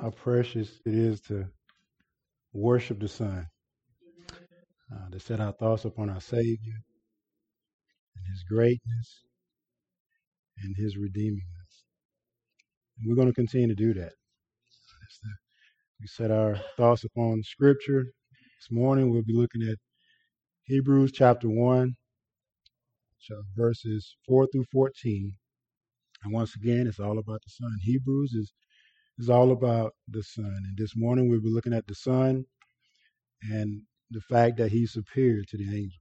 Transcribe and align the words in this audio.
how 0.00 0.10
precious 0.10 0.80
it 0.86 0.94
is 0.94 1.20
to 1.22 1.46
worship 2.52 3.00
the 3.00 3.08
Son, 3.08 3.46
uh, 4.92 5.10
to 5.10 5.18
set 5.18 5.40
our 5.40 5.52
thoughts 5.52 5.84
upon 5.84 6.08
our 6.10 6.20
Savior 6.20 6.78
and 8.16 8.26
His 8.30 8.44
greatness 8.48 9.22
and 10.62 10.74
His 10.76 10.96
redeeming 10.96 11.42
us. 11.62 11.84
And 12.98 13.08
we're 13.08 13.16
going 13.16 13.28
to 13.28 13.34
continue 13.34 13.68
to 13.68 13.74
do 13.74 13.94
that. 13.94 14.12
We 16.00 16.06
set 16.06 16.30
our 16.30 16.56
thoughts 16.76 17.04
upon 17.04 17.42
Scripture. 17.42 18.04
This 18.04 18.70
morning 18.70 19.10
we'll 19.10 19.22
be 19.22 19.34
looking 19.34 19.62
at 19.62 19.78
Hebrews 20.64 21.10
chapter 21.12 21.48
1, 21.48 21.96
verses 23.56 24.16
4 24.28 24.46
through 24.52 24.66
14. 24.72 25.32
And 26.22 26.32
once 26.32 26.54
again, 26.54 26.86
it's 26.86 27.00
all 27.00 27.18
about 27.18 27.40
the 27.44 27.50
Son. 27.50 27.72
Hebrews 27.82 28.32
is 28.34 28.52
is 29.18 29.28
all 29.28 29.52
about 29.52 29.94
the 30.08 30.22
Son. 30.22 30.44
And 30.66 30.76
this 30.76 30.96
morning 30.96 31.28
we'll 31.28 31.40
be 31.40 31.50
looking 31.50 31.74
at 31.74 31.86
the 31.86 31.94
Son 31.94 32.44
and 33.42 33.82
the 34.10 34.20
fact 34.20 34.56
that 34.58 34.70
he's 34.70 34.92
superior 34.92 35.42
to 35.48 35.56
the 35.58 35.64
angels. 35.64 35.92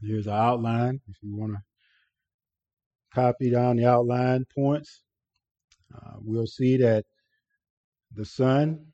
Here's 0.00 0.26
an 0.26 0.34
outline 0.34 1.00
if 1.08 1.16
you 1.22 1.36
want 1.36 1.52
to 1.52 1.58
copy 3.14 3.50
down 3.50 3.76
the 3.76 3.86
outline 3.86 4.46
points. 4.54 5.02
Uh, 5.94 6.16
we'll 6.20 6.46
see 6.46 6.76
that 6.76 7.04
the 8.14 8.24
Son, 8.24 8.86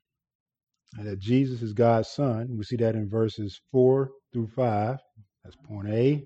that 1.03 1.19
Jesus 1.19 1.61
is 1.63 1.73
God's 1.73 2.09
Son. 2.09 2.57
We 2.57 2.65
see 2.65 2.77
that 2.77 2.95
in 2.95 3.09
verses 3.09 3.61
4 3.71 4.11
through 4.33 4.49
5. 4.49 4.99
That's 5.45 5.57
point 5.57 5.89
A. 5.89 6.25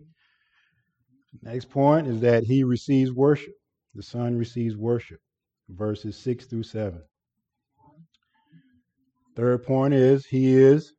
Next 1.42 1.70
point 1.70 2.06
is 2.06 2.20
that 2.20 2.44
he 2.44 2.62
receives 2.64 3.12
worship. 3.12 3.54
The 3.94 4.02
Son 4.02 4.36
receives 4.36 4.76
worship 4.76 5.20
verses 5.68 6.16
6 6.18 6.46
through 6.46 6.62
7. 6.62 7.00
Third 9.36 9.64
point 9.64 9.94
is 9.94 10.26
he 10.26 10.54
is 10.54 10.92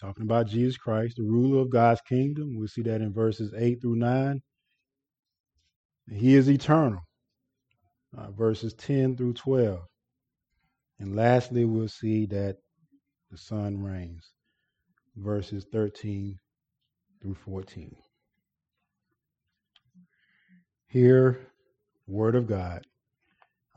talking 0.00 0.22
about 0.22 0.46
Jesus 0.46 0.76
Christ, 0.76 1.16
the 1.16 1.24
ruler 1.24 1.60
of 1.60 1.70
God's 1.70 2.00
kingdom. 2.08 2.56
We'll 2.56 2.68
see 2.68 2.82
that 2.82 3.00
in 3.00 3.12
verses 3.12 3.52
8 3.56 3.80
through 3.80 3.96
9. 3.96 4.40
He 6.10 6.34
is 6.34 6.48
eternal, 6.48 7.00
uh, 8.16 8.30
verses 8.30 8.72
10 8.74 9.16
through 9.16 9.34
12. 9.34 9.80
And 11.00 11.14
lastly, 11.14 11.64
we'll 11.64 11.88
see 11.88 12.26
that 12.26 12.56
the 13.30 13.36
Son 13.36 13.82
reigns, 13.82 14.32
verses 15.16 15.66
13 15.70 16.38
through 17.20 17.34
14. 17.34 17.94
Here, 20.86 21.38
Word 22.06 22.34
of 22.34 22.46
God. 22.46 22.86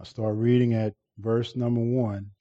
I'll 0.01 0.05
start 0.05 0.35
reading 0.35 0.73
at 0.73 0.95
verse 1.19 1.55
number 1.55 1.79
one 1.79 2.31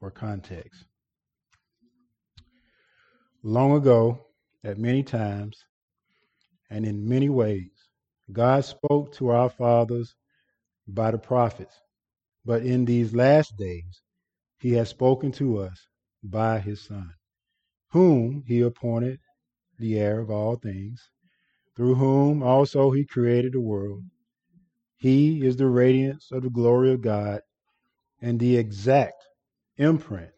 for 0.00 0.10
context. 0.10 0.86
Long 3.42 3.76
ago, 3.76 4.28
at 4.64 4.78
many 4.78 5.02
times, 5.02 5.62
and 6.70 6.86
in 6.86 7.06
many 7.06 7.28
ways, 7.28 7.68
God 8.32 8.64
spoke 8.64 9.12
to 9.16 9.28
our 9.28 9.50
fathers 9.50 10.14
by 10.88 11.10
the 11.10 11.18
prophets. 11.18 11.82
But 12.46 12.62
in 12.62 12.86
these 12.86 13.14
last 13.14 13.58
days, 13.58 14.00
he 14.58 14.72
has 14.72 14.88
spoken 14.88 15.32
to 15.32 15.58
us 15.58 15.86
by 16.22 16.60
his 16.60 16.80
Son, 16.80 17.12
whom 17.90 18.42
he 18.46 18.62
appointed 18.62 19.20
the 19.78 19.98
heir 19.98 20.18
of 20.18 20.30
all 20.30 20.56
things, 20.56 21.10
through 21.76 21.96
whom 21.96 22.42
also 22.42 22.90
he 22.90 23.04
created 23.04 23.52
the 23.52 23.60
world. 23.60 24.02
He 24.96 25.44
is 25.44 25.56
the 25.56 25.68
radiance 25.68 26.30
of 26.32 26.42
the 26.42 26.50
glory 26.50 26.92
of 26.92 27.02
God 27.02 27.42
and 28.20 28.40
the 28.40 28.56
exact 28.56 29.22
imprint 29.76 30.32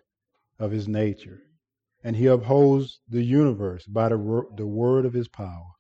of 0.59 0.71
his 0.73 0.89
nature. 0.89 1.41
And 2.03 2.17
he 2.17 2.27
upholds 2.27 3.01
the 3.09 3.23
universe 3.23 3.87
by 3.87 4.09
the, 4.09 4.45
the 4.57 4.67
word 4.67 5.05
of 5.05 5.13
his 5.13 5.29
power. 5.29 5.73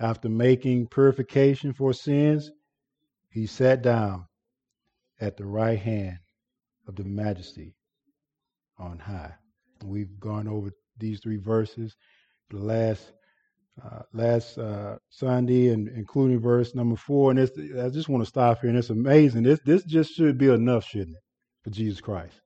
After 0.00 0.28
making 0.28 0.88
purification 0.88 1.72
for 1.72 1.92
sins, 1.92 2.50
he 3.30 3.46
sat 3.46 3.82
down 3.82 4.26
at 5.20 5.36
the 5.36 5.46
right 5.46 5.78
hand 5.78 6.18
of 6.86 6.96
the 6.96 7.04
majesty 7.04 7.74
on 8.78 8.98
high. 8.98 9.34
We've 9.84 10.18
gone 10.20 10.48
over 10.48 10.70
these 10.98 11.20
three 11.20 11.38
verses 11.38 11.96
the 12.50 12.58
last 12.58 13.12
uh, 13.84 14.02
last 14.12 14.58
uh, 14.58 14.96
Sunday, 15.10 15.68
and 15.68 15.88
including 15.88 16.40
verse 16.40 16.74
number 16.74 16.96
four. 16.96 17.30
And 17.30 17.40
I 17.40 17.88
just 17.88 18.08
want 18.08 18.22
to 18.22 18.28
stop 18.28 18.60
here, 18.60 18.70
and 18.70 18.78
it's 18.78 18.90
amazing. 18.90 19.42
This 19.42 19.60
this 19.64 19.84
just 19.84 20.14
should 20.14 20.38
be 20.38 20.48
enough, 20.48 20.84
shouldn't 20.86 21.16
it, 21.16 21.22
for 21.64 21.70
Jesus 21.70 22.00
Christ? 22.00 22.40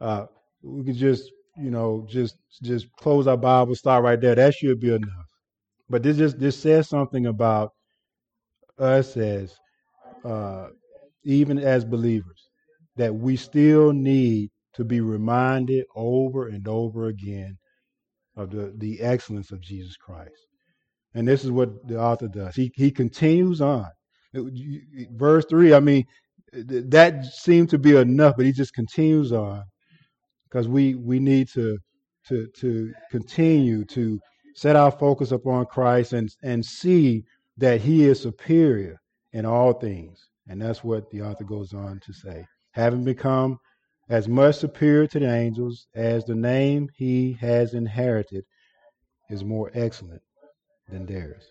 Uh, 0.00 0.26
we 0.62 0.84
could 0.84 0.96
just 0.96 1.30
you 1.56 1.70
know 1.70 2.06
just 2.08 2.36
just 2.62 2.86
close 2.98 3.26
our 3.26 3.36
Bible, 3.36 3.74
start 3.74 4.04
right 4.04 4.20
there. 4.20 4.34
That 4.34 4.54
should 4.54 4.80
be 4.80 4.94
enough. 4.94 5.26
But 5.88 6.02
this 6.02 6.16
just 6.16 6.38
this 6.38 6.58
says 6.58 6.88
something 6.88 7.26
about 7.26 7.72
us 8.78 9.16
as 9.16 9.54
uh, 10.24 10.68
even 11.24 11.58
as 11.58 11.84
believers 11.84 12.48
that 12.96 13.14
we 13.14 13.36
still 13.36 13.92
need 13.92 14.50
to 14.74 14.84
be 14.84 15.00
reminded 15.00 15.84
over 15.94 16.48
and 16.48 16.66
over 16.68 17.06
again 17.06 17.56
of 18.36 18.50
the, 18.50 18.72
the 18.78 19.00
excellence 19.00 19.50
of 19.50 19.60
Jesus 19.60 19.96
Christ. 19.96 20.46
And 21.14 21.26
this 21.26 21.44
is 21.44 21.50
what 21.50 21.86
the 21.88 21.98
author 21.98 22.28
does. 22.28 22.54
He, 22.54 22.70
he 22.74 22.90
continues 22.90 23.60
on. 23.60 23.86
Verse 24.34 25.46
3, 25.48 25.72
I 25.74 25.80
mean, 25.80 26.04
that 26.52 27.24
seemed 27.24 27.70
to 27.70 27.78
be 27.78 27.96
enough, 27.96 28.34
but 28.36 28.46
he 28.46 28.52
just 28.52 28.74
continues 28.74 29.32
on 29.32 29.64
because 30.44 30.68
we, 30.68 30.94
we 30.94 31.18
need 31.18 31.48
to, 31.54 31.78
to, 32.28 32.46
to 32.58 32.92
continue 33.10 33.84
to 33.86 34.20
set 34.54 34.76
our 34.76 34.90
focus 34.90 35.32
upon 35.32 35.66
Christ 35.66 36.12
and, 36.12 36.28
and 36.42 36.64
see 36.64 37.24
that 37.56 37.80
he 37.80 38.04
is 38.04 38.20
superior 38.20 38.98
in 39.32 39.46
all 39.46 39.72
things. 39.72 40.28
And 40.48 40.60
that's 40.60 40.84
what 40.84 41.10
the 41.10 41.22
author 41.22 41.44
goes 41.44 41.72
on 41.72 42.00
to 42.04 42.12
say. 42.12 42.46
Having 42.72 43.04
become 43.04 43.58
as 44.08 44.28
much 44.28 44.56
superior 44.56 45.06
to 45.08 45.18
the 45.18 45.32
angels 45.32 45.86
as 45.94 46.24
the 46.24 46.34
name 46.34 46.88
he 46.94 47.32
has 47.40 47.74
inherited 47.74 48.44
is 49.30 49.44
more 49.44 49.70
excellent 49.74 50.22
than 50.88 51.06
theirs. 51.06 51.44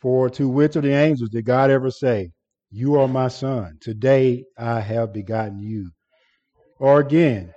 For 0.00 0.28
to 0.30 0.48
which 0.48 0.76
of 0.76 0.82
the 0.82 0.92
angels 0.92 1.30
did 1.30 1.44
God 1.44 1.70
ever 1.70 1.90
say, 1.90 2.32
You 2.70 2.96
are 2.96 3.08
my 3.08 3.28
son, 3.28 3.78
today 3.80 4.44
I 4.56 4.80
have 4.80 5.12
begotten 5.12 5.60
you? 5.60 5.90
Or 6.78 7.00
again, 7.00 7.52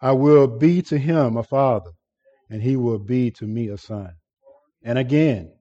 I 0.00 0.12
will 0.12 0.46
be 0.46 0.82
to 0.82 0.98
him 0.98 1.36
a 1.36 1.42
father, 1.42 1.90
and 2.50 2.62
he 2.62 2.76
will 2.76 2.98
be 2.98 3.30
to 3.32 3.46
me 3.46 3.68
a 3.68 3.78
son. 3.78 4.12
And 4.82 4.98
again, 4.98 5.52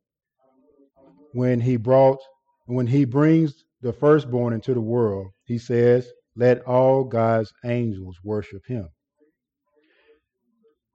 when 1.34 1.62
he 1.62 1.78
brought 1.78 2.20
when 2.66 2.88
he 2.88 3.06
brings 3.06 3.66
the 3.82 3.92
firstborn 3.92 4.54
into 4.54 4.74
the 4.74 4.82
world, 4.82 5.28
he 5.44 5.58
says, 5.58 6.10
let 6.42 6.60
all 6.64 7.04
God's 7.04 7.54
angels 7.64 8.18
worship 8.24 8.66
him. 8.66 8.90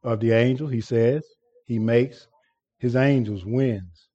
Of 0.02 0.18
the 0.18 0.32
angel, 0.32 0.66
he 0.66 0.80
says, 0.80 1.24
he 1.66 1.78
makes 1.78 2.26
his 2.78 2.96
angels 2.96 3.44
winds 3.46 4.08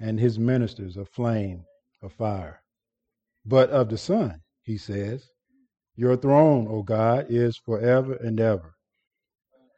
and 0.00 0.18
his 0.18 0.40
ministers 0.40 0.96
a 0.96 1.04
flame 1.04 1.62
of 2.02 2.12
fire. 2.12 2.60
But 3.46 3.70
of 3.70 3.90
the 3.90 3.96
Son, 3.96 4.40
he 4.62 4.76
says, 4.76 5.24
Your 5.94 6.16
throne, 6.16 6.66
O 6.68 6.82
God, 6.82 7.26
is 7.28 7.56
forever 7.64 8.14
and 8.14 8.40
ever. 8.40 8.74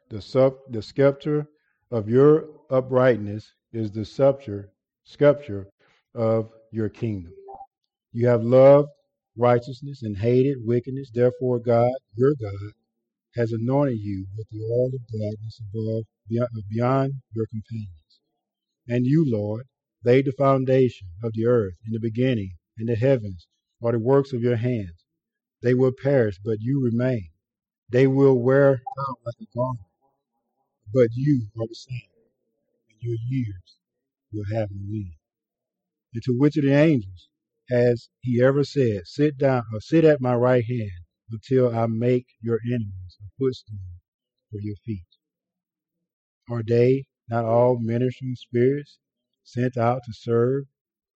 The, 0.09 0.23
sub, 0.23 0.55
the 0.71 0.81
scepter 0.81 1.45
of 1.91 2.09
your 2.09 2.47
uprightness 2.71 3.53
is 3.71 3.91
the 3.91 4.05
scepter, 4.05 4.71
scepter 5.03 5.67
of 6.15 6.49
your 6.71 6.89
kingdom. 6.89 7.33
You 8.11 8.27
have 8.27 8.43
loved 8.43 8.89
righteousness 9.37 10.01
and 10.03 10.17
hated 10.17 10.57
wickedness. 10.65 11.09
Therefore, 11.13 11.59
God, 11.59 11.91
your 12.15 12.33
God, 12.39 12.71
has 13.35 13.51
anointed 13.51 13.99
you 13.99 14.25
with 14.37 14.47
the 14.49 14.61
oil 14.63 14.87
of 14.87 15.07
gladness 15.11 15.61
above 15.69 16.03
uh, 16.41 16.61
beyond 16.69 17.13
your 17.33 17.45
companions. 17.47 17.89
And 18.87 19.05
you, 19.05 19.25
Lord, 19.27 19.65
laid 20.03 20.25
the 20.25 20.33
foundation 20.37 21.07
of 21.23 21.33
the 21.33 21.45
earth 21.47 21.73
in 21.85 21.93
the 21.93 21.99
beginning, 21.99 22.55
and 22.77 22.87
the 22.87 22.95
heavens 22.95 23.47
are 23.83 23.91
the 23.91 23.99
works 23.99 24.33
of 24.33 24.41
your 24.41 24.55
hands. 24.55 25.03
They 25.61 25.73
will 25.73 25.91
perish, 25.91 26.37
but 26.43 26.61
you 26.61 26.83
remain. 26.83 27.29
They 27.89 28.07
will 28.07 28.39
wear 28.39 28.81
out 29.07 29.17
like 29.25 29.35
a 29.41 29.45
garment, 29.55 29.79
but 30.93 31.09
you 31.13 31.47
are 31.59 31.67
the 31.67 31.75
same, 31.75 32.09
and 32.89 32.97
your 33.01 33.17
years 33.27 33.77
will 34.33 34.45
have 34.53 34.69
no 34.71 34.93
end. 34.93 35.13
And 36.13 36.23
to 36.23 36.37
which 36.37 36.57
of 36.57 36.63
the 36.63 36.73
angels 36.73 37.29
has 37.69 38.09
he 38.21 38.41
ever 38.43 38.63
said, 38.63 39.01
Sit 39.05 39.37
down 39.37 39.63
or 39.73 39.81
sit 39.81 40.05
at 40.05 40.21
my 40.21 40.35
right 40.35 40.63
hand 40.65 40.91
until 41.31 41.75
I 41.75 41.87
make 41.87 42.25
your 42.41 42.59
enemies 42.65 43.17
a 43.21 43.27
footstool 43.39 43.79
for 44.51 44.59
your 44.61 44.75
feet? 44.85 45.05
Are 46.49 46.63
they 46.63 47.05
not 47.29 47.45
all 47.45 47.79
ministering 47.79 48.35
spirits 48.35 48.99
sent 49.43 49.77
out 49.77 50.01
to 50.05 50.13
serve 50.13 50.65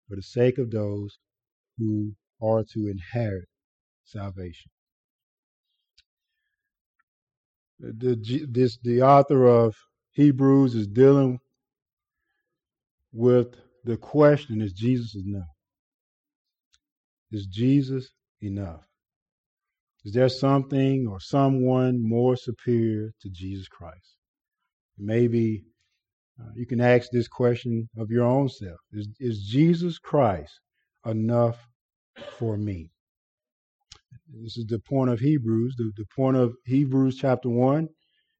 for 0.09 0.17
the 0.17 0.23
sake 0.23 0.59
of 0.59 0.71
those 0.71 1.19
who 1.77 2.13
are 2.43 2.65
to 2.73 2.89
inherit 2.89 3.49
salvation. 4.05 4.71
The, 7.81 8.47
this, 8.49 8.79
the 8.83 9.03
author 9.03 9.47
of 9.47 9.77
Hebrews 10.13 10.75
is 10.75 10.89
dealing 10.89 11.39
with 13.13 13.55
the 13.85 13.97
question 13.97 14.61
is 14.61 14.73
Jesus 14.73 15.15
enough? 15.15 15.47
Is 17.31 17.47
Jesus 17.47 18.11
enough? 18.41 18.85
Is 20.05 20.13
there 20.13 20.29
something 20.29 21.07
or 21.07 21.21
someone 21.21 22.01
more 22.01 22.37
superior 22.37 23.13
to 23.21 23.29
Jesus 23.31 23.69
Christ? 23.69 24.17
Maybe 24.97 25.65
uh, 26.41 26.51
you 26.55 26.67
can 26.67 26.81
ask 26.81 27.11
this 27.11 27.29
question 27.29 27.89
of 27.99 28.11
your 28.11 28.25
own 28.25 28.49
self 28.49 28.79
Is, 28.93 29.09
is 29.19 29.43
Jesus 29.43 29.99
Christ 29.99 30.61
enough 31.05 31.59
for 32.39 32.57
me? 32.57 32.91
This 34.43 34.57
is 34.57 34.67
the 34.67 34.79
point 34.79 35.11
of 35.11 35.21
Hebrews. 35.21 35.75
The, 35.77 35.93
the 35.97 36.07
point 36.17 36.37
of 36.37 36.55
Hebrews 36.65 37.17
chapter 37.17 37.49
1 37.49 37.89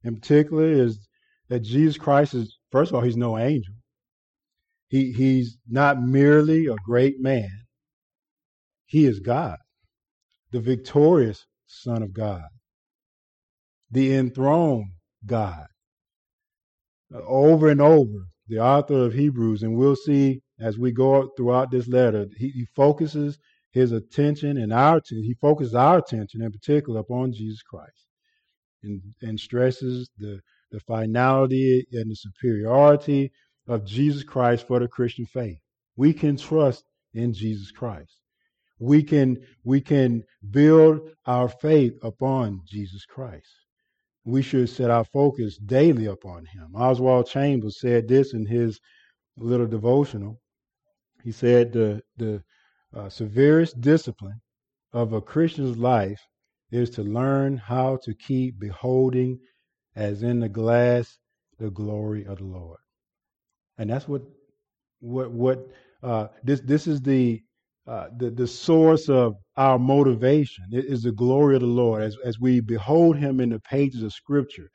in 0.05 0.15
particular 0.15 0.71
is 0.71 1.07
that 1.49 1.61
Jesus 1.61 1.99
Christ 1.99 2.35
is, 2.35 2.57
first 2.71 2.91
of 2.91 2.97
all, 2.97 3.03
he's 3.03 3.17
no 3.17 3.39
angel. 3.39 3.75
He, 4.89 5.13
he's 5.13 5.59
not 5.69 6.01
merely 6.01 6.67
a 6.67 6.77
great 6.87 7.21
man. 7.21 7.51
He 8.89 9.05
is 9.05 9.21
God, 9.21 9.59
the 10.51 10.61
victorious 10.61 11.47
Son 11.67 12.03
of 12.03 12.15
God, 12.15 12.49
the 13.91 14.15
enthroned 14.15 14.93
God. 15.27 15.67
Over 17.13 17.69
and 17.69 17.83
over, 17.83 18.27
the 18.49 18.59
author 18.59 19.05
of 19.05 19.13
Hebrews, 19.13 19.63
and 19.63 19.77
we'll 19.77 19.95
see 19.95 20.41
as 20.59 20.79
we 20.79 20.91
go 20.91 21.31
throughout 21.37 21.71
this 21.71 21.87
letter, 21.87 22.29
he, 22.37 22.49
he 22.49 22.67
focuses 22.75 23.39
his 23.73 23.93
attention 23.93 24.57
and 24.57 24.73
our 24.73 24.97
attention, 24.97 25.23
he 25.23 25.37
focuses 25.41 25.75
our 25.75 25.99
attention 25.99 26.43
in 26.43 26.51
particular 26.51 27.01
upon 27.01 27.33
Jesus 27.33 27.63
Christ 27.63 28.07
and, 28.83 29.03
and 29.21 29.39
stresses 29.39 30.09
the, 30.17 30.41
the 30.71 30.81
finality 30.81 31.85
and 31.93 32.11
the 32.11 32.17
superiority 32.17 33.31
of 33.67 33.85
Jesus 33.85 34.23
Christ 34.23 34.67
for 34.67 34.81
the 34.81 34.89
Christian 34.89 35.27
faith. 35.27 35.59
We 35.97 36.15
can 36.15 36.39
trust 36.39 36.85
in 37.13 37.35
Jesus 37.35 37.71
Christ. 37.71 38.19
We 38.79 39.03
can, 39.03 39.39
we 39.65 39.81
can 39.81 40.23
build 40.51 41.01
our 41.27 41.49
faith 41.49 41.95
upon 42.03 42.61
Jesus 42.67 43.05
Christ. 43.05 43.49
We 44.25 44.43
should 44.43 44.69
set 44.69 44.91
our 44.91 45.05
focus 45.05 45.59
daily 45.59 46.07
upon 46.07 46.45
him. 46.47 46.75
Oswald 46.75 47.27
Chambers 47.29 47.81
said 47.81 48.09
this 48.09 48.35
in 48.35 48.47
his 48.47 48.79
little 49.37 49.67
devotional. 49.67 50.41
He 51.25 51.33
said 51.33 51.73
the, 51.73 52.03
the 52.17 52.43
uh, 52.95 53.09
severest 53.09 53.81
discipline 53.81 54.41
of 54.93 55.13
a 55.13 55.21
Christian's 55.21 55.79
life 55.79 56.21
is 56.71 56.91
to 56.91 57.03
learn 57.03 57.57
how 57.57 57.99
to 58.05 58.15
keep 58.15 58.59
beholding 58.59 59.39
as 59.97 60.23
in 60.23 60.41
the 60.41 60.49
glass 60.49 61.19
the 61.59 61.71
glory 61.71 62.25
of 62.25 62.39
the 62.39 62.45
Lord. 62.45 62.79
And 63.79 63.91
that's 63.91 64.07
what 64.09 64.23
what 65.01 65.31
what 65.33 65.67
uh, 66.03 66.29
this 66.43 66.61
this 66.61 66.87
is 66.87 67.01
the 67.01 67.43
uh, 67.89 68.09
the 68.19 68.31
the 68.31 68.49
source 68.49 69.09
of 69.09 69.37
our 69.57 69.79
motivation. 69.79 70.65
is 70.73 71.05
the 71.05 71.13
glory 71.13 71.57
of 71.57 71.63
the 71.63 71.69
Lord 71.69 72.03
as 72.03 72.17
as 72.25 72.41
we 72.41 72.61
behold 72.61 73.17
Him 73.19 73.41
in 73.41 73.51
the 73.51 73.61
pages 73.61 74.03
of 74.05 74.13
Scripture. 74.13 74.69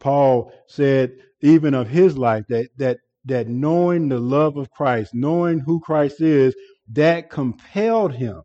Paul 0.00 0.52
said 0.68 1.12
even 1.42 1.74
of 1.74 1.88
his 1.88 2.18
life 2.18 2.44
that 2.48 2.70
that 2.78 2.98
that 3.26 3.48
knowing 3.48 4.08
the 4.08 4.20
love 4.20 4.56
of 4.56 4.70
Christ, 4.70 5.14
knowing 5.14 5.58
who 5.60 5.80
Christ 5.80 6.20
is, 6.20 6.54
that 6.92 7.30
compelled 7.30 8.14
him. 8.14 8.42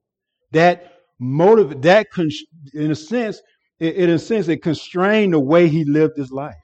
That 0.51 0.93
motive, 1.19 1.83
that 1.83 2.09
con- 2.11 2.31
in 2.73 2.91
a 2.91 2.95
sense, 2.95 3.41
it, 3.79 3.95
in 3.95 4.09
a 4.09 4.19
sense, 4.19 4.47
it 4.47 4.63
constrained 4.63 5.33
the 5.33 5.39
way 5.39 5.69
he 5.69 5.85
lived 5.85 6.17
his 6.17 6.31
life. 6.31 6.55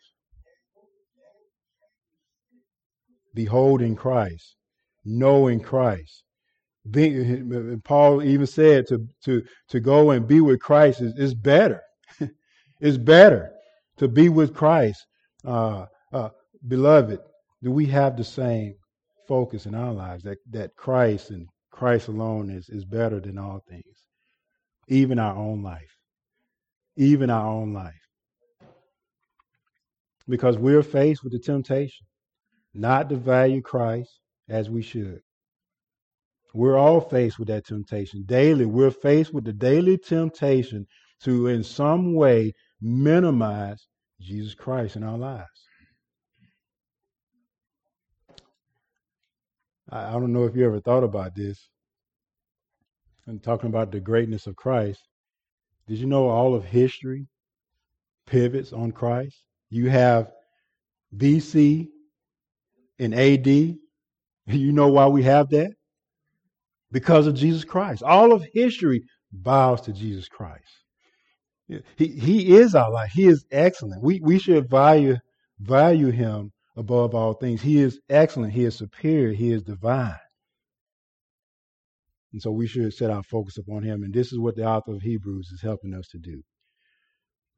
Beholding 3.35 3.95
Christ, 3.95 4.55
knowing 5.05 5.61
Christ. 5.61 6.23
Being, 6.89 7.81
Paul 7.83 8.23
even 8.23 8.47
said 8.47 8.87
to, 8.87 9.07
to, 9.25 9.43
to 9.69 9.79
go 9.79 10.11
and 10.11 10.27
be 10.27 10.41
with 10.41 10.59
Christ 10.59 11.01
is, 11.01 11.13
is 11.17 11.33
better. 11.33 11.81
it's 12.79 12.97
better 12.97 13.51
to 13.97 14.07
be 14.07 14.29
with 14.29 14.53
Christ. 14.53 15.05
Uh, 15.45 15.85
uh, 16.11 16.29
beloved, 16.67 17.19
do 17.61 17.71
we 17.71 17.85
have 17.87 18.17
the 18.17 18.23
same 18.23 18.75
focus 19.27 19.65
in 19.65 19.75
our 19.75 19.93
lives 19.93 20.23
that, 20.23 20.37
that 20.51 20.75
Christ 20.75 21.29
and 21.29 21.47
Christ 21.71 22.07
alone 22.07 22.49
is, 22.49 22.69
is 22.69 22.85
better 22.85 23.19
than 23.19 23.37
all 23.37 23.61
things, 23.69 24.05
even 24.87 25.19
our 25.19 25.35
own 25.35 25.61
life? 25.61 25.95
Even 26.95 27.29
our 27.29 27.45
own 27.45 27.73
life. 27.73 27.93
Because 30.27 30.57
we're 30.57 30.83
faced 30.83 31.23
with 31.23 31.33
the 31.33 31.39
temptation 31.39 32.05
not 32.73 33.09
to 33.09 33.15
value 33.15 33.61
Christ 33.61 34.19
as 34.47 34.69
we 34.69 34.81
should. 34.81 35.21
We're 36.53 36.77
all 36.77 36.99
faced 37.01 37.37
with 37.37 37.47
that 37.49 37.65
temptation 37.65 38.23
daily. 38.25 38.65
We're 38.65 38.91
faced 38.91 39.33
with 39.33 39.45
the 39.45 39.53
daily 39.53 39.97
temptation 39.97 40.87
to, 41.23 41.47
in 41.47 41.63
some 41.63 42.13
way, 42.15 42.53
minimize 42.81 43.87
Jesus 44.19 44.55
Christ 44.55 44.95
in 44.95 45.03
our 45.03 45.17
lives. 45.17 45.45
I, 49.91 50.11
don't 50.13 50.33
know 50.33 50.45
if 50.45 50.55
you 50.55 50.65
ever 50.65 50.79
thought 50.79 51.03
about 51.03 51.35
this. 51.35 51.69
And 53.27 53.41
talking 53.41 53.69
about 53.69 53.91
the 53.91 53.99
greatness 53.99 54.47
of 54.47 54.55
Christ, 54.55 55.01
did 55.87 55.99
you 55.99 56.07
know 56.07 56.29
all 56.29 56.55
of 56.55 56.65
history 56.65 57.27
pivots 58.25 58.73
on 58.73 58.91
Christ? 58.91 59.43
You 59.69 59.89
have 59.89 60.31
BC 61.15 61.87
and 62.99 63.13
AD. 63.13 63.47
You 64.51 64.71
know 64.71 64.87
why 64.87 65.05
we 65.05 65.21
have 65.21 65.49
that? 65.51 65.73
Because 66.91 67.27
of 67.27 67.36
Jesus 67.36 67.63
Christ. 67.63 68.03
All 68.03 68.31
of 68.33 68.44
history 68.53 69.03
bows 69.31 69.81
to 69.81 69.94
Jesus 69.94 70.27
Christ. 70.27 70.63
He, 71.97 72.07
he 72.07 72.57
is 72.57 72.74
our 72.74 72.91
life. 72.91 73.12
He 73.13 73.27
is 73.27 73.45
excellent. 73.51 74.03
We, 74.03 74.19
we 74.24 74.39
should 74.39 74.69
value, 74.69 75.18
value 75.59 76.09
him 76.09 76.51
above 76.75 77.13
all 77.13 77.33
things. 77.33 77.62
He 77.62 77.80
is 77.80 78.00
excellent. 78.09 78.53
He 78.53 78.65
is 78.65 78.75
superior. 78.75 79.33
He 79.33 79.51
is 79.51 79.62
divine. 79.62 80.18
And 82.33 82.41
so 82.41 82.51
we 82.51 82.68
should 82.68 82.94
set 82.94 83.12
our 83.12 83.24
focus 83.24 83.57
upon 83.57 83.83
him. 83.83 84.03
And 84.03 84.13
this 84.13 84.31
is 84.31 84.39
what 84.39 84.56
the 84.56 84.65
author 84.65 84.94
of 84.94 85.01
Hebrews 85.01 85.51
is 85.53 85.62
helping 85.62 85.94
us 85.94 86.07
to 86.09 86.18
do. 86.18 86.42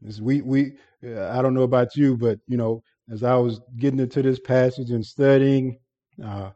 This, 0.01 0.19
we, 0.19 0.41
we, 0.41 0.73
uh, 1.05 1.29
I 1.29 1.41
don't 1.41 1.53
know 1.53 1.63
about 1.63 1.95
you, 1.95 2.17
but, 2.17 2.39
you 2.47 2.57
know, 2.57 2.81
as 3.09 3.23
I 3.23 3.35
was 3.35 3.61
getting 3.77 3.99
into 3.99 4.21
this 4.21 4.39
passage 4.39 4.89
and 4.89 5.05
studying, 5.05 5.77
uh, 6.23 6.51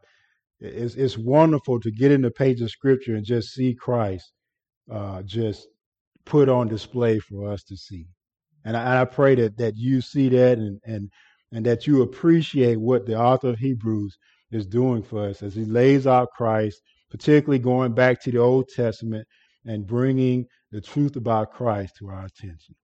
it's, 0.60 0.94
it's 0.94 1.18
wonderful 1.18 1.80
to 1.80 1.90
get 1.90 2.12
in 2.12 2.22
the 2.22 2.30
page 2.30 2.60
of 2.60 2.70
scripture 2.70 3.14
and 3.14 3.24
just 3.24 3.52
see 3.52 3.74
Christ 3.74 4.32
uh, 4.90 5.22
just 5.22 5.66
put 6.24 6.48
on 6.48 6.68
display 6.68 7.18
for 7.18 7.50
us 7.50 7.62
to 7.64 7.76
see. 7.76 8.06
And 8.64 8.76
I, 8.76 9.02
I 9.02 9.04
pray 9.04 9.34
that, 9.36 9.58
that 9.58 9.76
you 9.76 10.00
see 10.00 10.28
that 10.30 10.58
and, 10.58 10.80
and 10.84 11.10
and 11.52 11.64
that 11.64 11.86
you 11.86 12.02
appreciate 12.02 12.80
what 12.80 13.06
the 13.06 13.18
author 13.18 13.48
of 13.48 13.58
Hebrews 13.58 14.18
is 14.50 14.66
doing 14.66 15.02
for 15.02 15.28
us 15.28 15.42
as 15.42 15.54
he 15.54 15.64
lays 15.64 16.06
out 16.06 16.30
Christ, 16.36 16.80
particularly 17.10 17.58
going 17.58 17.94
back 17.94 18.20
to 18.22 18.30
the 18.30 18.38
Old 18.38 18.68
Testament 18.68 19.26
and 19.64 19.86
bringing 19.86 20.46
the 20.72 20.80
truth 20.80 21.16
about 21.16 21.52
Christ 21.52 21.94
to 21.98 22.08
our 22.08 22.24
attention. 22.24 22.74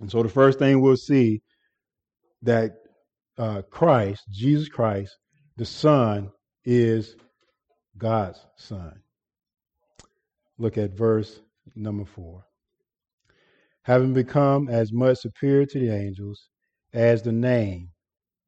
And 0.00 0.10
so 0.10 0.22
the 0.22 0.28
first 0.28 0.58
thing 0.58 0.80
we'll 0.80 0.96
see 0.96 1.42
that 2.42 2.72
uh, 3.38 3.62
Christ, 3.70 4.22
Jesus 4.30 4.68
Christ, 4.68 5.16
the 5.56 5.64
Son, 5.64 6.30
is 6.64 7.16
God's 7.96 8.44
Son. 8.56 9.00
Look 10.58 10.76
at 10.78 10.92
verse 10.92 11.40
number 11.74 12.04
four. 12.04 12.44
Having 13.82 14.14
become 14.14 14.68
as 14.68 14.92
much 14.92 15.18
superior 15.18 15.66
to 15.66 15.78
the 15.78 15.94
angels, 15.94 16.48
as 16.92 17.22
the 17.22 17.32
name 17.32 17.90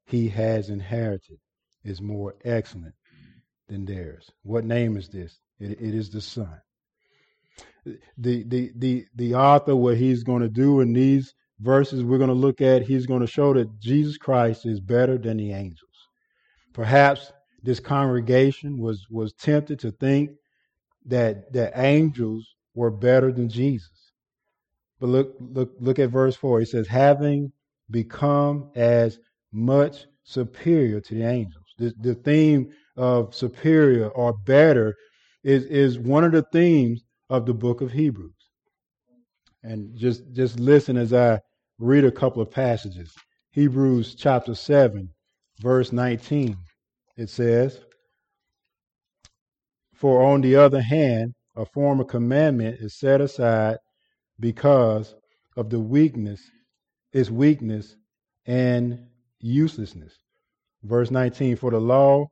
he 0.06 0.28
has 0.28 0.68
inherited 0.68 1.38
is 1.84 2.02
more 2.02 2.34
excellent 2.44 2.94
than 3.68 3.84
theirs. 3.84 4.30
What 4.42 4.64
name 4.64 4.96
is 4.96 5.08
this? 5.08 5.38
it, 5.62 5.80
it 5.80 5.94
is 5.94 6.10
the 6.10 6.20
Son. 6.20 6.60
The, 7.84 8.44
the, 8.44 8.72
the, 8.76 9.06
the 9.14 9.34
author, 9.34 9.74
what 9.74 9.96
he's 9.96 10.22
going 10.22 10.42
to 10.42 10.48
do 10.48 10.80
in 10.80 10.92
these 10.92 11.34
verses 11.60 12.04
we're 12.04 12.18
going 12.18 12.28
to 12.28 12.34
look 12.34 12.60
at, 12.60 12.82
he's 12.82 13.06
going 13.06 13.20
to 13.20 13.26
show 13.26 13.54
that 13.54 13.80
Jesus 13.80 14.18
Christ 14.18 14.66
is 14.66 14.80
better 14.80 15.18
than 15.18 15.36
the 15.36 15.52
angels. 15.52 15.78
Perhaps 16.72 17.32
this 17.62 17.80
congregation 17.80 18.78
was, 18.78 19.06
was 19.10 19.32
tempted 19.34 19.78
to 19.80 19.90
think 19.92 20.30
that, 21.06 21.52
that 21.52 21.72
angels 21.76 22.46
were 22.74 22.90
better 22.90 23.32
than 23.32 23.48
Jesus. 23.48 24.12
But 25.00 25.08
look, 25.08 25.34
look, 25.40 25.72
look 25.80 25.98
at 25.98 26.10
verse 26.10 26.36
4. 26.36 26.60
He 26.60 26.66
says, 26.66 26.86
having 26.88 27.52
become 27.90 28.70
as 28.74 29.18
much 29.52 30.06
superior 30.24 31.00
to 31.00 31.14
the 31.14 31.24
angels. 31.24 31.64
The, 31.78 31.92
the 32.00 32.14
theme 32.14 32.70
of 32.96 33.34
superior 33.34 34.08
or 34.08 34.32
better 34.32 34.94
is, 35.42 35.64
is 35.64 35.98
one 35.98 36.24
of 36.24 36.32
the 36.32 36.46
themes 36.52 37.02
of 37.30 37.46
the 37.46 37.54
book 37.54 37.80
of 37.80 37.92
Hebrews. 37.92 38.32
And 39.62 39.96
just 39.96 40.22
just 40.32 40.58
listen 40.58 40.96
as 40.96 41.12
I 41.12 41.40
read 41.78 42.04
a 42.04 42.10
couple 42.10 42.42
of 42.42 42.50
passages. 42.50 43.14
Hebrews 43.52 44.14
chapter 44.16 44.54
7, 44.54 45.08
verse 45.60 45.92
19. 45.92 46.56
It 47.22 47.30
says, 47.30 47.78
For 49.94 50.24
on 50.24 50.40
the 50.40 50.56
other 50.56 50.80
hand, 50.80 51.34
a 51.54 51.64
former 51.64 52.02
commandment 52.02 52.80
is 52.80 52.98
set 52.98 53.20
aside 53.20 53.78
because 54.40 55.14
of 55.56 55.70
the 55.70 55.78
weakness, 55.78 56.42
its 57.12 57.30
weakness 57.30 57.94
and 58.44 59.06
uselessness. 59.38 60.18
Verse 60.82 61.12
19, 61.12 61.54
For 61.54 61.70
the 61.70 61.80
law 61.80 62.26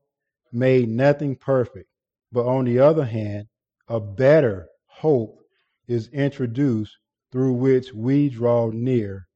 made 0.51 0.89
nothing 0.89 1.37
perfect, 1.37 1.87
but 2.33 2.47
on 2.47 2.65
the 2.65 2.81
other 2.81 3.05
hand, 3.05 3.47
a 3.87 4.01
better 4.01 4.67
hope 4.87 5.39
is 5.87 6.09
introduced 6.09 6.97
through 7.31 7.53
which 7.53 7.95
we 7.95 8.29
draw 8.29 8.73
near 8.73 9.29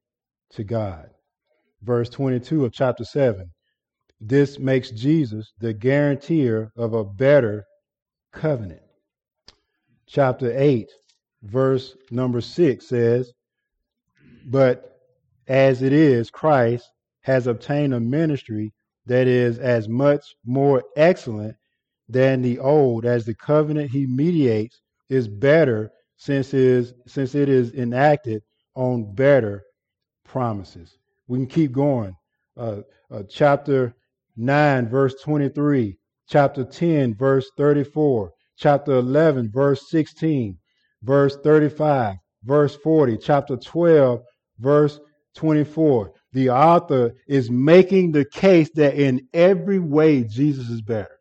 to 0.49 0.65
God. 0.65 1.11
Verse 1.81 2.09
22 2.09 2.65
of 2.65 2.73
chapter 2.73 3.05
7. 3.05 3.49
This 4.27 4.57
makes 4.57 4.89
Jesus 4.89 5.53
the 5.59 5.71
guarantor 5.71 6.71
of 6.75 6.95
a 6.95 7.03
better 7.03 7.63
covenant. 8.33 8.81
Chapter 10.07 10.51
8, 10.57 10.89
verse 11.43 11.95
number 12.09 12.41
6 12.41 12.87
says, 12.87 13.31
But 14.47 14.99
as 15.47 15.83
it 15.83 15.93
is, 15.93 16.31
Christ 16.31 16.89
has 17.21 17.45
obtained 17.45 17.93
a 17.93 17.99
ministry 17.99 18.73
that 19.05 19.27
is 19.27 19.59
as 19.59 19.87
much 19.87 20.25
more 20.43 20.83
excellent 20.95 21.55
than 22.09 22.41
the 22.41 22.57
old, 22.57 23.05
as 23.05 23.25
the 23.25 23.35
covenant 23.35 23.91
he 23.91 24.07
mediates 24.07 24.81
is 25.07 25.27
better 25.27 25.91
since 26.17 26.51
is 26.51 26.95
since 27.05 27.35
it 27.35 27.47
is 27.47 27.73
enacted 27.73 28.41
on 28.73 29.13
better 29.13 29.63
promises. 30.23 30.97
We 31.27 31.37
can 31.37 31.47
keep 31.47 31.71
going. 31.73 32.15
Uh, 32.57 32.81
uh, 33.11 33.21
chapter 33.29 33.93
9, 34.37 34.89
verse 34.89 35.15
23, 35.23 35.97
chapter 36.27 36.63
10, 36.63 37.15
verse 37.15 37.49
34, 37.57 38.31
chapter 38.57 38.93
11, 38.93 39.51
verse 39.51 39.89
16, 39.89 40.57
verse 41.03 41.37
35, 41.43 42.15
verse 42.43 42.75
40, 42.75 43.17
chapter 43.17 43.57
12, 43.57 44.21
verse 44.59 44.99
24. 45.35 46.11
The 46.33 46.49
author 46.49 47.13
is 47.27 47.49
making 47.49 48.11
the 48.11 48.25
case 48.25 48.69
that 48.75 48.95
in 48.95 49.27
every 49.33 49.79
way 49.79 50.23
Jesus 50.23 50.69
is 50.69 50.81
better. 50.81 51.17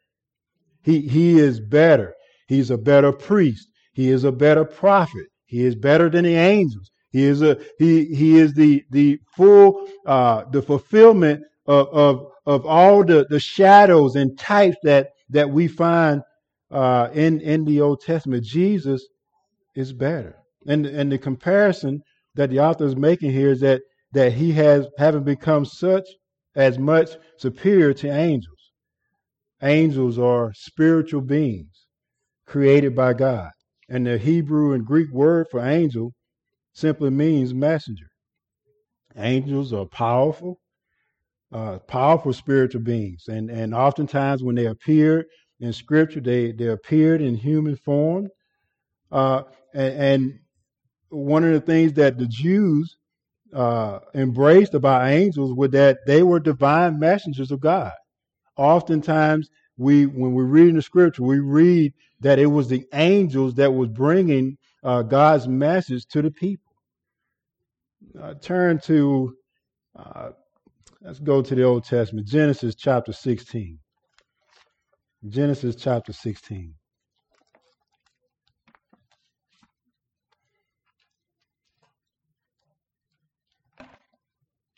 He, 0.82 1.00
he 1.02 1.38
is 1.38 1.60
better. 1.60 2.14
He's 2.48 2.70
a 2.70 2.78
better 2.78 3.12
priest. 3.12 3.68
He 3.92 4.10
is 4.10 4.24
a 4.24 4.32
better 4.32 4.64
prophet. 4.64 5.26
He 5.46 5.64
is 5.64 5.76
better 5.76 6.10
than 6.10 6.24
the 6.24 6.34
angels. 6.34 6.90
He 7.10 7.22
is 7.22 7.42
a 7.42 7.56
he 7.78 8.06
he 8.06 8.38
is 8.38 8.54
the 8.54 8.82
the 8.90 9.20
full 9.36 9.88
uh, 10.04 10.44
the 10.50 10.60
fulfillment 10.60 11.44
of, 11.66 11.86
of 11.88 12.26
of 12.46 12.66
all 12.66 13.04
the 13.04 13.26
the 13.30 13.40
shadows 13.40 14.16
and 14.16 14.38
types 14.38 14.76
that 14.82 15.10
that 15.30 15.50
we 15.50 15.68
find 15.68 16.22
uh, 16.70 17.08
in 17.12 17.40
in 17.40 17.64
the 17.64 17.80
Old 17.80 18.00
Testament. 18.00 18.44
Jesus 18.44 19.06
is 19.74 19.92
better, 19.92 20.36
and 20.66 20.86
and 20.86 21.10
the 21.10 21.18
comparison 21.18 22.00
that 22.34 22.50
the 22.50 22.60
author 22.60 22.84
is 22.86 22.96
making 22.96 23.32
here 23.32 23.50
is 23.50 23.60
that 23.60 23.82
that 24.12 24.32
he 24.32 24.52
has 24.52 24.86
having 24.98 25.24
become 25.24 25.64
such 25.64 26.08
as 26.54 26.78
much 26.78 27.10
superior 27.38 27.92
to 27.94 28.08
angels. 28.08 28.54
Angels 29.62 30.18
are 30.18 30.52
spiritual 30.54 31.22
beings 31.22 31.86
created 32.46 32.94
by 32.94 33.14
God. 33.14 33.50
And 33.88 34.06
the 34.06 34.18
Hebrew 34.18 34.72
and 34.72 34.86
Greek 34.86 35.10
word 35.12 35.46
for 35.50 35.60
angel 35.60 36.12
simply 36.72 37.10
means 37.10 37.54
messenger. 37.54 38.06
Angels 39.16 39.72
are 39.72 39.86
powerful, 39.86 40.58
uh, 41.54 41.78
powerful 41.86 42.32
spiritual 42.32 42.82
beings. 42.82 43.28
And, 43.28 43.48
and 43.48 43.74
oftentimes 43.74 44.42
when 44.42 44.56
they 44.56 44.66
appear 44.66 45.24
in 45.60 45.72
scripture, 45.72 46.20
they, 46.20 46.52
they 46.52 46.66
appeared 46.66 47.22
in 47.22 47.36
human 47.36 47.76
form. 47.76 48.28
Uh, 49.10 49.44
and, 49.72 49.94
and, 49.94 50.38
one 51.10 51.44
of 51.44 51.52
the 51.52 51.60
things 51.60 51.92
that 51.92 52.18
the 52.18 52.26
Jews 52.26 52.96
uh, 53.54 54.00
embraced 54.16 54.74
about 54.74 55.06
angels 55.06 55.54
was 55.56 55.70
that 55.70 55.98
they 56.08 56.24
were 56.24 56.40
divine 56.40 56.98
messengers 56.98 57.52
of 57.52 57.60
God. 57.60 57.92
Oftentimes, 58.56 59.48
we 59.76 60.06
when 60.06 60.34
we 60.34 60.42
read 60.42 60.70
in 60.70 60.74
the 60.74 60.82
scripture, 60.82 61.22
we 61.22 61.38
read 61.38 61.92
that 62.18 62.40
it 62.40 62.46
was 62.46 62.66
the 62.66 62.84
angels 62.94 63.54
that 63.54 63.72
was 63.72 63.90
bringing 63.90 64.56
uh, 64.82 65.02
God's 65.02 65.46
message 65.46 66.04
to 66.06 66.22
the 66.22 66.32
people. 66.32 66.72
Uh, 68.20 68.34
turn 68.34 68.80
to, 68.80 69.36
uh, 69.96 70.30
let's 71.04 71.20
go 71.20 71.42
to 71.42 71.54
the 71.54 71.62
Old 71.62 71.84
Testament, 71.84 72.26
Genesis 72.26 72.74
chapter 72.74 73.12
16. 73.12 73.78
Genesis 75.28 75.76
chapter 75.76 76.12
16. 76.12 76.74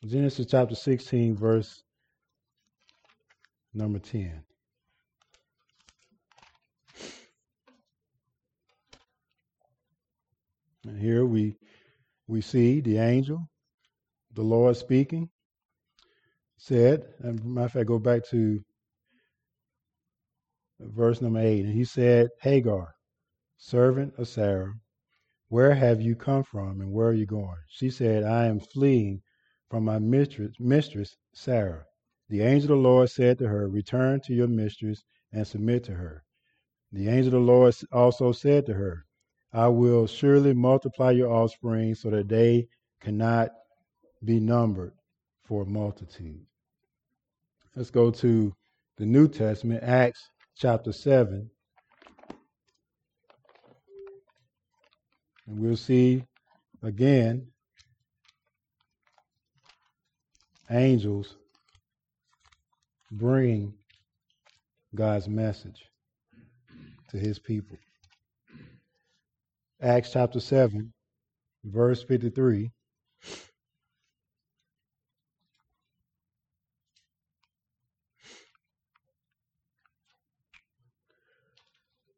Genesis 0.04 0.46
chapter 0.48 0.74
16, 0.74 1.36
verse 1.36 1.82
number 3.72 3.98
10. 3.98 4.42
And 10.86 11.00
here 11.00 11.24
we 11.24 11.56
we 12.28 12.40
see 12.40 12.80
the 12.80 12.98
angel, 12.98 13.48
the 14.32 14.42
Lord 14.42 14.76
speaking, 14.76 15.28
said, 16.66 17.00
and 17.20 17.44
matter 17.44 17.66
of 17.66 17.72
fact, 17.72 17.86
go 17.86 17.98
back 18.00 18.26
to 18.28 18.58
verse 20.80 21.22
number 21.22 21.38
eight, 21.38 21.64
and 21.64 21.72
he 21.72 21.84
said, 21.84 22.28
Hagar, 22.40 22.92
servant 23.56 24.12
of 24.18 24.26
Sarah, 24.26 24.74
where 25.48 25.74
have 25.74 26.02
you 26.02 26.16
come 26.16 26.42
from 26.42 26.80
and 26.80 26.90
where 26.90 27.06
are 27.06 27.12
you 27.12 27.24
going? 27.24 27.54
She 27.68 27.88
said, 27.88 28.24
I 28.24 28.46
am 28.46 28.58
fleeing 28.58 29.22
from 29.70 29.84
my 29.84 30.00
mistress, 30.00 30.56
mistress 30.58 31.16
Sarah. 31.32 31.84
The 32.30 32.42
angel 32.42 32.72
of 32.72 32.82
the 32.82 32.88
Lord 32.88 33.10
said 33.10 33.38
to 33.38 33.46
her, 33.46 33.68
Return 33.68 34.20
to 34.22 34.34
your 34.34 34.48
mistress 34.48 35.04
and 35.32 35.46
submit 35.46 35.84
to 35.84 35.92
her. 35.92 36.24
The 36.90 37.06
angel 37.06 37.28
of 37.28 37.32
the 37.46 37.52
Lord 37.52 37.76
also 37.92 38.32
said 38.32 38.66
to 38.66 38.74
her, 38.74 39.04
I 39.52 39.68
will 39.68 40.08
surely 40.08 40.52
multiply 40.52 41.12
your 41.12 41.32
offspring 41.32 41.94
so 41.94 42.10
that 42.10 42.28
they 42.28 42.66
cannot 43.00 43.50
be 44.24 44.40
numbered 44.40 44.94
for 45.44 45.64
multitude. 45.64 46.44
Let's 47.76 47.90
go 47.90 48.10
to 48.10 48.54
the 48.96 49.04
New 49.04 49.28
Testament, 49.28 49.82
Acts 49.82 50.30
chapter 50.56 50.92
7. 50.92 51.50
And 55.46 55.58
we'll 55.60 55.76
see 55.76 56.24
again 56.82 57.48
angels 60.70 61.36
bring 63.12 63.74
God's 64.94 65.28
message 65.28 65.84
to 67.10 67.18
his 67.18 67.38
people. 67.38 67.76
Acts 69.82 70.12
chapter 70.14 70.40
7, 70.40 70.94
verse 71.62 72.02
53. 72.02 72.70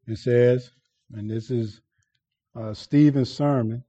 It 0.08 0.16
says, 0.18 0.70
and 1.12 1.30
this 1.30 1.50
is 1.50 1.82
uh, 2.56 2.72
Stephen's 2.72 3.30
sermon. 3.30 3.84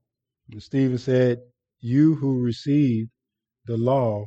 Stephen 0.58 0.98
said, 0.98 1.40
You 1.80 2.14
who 2.16 2.42
received 2.42 3.10
the 3.64 3.78
law 3.78 4.26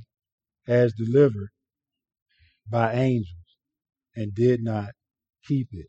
as 0.68 0.94
delivered 0.94 1.50
by 2.68 2.94
angels 2.94 3.58
and 4.16 4.34
did 4.34 4.64
not 4.64 4.90
keep 5.46 5.68
it. 5.72 5.88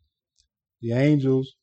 The 0.81 0.91
angels 0.91 1.55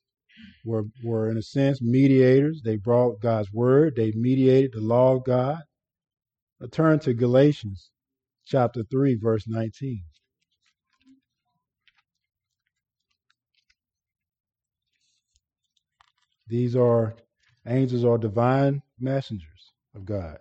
were, 0.64 0.86
were 1.04 1.30
in 1.30 1.36
a 1.36 1.42
sense 1.42 1.80
mediators. 1.80 2.62
They 2.64 2.76
brought 2.76 3.20
God's 3.20 3.52
word. 3.52 3.94
They 3.94 4.10
mediated 4.12 4.72
the 4.72 4.80
law 4.80 5.16
of 5.16 5.24
God. 5.24 5.60
I 6.60 6.66
turn 6.66 6.98
to 7.00 7.14
Galatians 7.14 7.92
chapter 8.44 8.82
3, 8.90 9.16
verse 9.16 9.46
19. 9.46 10.02
These 16.52 16.76
are 16.76 17.14
angels 17.66 18.04
are 18.04 18.18
divine 18.18 18.82
messengers 19.00 19.72
of 19.94 20.04
God. 20.04 20.36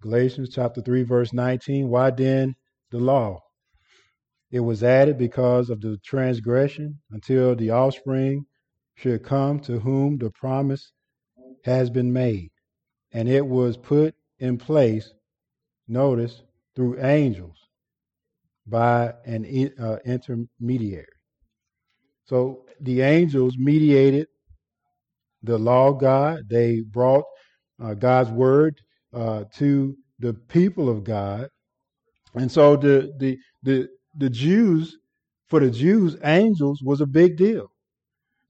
Galatians 0.00 0.48
chapter 0.48 0.80
3, 0.80 1.02
verse 1.02 1.34
19. 1.34 1.90
Why 1.90 2.10
then 2.10 2.56
the 2.90 2.98
law? 2.98 3.42
It 4.50 4.60
was 4.60 4.82
added 4.82 5.18
because 5.18 5.68
of 5.68 5.82
the 5.82 5.98
transgression 6.02 7.00
until 7.10 7.54
the 7.54 7.68
offspring 7.68 8.46
should 8.94 9.24
come 9.24 9.60
to 9.60 9.80
whom 9.80 10.16
the 10.16 10.30
promise 10.30 10.90
has 11.64 11.90
been 11.90 12.14
made. 12.14 12.50
And 13.12 13.28
it 13.28 13.46
was 13.46 13.76
put 13.76 14.14
in 14.38 14.56
place, 14.56 15.12
notice, 15.86 16.44
through 16.74 16.98
angels 17.04 17.58
by 18.66 19.12
an 19.26 19.70
uh, 19.78 19.98
intermediary. 20.06 21.09
So 22.30 22.62
the 22.80 23.00
angels 23.00 23.56
mediated 23.58 24.28
the 25.42 25.58
law 25.58 25.88
of 25.88 25.98
God. 25.98 26.42
They 26.48 26.80
brought 26.80 27.24
uh, 27.82 27.94
God's 27.94 28.30
word 28.30 28.80
uh, 29.12 29.46
to 29.56 29.96
the 30.20 30.34
people 30.34 30.88
of 30.88 31.02
God. 31.02 31.48
And 32.36 32.48
so 32.48 32.76
the, 32.76 33.12
the, 33.18 33.36
the, 33.64 33.88
the 34.16 34.30
Jews, 34.30 34.96
for 35.48 35.58
the 35.58 35.72
Jews, 35.72 36.16
angels 36.22 36.80
was 36.84 37.00
a 37.00 37.06
big 37.06 37.36
deal. 37.36 37.66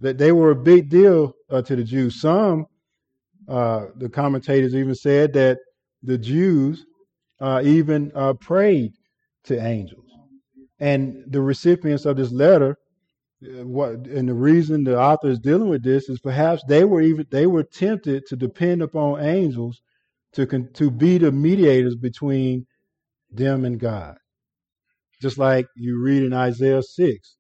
That 0.01 0.19
they 0.19 0.33
were 0.33 0.51
a 0.51 0.63
big 0.63 0.91
deal 0.91 1.33
uh, 1.49 1.63
to 1.63 1.75
the 1.75 1.85
Jews. 1.85 2.21
Some, 2.21 2.67
uh, 3.49 3.87
the 3.97 4.11
commentators 4.11 4.75
even 4.75 4.95
said 4.95 5.33
that 5.33 5.57
the 6.03 6.19
Jews 6.19 6.85
uh, 7.41 7.63
even 7.65 8.13
uh, 8.15 8.35
prayed 8.35 8.93
to 9.45 9.59
angels. 9.59 10.05
And 10.81 11.25
the 11.29 11.41
recipients 11.41 12.05
of 12.05 12.19
this 12.19 12.31
letter, 12.31 12.77
what 13.43 13.91
and 14.07 14.29
the 14.29 14.35
reason 14.35 14.85
the 14.85 15.01
author 15.01 15.29
is 15.29 15.39
dealing 15.39 15.69
with 15.69 15.83
this 15.83 16.09
is 16.09 16.21
perhaps 16.21 16.63
they 16.69 16.85
were 16.85 17.01
even 17.01 17.27
they 17.31 17.47
were 17.47 17.63
tempted 17.63 18.27
to 18.27 18.37
depend 18.37 18.83
upon 18.83 19.21
angels 19.25 19.81
to 20.35 20.47
to 20.47 20.91
be 20.91 21.19
the 21.19 21.33
mediators 21.33 21.97
between 21.97 22.67
them 23.31 23.65
and 23.65 23.79
God. 23.79 24.17
Just 25.21 25.39
like 25.39 25.67
you 25.77 26.03
read 26.03 26.23
in 26.23 26.33
Isaiah 26.33 26.83
6, 26.83 27.37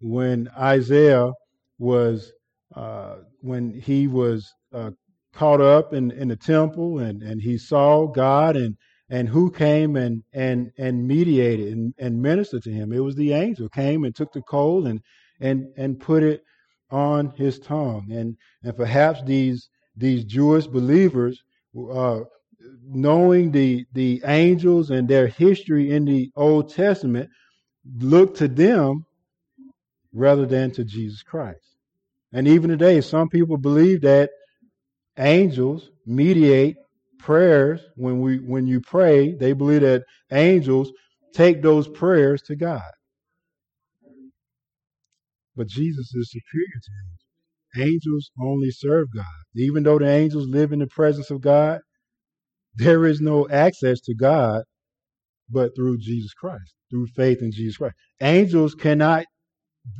when 0.00 0.48
Isaiah 0.58 1.32
was, 1.78 2.32
uh, 2.76 3.16
when 3.40 3.72
he 3.72 4.06
was 4.06 4.52
uh, 4.72 4.90
caught 5.32 5.60
up 5.60 5.94
in, 5.94 6.10
in 6.10 6.28
the 6.28 6.36
temple 6.36 6.98
and, 6.98 7.22
and 7.22 7.40
he 7.40 7.56
saw 7.56 8.06
God 8.06 8.56
and, 8.56 8.76
and 9.08 9.28
who 9.28 9.50
came 9.50 9.96
and, 9.96 10.22
and, 10.32 10.70
and 10.78 11.06
mediated 11.06 11.72
and, 11.72 11.94
and 11.98 12.20
ministered 12.20 12.62
to 12.64 12.70
him. 12.70 12.92
It 12.92 13.00
was 13.00 13.14
the 13.14 13.32
angel 13.32 13.68
came 13.68 14.04
and 14.04 14.14
took 14.14 14.32
the 14.32 14.42
coal 14.42 14.86
and, 14.86 15.00
and, 15.42 15.66
and 15.76 16.00
put 16.00 16.22
it 16.22 16.42
on 16.90 17.32
his 17.36 17.58
tongue. 17.58 18.06
And, 18.10 18.36
and 18.62 18.76
perhaps 18.76 19.22
these, 19.24 19.68
these 19.96 20.24
Jewish 20.24 20.66
believers, 20.66 21.42
uh, 21.76 22.20
knowing 22.84 23.50
the 23.50 23.84
the 23.92 24.22
angels 24.24 24.90
and 24.90 25.08
their 25.08 25.26
history 25.26 25.90
in 25.90 26.04
the 26.04 26.30
Old 26.36 26.72
Testament, 26.72 27.28
look 27.98 28.36
to 28.36 28.48
them 28.48 29.04
rather 30.12 30.46
than 30.46 30.70
to 30.72 30.84
Jesus 30.84 31.22
Christ. 31.22 31.76
And 32.32 32.46
even 32.48 32.70
today, 32.70 33.00
some 33.00 33.28
people 33.28 33.56
believe 33.56 34.02
that 34.02 34.30
angels 35.18 35.90
mediate 36.06 36.76
prayers 37.18 37.80
when 37.96 38.20
we 38.20 38.38
when 38.38 38.66
you 38.66 38.80
pray. 38.80 39.32
They 39.32 39.52
believe 39.52 39.82
that 39.82 40.04
angels 40.30 40.92
take 41.34 41.62
those 41.62 41.88
prayers 41.88 42.42
to 42.42 42.56
God. 42.56 42.82
But 45.56 45.68
Jesus 45.68 46.14
is 46.14 46.30
superior 46.30 46.80
to 46.82 46.92
angels. 47.78 47.92
Angels 47.94 48.30
only 48.40 48.70
serve 48.70 49.08
God. 49.14 49.24
Even 49.56 49.82
though 49.82 49.98
the 49.98 50.08
angels 50.08 50.48
live 50.48 50.72
in 50.72 50.78
the 50.78 50.86
presence 50.86 51.30
of 51.30 51.40
God, 51.40 51.80
there 52.74 53.06
is 53.06 53.20
no 53.20 53.48
access 53.48 54.00
to 54.02 54.14
God 54.14 54.62
but 55.50 55.74
through 55.76 55.98
Jesus 55.98 56.32
Christ, 56.32 56.74
through 56.90 57.06
faith 57.08 57.42
in 57.42 57.52
Jesus 57.52 57.76
Christ. 57.76 57.96
Angels 58.20 58.74
cannot 58.74 59.24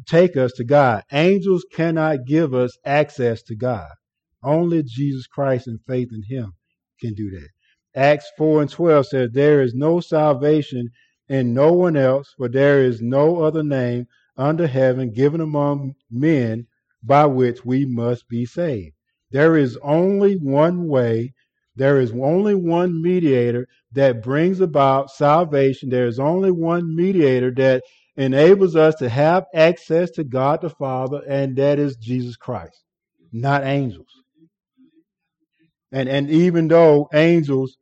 take 0.08 0.36
us 0.36 0.52
to 0.52 0.64
God. 0.64 1.02
Angels 1.12 1.64
cannot 1.72 2.24
give 2.26 2.54
us 2.54 2.76
access 2.84 3.42
to 3.44 3.56
God. 3.56 3.88
Only 4.42 4.82
Jesus 4.82 5.26
Christ 5.26 5.66
and 5.66 5.78
faith 5.86 6.08
in 6.12 6.22
Him 6.28 6.52
can 7.00 7.14
do 7.14 7.30
that. 7.30 7.48
Acts 7.94 8.30
4 8.38 8.62
and 8.62 8.70
12 8.70 9.06
says, 9.06 9.30
There 9.32 9.62
is 9.62 9.74
no 9.74 10.00
salvation 10.00 10.88
in 11.28 11.52
no 11.54 11.72
one 11.72 11.96
else, 11.96 12.32
for 12.36 12.48
there 12.48 12.82
is 12.82 13.00
no 13.00 13.42
other 13.42 13.62
name 13.62 14.06
under 14.36 14.66
heaven 14.66 15.12
given 15.12 15.40
among 15.40 15.94
men 16.10 16.66
by 17.02 17.26
which 17.26 17.64
we 17.64 17.84
must 17.84 18.28
be 18.28 18.44
saved. 18.44 18.94
There 19.30 19.56
is 19.56 19.78
only 19.82 20.34
one 20.36 20.88
way 20.88 21.32
there 21.74 22.00
is 22.00 22.12
only 22.12 22.54
one 22.54 23.00
mediator 23.00 23.66
that 23.92 24.22
brings 24.22 24.60
about 24.60 25.10
salvation. 25.10 25.88
There 25.88 26.06
is 26.06 26.18
only 26.18 26.50
one 26.50 26.94
mediator 26.94 27.50
that 27.52 27.82
enables 28.16 28.76
us 28.76 28.94
to 28.96 29.08
have 29.08 29.46
access 29.54 30.10
to 30.12 30.24
God 30.24 30.60
the 30.60 30.68
Father, 30.68 31.22
and 31.26 31.56
that 31.56 31.78
is 31.78 31.96
Jesus 31.96 32.36
Christ, 32.36 32.84
not 33.32 33.64
angels. 33.64 34.08
And, 35.92 36.08
and 36.08 36.30
even 36.30 36.68
though 36.68 37.08
angels 37.14 37.76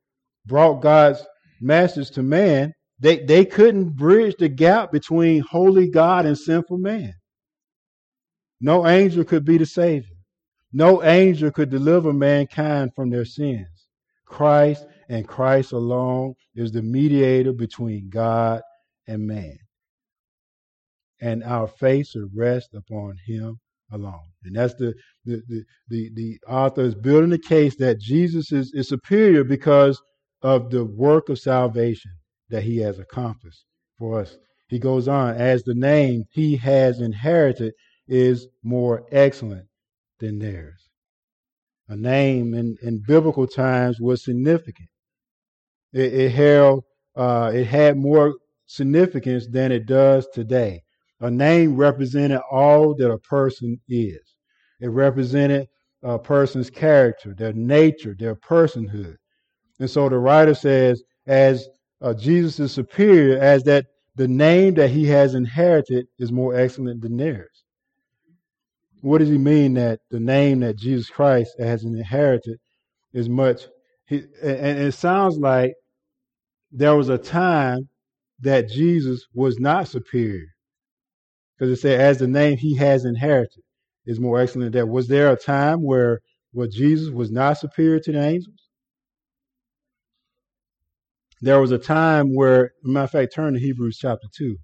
brought 0.47 0.83
God's 0.83 1.25
message 1.61 2.11
to 2.13 2.23
man, 2.23 2.73
they, 3.01 3.19
they 3.19 3.45
couldn't 3.47 3.97
bridge 3.97 4.37
the 4.39 4.49
gap 4.49 4.93
between 4.93 5.41
holy 5.41 5.89
God 5.89 6.27
and 6.27 6.37
sinful 6.37 6.79
man. 6.79 7.15
No 8.61 8.87
angel 8.87 9.25
could 9.25 9.45
be 9.45 9.57
the 9.57 9.67
Savior. 9.67 10.17
No 10.73 11.03
angel 11.03 11.51
could 11.51 11.71
deliver 11.71 12.13
mankind 12.13 12.93
from 12.95 13.11
their 13.11 13.25
sins. 13.25 13.87
Christ 14.27 14.87
and 15.09 15.27
Christ 15.27 15.73
alone 15.73 16.35
is 16.55 16.71
the 16.71 16.83
mediator 16.83 17.53
between 17.53 18.11
God 18.11 18.61
and 19.09 19.27
man. 19.27 19.59
And 21.21 21.43
our 21.43 21.67
faith 21.67 22.09
should 22.09 22.31
rest 22.35 22.75
upon 22.75 23.17
him 23.27 23.59
alone. 23.91 24.31
And 24.45 24.55
that's 24.55 24.75
the 24.75 24.95
the, 25.25 25.43
the, 25.49 25.65
the, 25.89 26.11
the 26.15 26.39
author 26.49 26.83
is 26.83 26.95
building 26.95 27.31
the 27.31 27.39
case 27.39 27.77
that 27.77 27.99
Jesus 27.99 28.53
is, 28.53 28.73
is 28.73 28.89
superior 28.89 29.45
because 29.45 30.01
of 30.43 30.71
the 30.71 30.85
work 30.85 31.29
of 31.29 31.39
salvation 31.39 32.13
that 32.51 32.63
he 32.63 32.79
has 32.79 32.99
accomplished 32.99 33.65
for 33.99 34.21
us. 34.21 34.37
He 34.69 34.79
goes 34.79 35.09
on, 35.09 35.35
as 35.37 35.63
the 35.63 35.75
name 35.75 36.25
he 36.31 36.57
has 36.57 37.01
inherited 37.01 37.75
is 38.07 38.47
more 38.63 39.05
excellent 39.11 39.67
than 40.19 40.39
theirs 40.39 40.91
a 41.91 41.97
name 41.97 42.55
in, 42.55 42.77
in 42.83 43.03
biblical 43.07 43.47
times 43.49 44.01
was 44.01 44.25
significant. 44.25 44.89
It, 45.93 46.15
it 46.15 46.31
held, 46.31 46.85
uh, 47.17 47.51
it 47.53 47.67
had 47.67 47.99
more 47.99 48.35
significance 48.67 49.49
than 49.49 49.73
it 49.73 49.87
does 49.87 50.27
today. 50.33 50.83
A 51.19 51.31
name 51.31 51.77
represented 51.77 52.41
all 52.51 52.95
that 52.95 53.11
a 53.11 53.19
person 53.19 53.79
is. 53.89 54.21
It 54.81 54.87
represented 54.87 55.67
a 56.03 56.17
person's 56.17 56.71
character, 56.71 57.35
their 57.35 57.53
nature, 57.53 58.15
their 58.17 58.37
personhood. 58.37 59.17
And 59.81 59.91
so 59.91 60.09
the 60.09 60.19
writer 60.19 60.55
says, 60.55 61.03
as 61.27 61.69
uh, 62.01 62.15
Jesus 62.15 62.61
is 62.61 62.73
superior, 62.73 63.39
as 63.39 63.63
that 63.65 63.87
the 64.17 64.29
name 64.29 64.75
that 64.75 64.91
he 64.91 65.07
has 65.07 65.35
inherited 65.35 66.07
is 66.19 66.33
more 66.33 66.55
excellent 66.55 67.03
than 67.03 67.17
theirs 67.17 67.65
what 69.03 69.19
does 69.19 69.29
he 69.29 69.39
mean 69.39 69.75
that 69.75 70.01
the 70.11 70.21
name 70.21 70.61
that 70.61 70.77
Jesus 70.77 71.09
Christ 71.09 71.55
has 71.59 71.85
inherited 71.85 72.59
is 73.13 73.29
much? 73.29 73.63
He, 74.07 74.25
and 74.43 74.79
it 74.79 74.93
sounds 74.93 75.39
like 75.39 75.75
there 76.71 76.97
was 76.97 77.09
a 77.09 77.19
time 77.19 77.89
that 78.41 78.69
Jesus 78.69 79.27
was 79.35 79.59
not 79.59 79.89
superior. 79.89 80.47
Because 81.57 81.73
it 81.73 81.81
said, 81.81 82.01
as 82.01 82.19
the 82.19 82.27
name 82.27 82.57
he 82.57 82.77
has 82.77 83.05
inherited 83.05 83.63
is 84.07 84.21
more 84.21 84.41
excellent 84.41 84.73
than 84.73 84.81
that. 84.81 84.93
Was 84.93 85.09
there 85.09 85.31
a 85.31 85.37
time 85.37 85.83
where, 85.83 86.21
where 86.53 86.69
Jesus 86.69 87.11
was 87.11 87.31
not 87.31 87.59
superior 87.59 88.01
to 88.01 88.13
the 88.13 88.23
angels? 88.23 88.70
There 91.41 91.61
was 91.61 91.71
a 91.73 91.79
time 91.79 92.35
where, 92.35 92.73
matter 92.83 93.05
of 93.05 93.11
fact, 93.13 93.35
turn 93.35 93.55
to 93.55 93.61
Hebrews 93.61 93.99
chapter 93.99 94.27
2. 94.37 94.57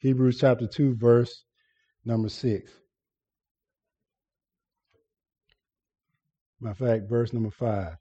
Hebrews 0.00 0.38
chapter 0.40 0.66
2, 0.66 0.96
verse 0.96 1.44
number 2.04 2.28
6. 2.28 2.72
Matter 6.60 6.72
of 6.72 6.78
fact, 6.78 7.10
verse 7.10 7.32
number 7.32 7.50
5. 7.50 7.96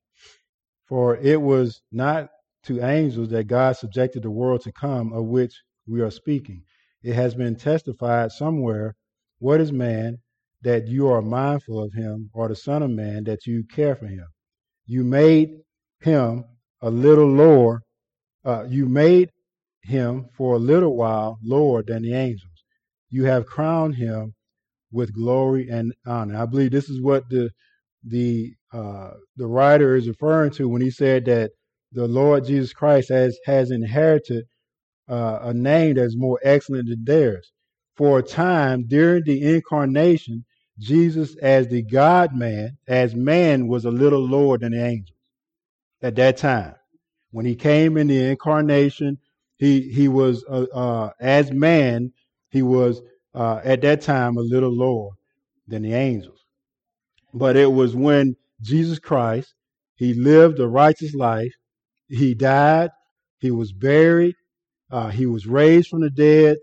For 0.87 1.17
it 1.17 1.41
was 1.41 1.81
not 1.91 2.29
to 2.63 2.81
angels 2.81 3.29
that 3.29 3.47
God 3.47 3.75
subjected 3.75 4.23
the 4.23 4.31
world 4.31 4.61
to 4.61 4.71
come, 4.71 5.11
of 5.13 5.25
which 5.25 5.53
we 5.87 6.01
are 6.01 6.11
speaking. 6.11 6.63
It 7.03 7.15
has 7.15 7.35
been 7.35 7.55
testified 7.55 8.31
somewhere, 8.31 8.95
What 9.39 9.61
is 9.61 9.71
man 9.71 10.19
that 10.63 10.87
you 10.87 11.07
are 11.07 11.21
mindful 11.21 11.83
of 11.83 11.93
him, 11.93 12.29
or 12.33 12.47
the 12.47 12.55
Son 12.55 12.83
of 12.83 12.89
Man 12.89 13.23
that 13.25 13.45
you 13.45 13.63
care 13.63 13.95
for 13.95 14.07
him? 14.07 14.25
You 14.85 15.03
made 15.03 15.49
him 16.01 16.45
a 16.81 16.89
little 16.89 17.27
lower. 17.29 17.81
Uh, 18.43 18.65
you 18.69 18.87
made 18.87 19.29
him 19.81 20.27
for 20.35 20.55
a 20.55 20.59
little 20.59 20.95
while 20.95 21.37
lower 21.43 21.83
than 21.83 22.03
the 22.03 22.13
angels. 22.13 22.63
You 23.09 23.25
have 23.25 23.45
crowned 23.45 23.95
him 23.95 24.33
with 24.91 25.13
glory 25.13 25.69
and 25.69 25.93
honor. 26.05 26.37
I 26.37 26.45
believe 26.45 26.71
this 26.71 26.89
is 26.89 27.01
what 27.01 27.29
the 27.29 27.49
the 28.03 28.53
uh, 28.71 29.11
the 29.35 29.47
writer 29.47 29.95
is 29.95 30.07
referring 30.07 30.51
to 30.51 30.69
when 30.69 30.81
he 30.81 30.91
said 30.91 31.25
that 31.25 31.51
the 31.91 32.07
Lord 32.07 32.45
Jesus 32.45 32.73
Christ 32.73 33.09
has 33.09 33.37
has 33.45 33.71
inherited 33.71 34.45
uh, 35.09 35.39
a 35.41 35.53
name 35.53 35.95
that's 35.95 36.17
more 36.17 36.39
excellent 36.43 36.89
than 36.89 37.03
theirs. 37.03 37.51
For 37.97 38.19
a 38.19 38.23
time 38.23 38.85
during 38.87 39.23
the 39.23 39.55
incarnation, 39.55 40.45
Jesus, 40.79 41.35
as 41.37 41.67
the 41.67 41.81
God 41.81 42.35
man, 42.35 42.77
as 42.87 43.15
man, 43.15 43.67
was 43.67 43.85
a 43.85 43.91
little 43.91 44.27
lower 44.27 44.57
than 44.57 44.73
the 44.73 44.83
angels 44.83 45.17
at 46.01 46.15
that 46.15 46.37
time. 46.37 46.75
When 47.31 47.45
he 47.45 47.55
came 47.55 47.97
in 47.97 48.07
the 48.07 48.19
incarnation, 48.29 49.17
he 49.57 49.81
he 49.91 50.07
was 50.07 50.43
uh, 50.49 50.65
uh, 50.73 51.11
as 51.19 51.51
man, 51.51 52.11
he 52.49 52.61
was 52.61 53.01
uh, 53.33 53.61
at 53.63 53.81
that 53.81 54.01
time 54.01 54.37
a 54.37 54.41
little 54.41 54.73
lower 54.73 55.11
than 55.67 55.83
the 55.83 55.93
angels. 55.93 56.43
But 57.33 57.57
it 57.57 57.71
was 57.71 57.95
when 57.95 58.35
Jesus 58.61 58.99
Christ, 58.99 59.53
he 59.95 60.13
lived 60.13 60.59
a 60.59 60.67
righteous 60.67 61.13
life, 61.13 61.53
he 62.07 62.33
died, 62.33 62.91
he 63.39 63.51
was 63.51 63.73
buried, 63.73 64.35
uh, 64.91 65.09
he 65.09 65.25
was 65.25 65.47
raised 65.47 65.89
from 65.89 66.01
the 66.01 66.09
dead, 66.09 66.57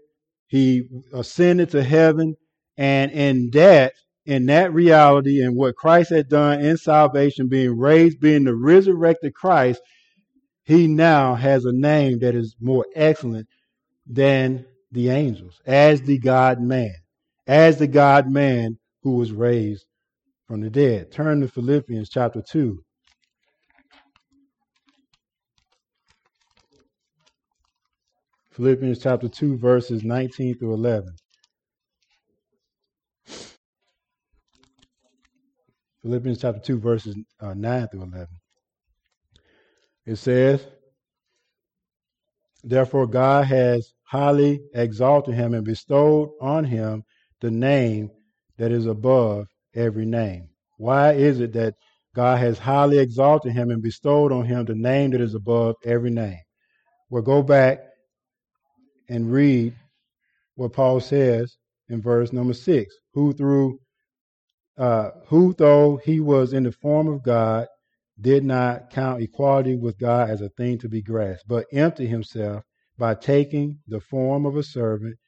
he 0.52 0.82
ascended 1.14 1.70
to 1.70 1.82
heaven, 1.82 2.34
and 2.76 3.10
in 3.10 3.48
that, 3.52 3.94
in 4.26 4.44
that 4.44 4.70
reality, 4.74 5.40
and 5.40 5.56
what 5.56 5.76
Christ 5.76 6.10
had 6.10 6.28
done 6.28 6.60
in 6.60 6.76
salvation, 6.76 7.48
being 7.48 7.78
raised, 7.78 8.20
being 8.20 8.44
the 8.44 8.54
resurrected 8.54 9.32
Christ, 9.32 9.80
he 10.64 10.88
now 10.88 11.36
has 11.36 11.64
a 11.64 11.72
name 11.72 12.18
that 12.18 12.34
is 12.34 12.54
more 12.60 12.84
excellent 12.94 13.48
than 14.06 14.66
the 14.90 15.08
angels, 15.08 15.58
as 15.64 16.02
the 16.02 16.18
God 16.18 16.60
man, 16.60 16.96
as 17.46 17.78
the 17.78 17.86
God 17.86 18.30
man 18.30 18.78
who 19.04 19.12
was 19.12 19.32
raised 19.32 19.86
from 20.46 20.60
the 20.60 20.68
dead. 20.68 21.10
Turn 21.10 21.40
to 21.40 21.48
Philippians 21.48 22.10
chapter 22.10 22.42
2. 22.46 22.78
Philippians 28.52 28.98
chapter 28.98 29.28
2, 29.28 29.56
verses 29.56 30.04
19 30.04 30.58
through 30.58 30.74
11. 30.74 31.14
Philippians 36.02 36.38
chapter 36.38 36.60
2, 36.60 36.78
verses 36.78 37.16
uh, 37.40 37.54
9 37.54 37.88
through 37.88 38.02
11. 38.02 38.28
It 40.04 40.16
says, 40.16 40.66
Therefore, 42.62 43.06
God 43.06 43.46
has 43.46 43.94
highly 44.04 44.60
exalted 44.74 45.34
him 45.34 45.54
and 45.54 45.64
bestowed 45.64 46.30
on 46.40 46.64
him 46.64 47.04
the 47.40 47.50
name 47.50 48.10
that 48.58 48.70
is 48.70 48.84
above 48.84 49.46
every 49.74 50.04
name. 50.04 50.50
Why 50.76 51.12
is 51.12 51.40
it 51.40 51.54
that 51.54 51.74
God 52.14 52.38
has 52.38 52.58
highly 52.58 52.98
exalted 52.98 53.52
him 53.54 53.70
and 53.70 53.82
bestowed 53.82 54.30
on 54.30 54.44
him 54.44 54.66
the 54.66 54.74
name 54.74 55.12
that 55.12 55.22
is 55.22 55.34
above 55.34 55.76
every 55.86 56.10
name? 56.10 56.40
Well, 57.08 57.22
go 57.22 57.42
back 57.42 57.78
and 59.12 59.31
read 59.31 59.75
what 60.55 60.72
Paul 60.72 61.01
says 61.01 61.57
in 61.90 62.01
verse 62.01 62.33
number 62.33 62.55
six. 62.55 62.94
Who 63.12 63.35
through 63.35 63.79
uh, 64.79 65.11
who 65.27 65.55
though 65.59 66.01
he 66.03 66.18
was 66.18 66.55
in 66.55 66.62
the 66.62 66.72
form 66.72 67.09
of 67.09 67.22
God, 67.22 67.68
did 68.18 68.42
not 68.42 68.90
count 68.90 69.22
equality 69.22 69.77
with 69.77 69.98
God 69.98 70.31
as 70.31 70.40
a 70.40 70.48
thing 70.51 70.79
to 70.79 70.88
be 70.88 71.03
grasped, 71.03 71.46
but 71.46 71.66
emptied 71.72 72.09
himself 72.09 72.64
by 72.96 73.14
taking 73.14 73.81
the 73.87 74.01
form 74.01 74.46
of 74.46 74.57
a 74.57 74.62
servant, 74.62 75.18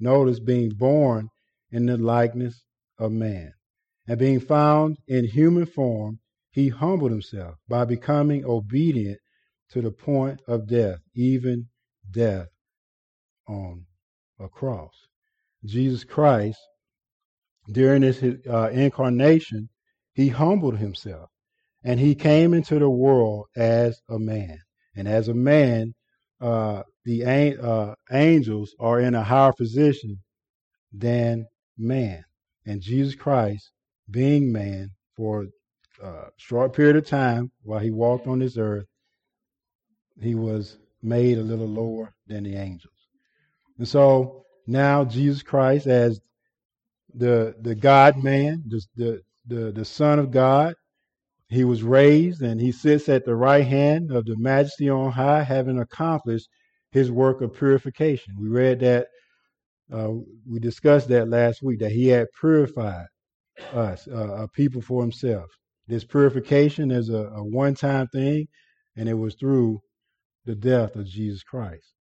notice 0.00 0.40
being 0.40 0.70
born 0.70 1.28
in 1.70 1.84
the 1.86 1.98
likeness 1.98 2.64
of 2.98 3.12
man. 3.12 3.52
And 4.08 4.18
being 4.18 4.40
found 4.40 4.96
in 5.08 5.24
human 5.26 5.66
form, 5.66 6.20
he 6.50 6.68
humbled 6.68 7.10
himself 7.10 7.56
by 7.68 7.84
becoming 7.84 8.46
obedient 8.46 9.18
to 9.70 9.82
the 9.82 9.90
point 9.90 10.40
of 10.48 10.68
death, 10.68 11.00
even 11.14 11.66
death 12.10 12.46
on 13.48 13.84
a 14.40 14.48
cross. 14.48 14.94
Jesus 15.64 16.04
Christ, 16.04 16.58
during 17.72 18.02
his 18.02 18.22
uh, 18.48 18.68
incarnation, 18.72 19.68
he 20.12 20.28
humbled 20.28 20.78
himself 20.78 21.30
and 21.84 22.00
he 22.00 22.14
came 22.14 22.54
into 22.54 22.78
the 22.78 22.90
world 22.90 23.46
as 23.56 24.00
a 24.08 24.18
man. 24.18 24.58
And 24.96 25.06
as 25.06 25.28
a 25.28 25.34
man, 25.34 25.94
uh, 26.40 26.82
the 27.04 27.24
uh, 27.60 27.94
angels 28.10 28.74
are 28.80 29.00
in 29.00 29.14
a 29.14 29.22
higher 29.22 29.52
position 29.52 30.18
than 30.92 31.46
man. 31.78 32.24
And 32.64 32.80
Jesus 32.80 33.14
Christ, 33.14 33.70
being 34.10 34.52
man 34.52 34.90
for 35.16 35.46
a 36.02 36.24
short 36.36 36.74
period 36.74 36.96
of 36.96 37.06
time 37.06 37.50
while 37.62 37.80
he 37.80 37.90
walked 37.90 38.26
on 38.26 38.38
this 38.38 38.56
earth, 38.56 38.86
he 40.20 40.34
was 40.34 40.78
made 41.02 41.38
a 41.38 41.42
little 41.42 41.68
lower 41.68 42.12
than 42.26 42.44
the 42.44 42.56
angels. 42.56 42.95
And 43.78 43.86
so 43.86 44.44
now 44.66 45.04
Jesus 45.04 45.42
Christ, 45.42 45.86
as 45.86 46.20
the 47.14 47.54
the 47.60 47.74
God 47.74 48.22
man, 48.22 48.64
the 48.66 49.22
the 49.46 49.72
the, 49.72 49.84
Son 49.84 50.18
of 50.18 50.30
God, 50.30 50.74
he 51.48 51.64
was 51.64 51.82
raised 51.82 52.42
and 52.42 52.60
he 52.60 52.72
sits 52.72 53.08
at 53.08 53.24
the 53.24 53.34
right 53.34 53.64
hand 53.66 54.10
of 54.10 54.24
the 54.24 54.36
majesty 54.36 54.90
on 54.90 55.12
high, 55.12 55.42
having 55.42 55.78
accomplished 55.78 56.48
his 56.90 57.10
work 57.10 57.40
of 57.42 57.54
purification. 57.54 58.34
We 58.38 58.48
read 58.48 58.80
that, 58.80 59.06
uh, 59.92 60.10
we 60.48 60.58
discussed 60.58 61.08
that 61.08 61.28
last 61.28 61.62
week, 61.62 61.80
that 61.80 61.92
he 61.92 62.08
had 62.08 62.26
purified 62.40 63.06
us, 63.72 64.08
uh, 64.08 64.42
a 64.42 64.48
people 64.48 64.80
for 64.80 65.02
himself. 65.02 65.48
This 65.86 66.04
purification 66.04 66.90
is 66.90 67.10
a, 67.10 67.26
a 67.36 67.44
one 67.44 67.74
time 67.74 68.08
thing, 68.08 68.48
and 68.96 69.08
it 69.08 69.14
was 69.14 69.36
through 69.36 69.80
the 70.44 70.56
death 70.56 70.96
of 70.96 71.06
Jesus 71.06 71.42
Christ. 71.44 71.94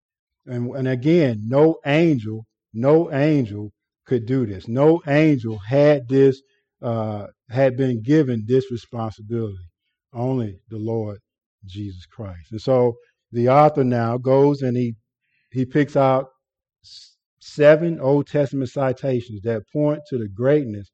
And, 0.45 0.75
and 0.75 0.87
again, 0.87 1.43
no 1.47 1.77
angel, 1.85 2.45
no 2.73 3.11
angel 3.11 3.71
could 4.05 4.25
do 4.25 4.45
this. 4.45 4.67
No 4.67 5.01
angel 5.07 5.59
had 5.67 6.07
this 6.07 6.41
uh, 6.81 7.27
had 7.49 7.77
been 7.77 8.01
given 8.01 8.45
this 8.47 8.71
responsibility. 8.71 9.57
Only 10.13 10.59
the 10.69 10.77
Lord 10.77 11.19
Jesus 11.65 12.05
Christ. 12.05 12.51
And 12.51 12.61
so 12.61 12.95
the 13.31 13.49
author 13.49 13.83
now 13.83 14.17
goes 14.17 14.61
and 14.61 14.77
he 14.77 14.95
he 15.51 15.65
picks 15.65 15.95
out 15.95 16.27
seven 17.39 17.99
Old 17.99 18.27
Testament 18.27 18.69
citations 18.69 19.41
that 19.43 19.63
point 19.71 20.01
to 20.09 20.17
the 20.17 20.27
greatness 20.27 20.91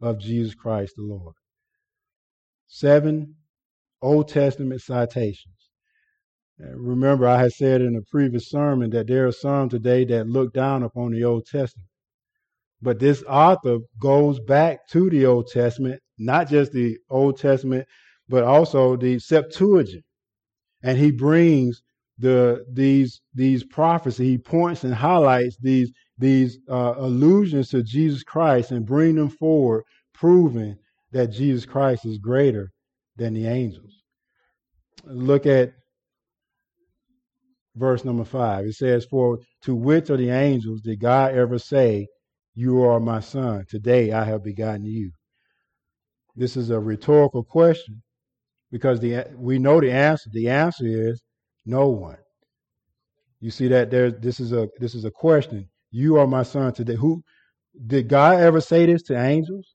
of 0.00 0.18
Jesus 0.18 0.54
Christ 0.54 0.94
the 0.96 1.02
Lord. 1.02 1.34
Seven 2.66 3.34
Old 4.02 4.28
Testament 4.28 4.80
citations. 4.80 5.57
Remember, 6.58 7.26
I 7.26 7.40
had 7.40 7.52
said 7.52 7.80
in 7.80 7.96
a 7.96 8.02
previous 8.10 8.50
sermon 8.50 8.90
that 8.90 9.06
there 9.06 9.26
are 9.26 9.32
some 9.32 9.68
today 9.68 10.04
that 10.06 10.26
look 10.26 10.52
down 10.52 10.82
upon 10.82 11.12
the 11.12 11.24
Old 11.24 11.46
Testament. 11.46 11.88
But 12.82 12.98
this 12.98 13.22
author 13.24 13.78
goes 14.00 14.40
back 14.40 14.88
to 14.90 15.08
the 15.10 15.26
Old 15.26 15.48
Testament, 15.48 16.00
not 16.18 16.48
just 16.48 16.72
the 16.72 16.98
Old 17.10 17.38
Testament, 17.38 17.86
but 18.28 18.44
also 18.44 18.96
the 18.96 19.18
Septuagint. 19.18 20.04
And 20.82 20.98
he 20.98 21.10
brings 21.10 21.82
the 22.18 22.64
these 22.72 23.20
these 23.34 23.64
prophecies. 23.64 24.26
He 24.26 24.38
points 24.38 24.84
and 24.84 24.94
highlights 24.94 25.56
these 25.60 25.92
these 26.18 26.58
uh, 26.68 26.94
allusions 26.96 27.68
to 27.70 27.82
Jesus 27.82 28.22
Christ 28.22 28.72
and 28.72 28.84
bring 28.84 29.14
them 29.14 29.28
forward, 29.28 29.84
proving 30.14 30.76
that 31.12 31.28
Jesus 31.28 31.64
Christ 31.64 32.04
is 32.04 32.18
greater 32.18 32.70
than 33.16 33.34
the 33.34 33.46
angels. 33.46 34.02
Look 35.04 35.46
at 35.46 35.72
verse 37.78 38.04
number 38.04 38.24
five. 38.24 38.66
It 38.66 38.74
says, 38.74 39.06
"For 39.06 39.38
to 39.62 39.74
which 39.74 40.10
of 40.10 40.18
the 40.18 40.30
angels 40.30 40.82
did 40.82 41.00
God 41.00 41.34
ever 41.34 41.58
say?" 41.58 42.08
You 42.54 42.82
are 42.82 42.98
my 42.98 43.20
son. 43.20 43.64
Today 43.68 44.12
I 44.12 44.24
have 44.24 44.42
begotten 44.42 44.84
you. 44.84 45.12
This 46.34 46.56
is 46.56 46.70
a 46.70 46.80
rhetorical 46.80 47.44
question 47.44 48.02
because 48.72 49.00
the 49.00 49.24
we 49.36 49.58
know 49.58 49.80
the 49.80 49.92
answer. 49.92 50.30
The 50.32 50.48
answer 50.48 50.86
is 50.86 51.22
no 51.66 51.88
one. 51.88 52.18
You 53.40 53.50
see 53.50 53.68
that 53.68 53.90
there 53.90 54.10
this 54.10 54.40
is 54.40 54.52
a 54.52 54.68
this 54.80 54.94
is 54.94 55.04
a 55.04 55.10
question. 55.10 55.68
You 55.90 56.18
are 56.18 56.26
my 56.26 56.42
son 56.42 56.72
today. 56.72 56.96
Who 56.96 57.22
did 57.86 58.08
God 58.08 58.40
ever 58.40 58.60
say 58.60 58.86
this 58.86 59.02
to 59.04 59.16
angels? 59.16 59.74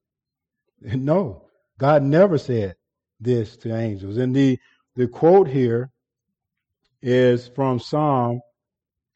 No. 0.95 1.45
God 1.79 2.03
never 2.03 2.37
said 2.37 2.75
this 3.19 3.55
to 3.57 3.73
angels. 3.75 4.17
And 4.17 4.35
the 4.35 4.59
the 4.95 5.07
quote 5.07 5.47
here 5.47 5.89
is 7.03 7.49
from 7.49 7.79
Psalm 7.79 8.39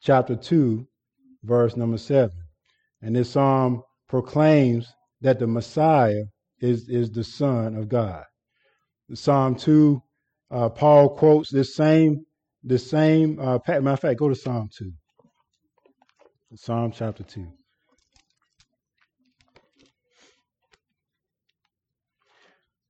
chapter 0.00 0.36
2 0.36 0.86
verse 1.42 1.76
number 1.76 1.98
7. 1.98 2.30
And 3.02 3.16
this 3.16 3.30
psalm 3.30 3.82
proclaims 4.08 4.92
that 5.22 5.38
the 5.38 5.46
Messiah 5.46 6.24
is, 6.60 6.88
is 6.88 7.10
the 7.10 7.24
Son 7.24 7.76
of 7.76 7.88
God. 7.88 8.24
Psalm 9.14 9.54
2, 9.54 10.02
uh, 10.50 10.68
Paul 10.68 11.16
quotes 11.16 11.50
this 11.50 11.74
same, 11.74 12.26
the 12.62 12.78
same, 12.78 13.38
uh, 13.40 13.58
matter 13.66 13.88
of 13.90 14.00
fact, 14.00 14.18
go 14.18 14.28
to 14.28 14.34
Psalm 14.34 14.68
2. 14.76 14.92
Psalm 16.54 16.92
chapter 16.92 17.22
2. 17.22 17.46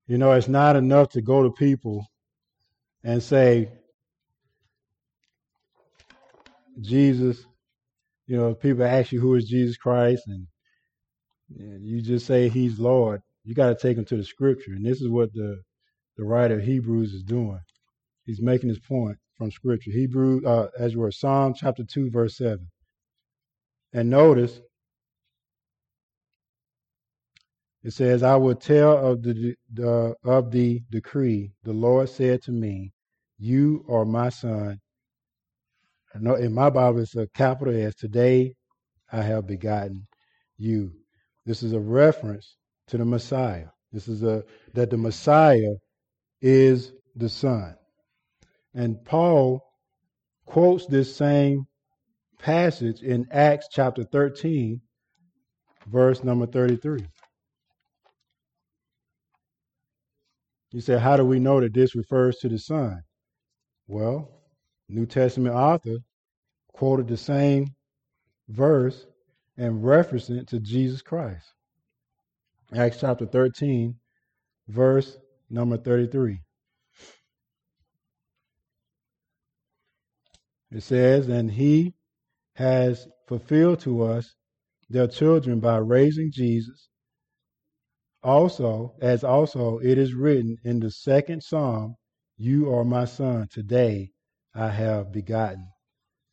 You 0.06 0.16
know, 0.16 0.32
it's 0.32 0.48
not 0.48 0.74
enough 0.74 1.10
to 1.10 1.20
go 1.20 1.42
to 1.42 1.50
people 1.50 2.06
and 3.04 3.22
say, 3.22 3.70
Jesus, 6.80 7.44
you 8.26 8.36
know, 8.36 8.54
people 8.54 8.84
ask 8.84 9.12
you 9.12 9.20
who 9.20 9.34
is 9.34 9.48
Jesus 9.48 9.76
Christ, 9.76 10.24
and, 10.26 10.46
and 11.58 11.84
you 11.84 12.02
just 12.02 12.26
say 12.26 12.48
he's 12.48 12.78
Lord, 12.78 13.22
you 13.44 13.54
got 13.54 13.68
to 13.68 13.74
take 13.74 13.96
them 13.96 14.04
to 14.06 14.16
the 14.16 14.24
scripture. 14.24 14.72
And 14.72 14.84
this 14.84 15.00
is 15.00 15.08
what 15.08 15.32
the, 15.32 15.60
the 16.16 16.24
writer 16.24 16.58
of 16.58 16.64
Hebrews 16.64 17.12
is 17.12 17.22
doing. 17.22 17.60
He's 18.26 18.42
making 18.42 18.68
his 18.68 18.80
point 18.80 19.16
from 19.36 19.50
scripture. 19.50 19.90
Hebrew, 19.90 20.42
uh, 20.46 20.68
as 20.78 20.92
you 20.92 21.00
were, 21.00 21.10
Psalm 21.10 21.54
chapter 21.56 21.84
2, 21.84 22.10
verse 22.10 22.36
7. 22.36 22.68
And 23.94 24.10
notice, 24.10 24.60
it 27.82 27.92
says, 27.92 28.22
I 28.22 28.36
will 28.36 28.56
tell 28.56 28.98
of 28.98 29.22
the, 29.22 29.54
the 29.72 30.14
of 30.24 30.50
the 30.50 30.82
decree. 30.90 31.52
The 31.62 31.72
Lord 31.72 32.08
said 32.10 32.42
to 32.42 32.52
me, 32.52 32.92
You 33.38 33.86
are 33.88 34.04
my 34.04 34.28
son. 34.28 34.80
I 36.18 36.20
know 36.20 36.34
in 36.34 36.52
my 36.52 36.68
Bible 36.68 36.98
it's 36.98 37.14
a 37.14 37.28
capital 37.28 37.72
S. 37.72 37.94
Today 37.94 38.54
I 39.12 39.22
have 39.22 39.46
begotten 39.46 40.08
you. 40.56 40.90
This 41.46 41.62
is 41.62 41.72
a 41.72 41.78
reference 41.78 42.56
to 42.88 42.98
the 42.98 43.04
Messiah. 43.04 43.68
This 43.92 44.08
is 44.08 44.24
a 44.24 44.42
that 44.74 44.90
the 44.90 44.96
Messiah 44.96 45.74
is 46.42 46.92
the 47.14 47.28
Son. 47.28 47.76
And 48.74 49.04
Paul 49.04 49.62
quotes 50.44 50.86
this 50.86 51.14
same 51.14 51.66
passage 52.40 53.00
in 53.02 53.28
Acts 53.30 53.68
chapter 53.70 54.02
13, 54.02 54.80
verse 55.86 56.24
number 56.24 56.46
33. 56.46 57.06
You 60.72 60.80
say, 60.80 60.98
how 60.98 61.16
do 61.16 61.24
we 61.24 61.38
know 61.38 61.60
that 61.60 61.74
this 61.74 61.94
refers 61.94 62.38
to 62.38 62.48
the 62.48 62.58
Son? 62.58 63.02
Well, 63.86 64.28
New 64.88 65.06
Testament 65.06 65.54
author 65.54 65.98
quoted 66.78 67.08
the 67.08 67.16
same 67.16 67.66
verse 68.48 69.04
and 69.56 69.84
referenced 69.84 70.30
it 70.30 70.46
to 70.46 70.60
Jesus 70.60 71.02
Christ. 71.02 71.44
Acts 72.72 73.00
chapter 73.00 73.26
13, 73.26 73.96
verse 74.68 75.18
number 75.50 75.76
33. 75.76 76.38
It 80.70 80.84
says, 80.84 81.28
And 81.28 81.50
he 81.50 81.94
has 82.54 83.08
fulfilled 83.26 83.80
to 83.80 84.04
us 84.04 84.36
their 84.88 85.08
children 85.08 85.58
by 85.58 85.78
raising 85.78 86.30
Jesus. 86.30 86.88
Also, 88.22 88.94
as 89.00 89.24
also 89.24 89.78
it 89.78 89.98
is 89.98 90.14
written 90.14 90.56
in 90.62 90.78
the 90.78 90.92
second 90.92 91.42
psalm, 91.42 91.96
You 92.36 92.72
are 92.72 92.84
my 92.84 93.04
son, 93.04 93.48
today 93.50 94.12
I 94.54 94.68
have 94.68 95.10
begotten 95.10 95.66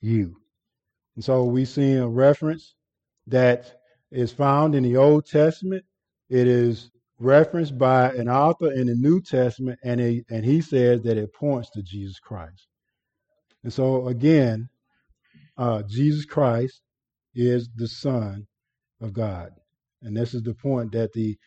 you. 0.06 0.38
And 1.16 1.24
so 1.24 1.44
we 1.44 1.66
see 1.66 1.94
a 1.94 2.08
reference 2.08 2.76
that 3.28 3.80
is 4.12 4.32
found 4.32 4.76
in 4.76 4.84
the 4.84 4.98
Old 4.98 5.26
Testament 5.26 5.84
it 6.30 6.48
is 6.48 6.90
referenced 7.20 7.78
by 7.78 8.12
an 8.14 8.28
author 8.28 8.72
in 8.72 8.88
the 8.88 8.96
New 8.96 9.22
Testament, 9.22 9.80
and, 9.84 10.02
it, 10.02 10.26
and 10.30 10.44
he 10.44 10.62
says 10.62 11.02
that 11.04 11.18
it 11.18 11.34
points 11.34 11.70
to 11.72 11.84
Jesus 11.84 12.20
Christ. 12.20 12.68
And 13.64 13.72
so, 13.72 14.08
again, 14.08 14.70
uh, 15.58 15.84
Jesus 15.84 16.26
Christ 16.26 16.82
is 17.34 17.70
the 17.76 17.88
Son 17.88 18.48
of 19.02 19.14
God. 19.14 19.52
And 20.02 20.16
this 20.16 20.34
is 20.34 20.44
the 20.44 20.54
point 20.54 20.92
that 20.92 21.14
the 21.14 21.38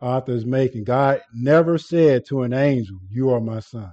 author 0.00 0.32
is 0.32 0.46
making. 0.46 0.84
God 0.84 1.20
never 1.34 1.78
said 1.78 2.24
to 2.26 2.42
an 2.42 2.52
angel, 2.52 2.98
You 3.10 3.30
are 3.30 3.40
my 3.40 3.60
son. 3.60 3.92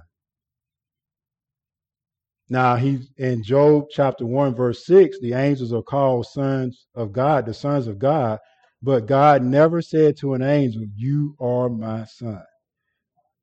Now, 2.48 2.76
he 2.76 3.00
in 3.16 3.42
Job 3.42 3.86
chapter 3.90 4.24
1, 4.24 4.54
verse 4.54 4.86
6, 4.86 5.18
the 5.20 5.32
angels 5.32 5.72
are 5.72 5.82
called 5.82 6.26
sons 6.26 6.86
of 6.94 7.12
God, 7.12 7.44
the 7.46 7.54
sons 7.54 7.86
of 7.86 7.98
God. 7.98 8.38
But 8.82 9.06
God 9.06 9.42
never 9.42 9.82
said 9.82 10.16
to 10.18 10.34
an 10.34 10.42
angel, 10.42 10.84
You 10.94 11.34
are 11.40 11.68
my 11.68 12.04
son. 12.04 12.42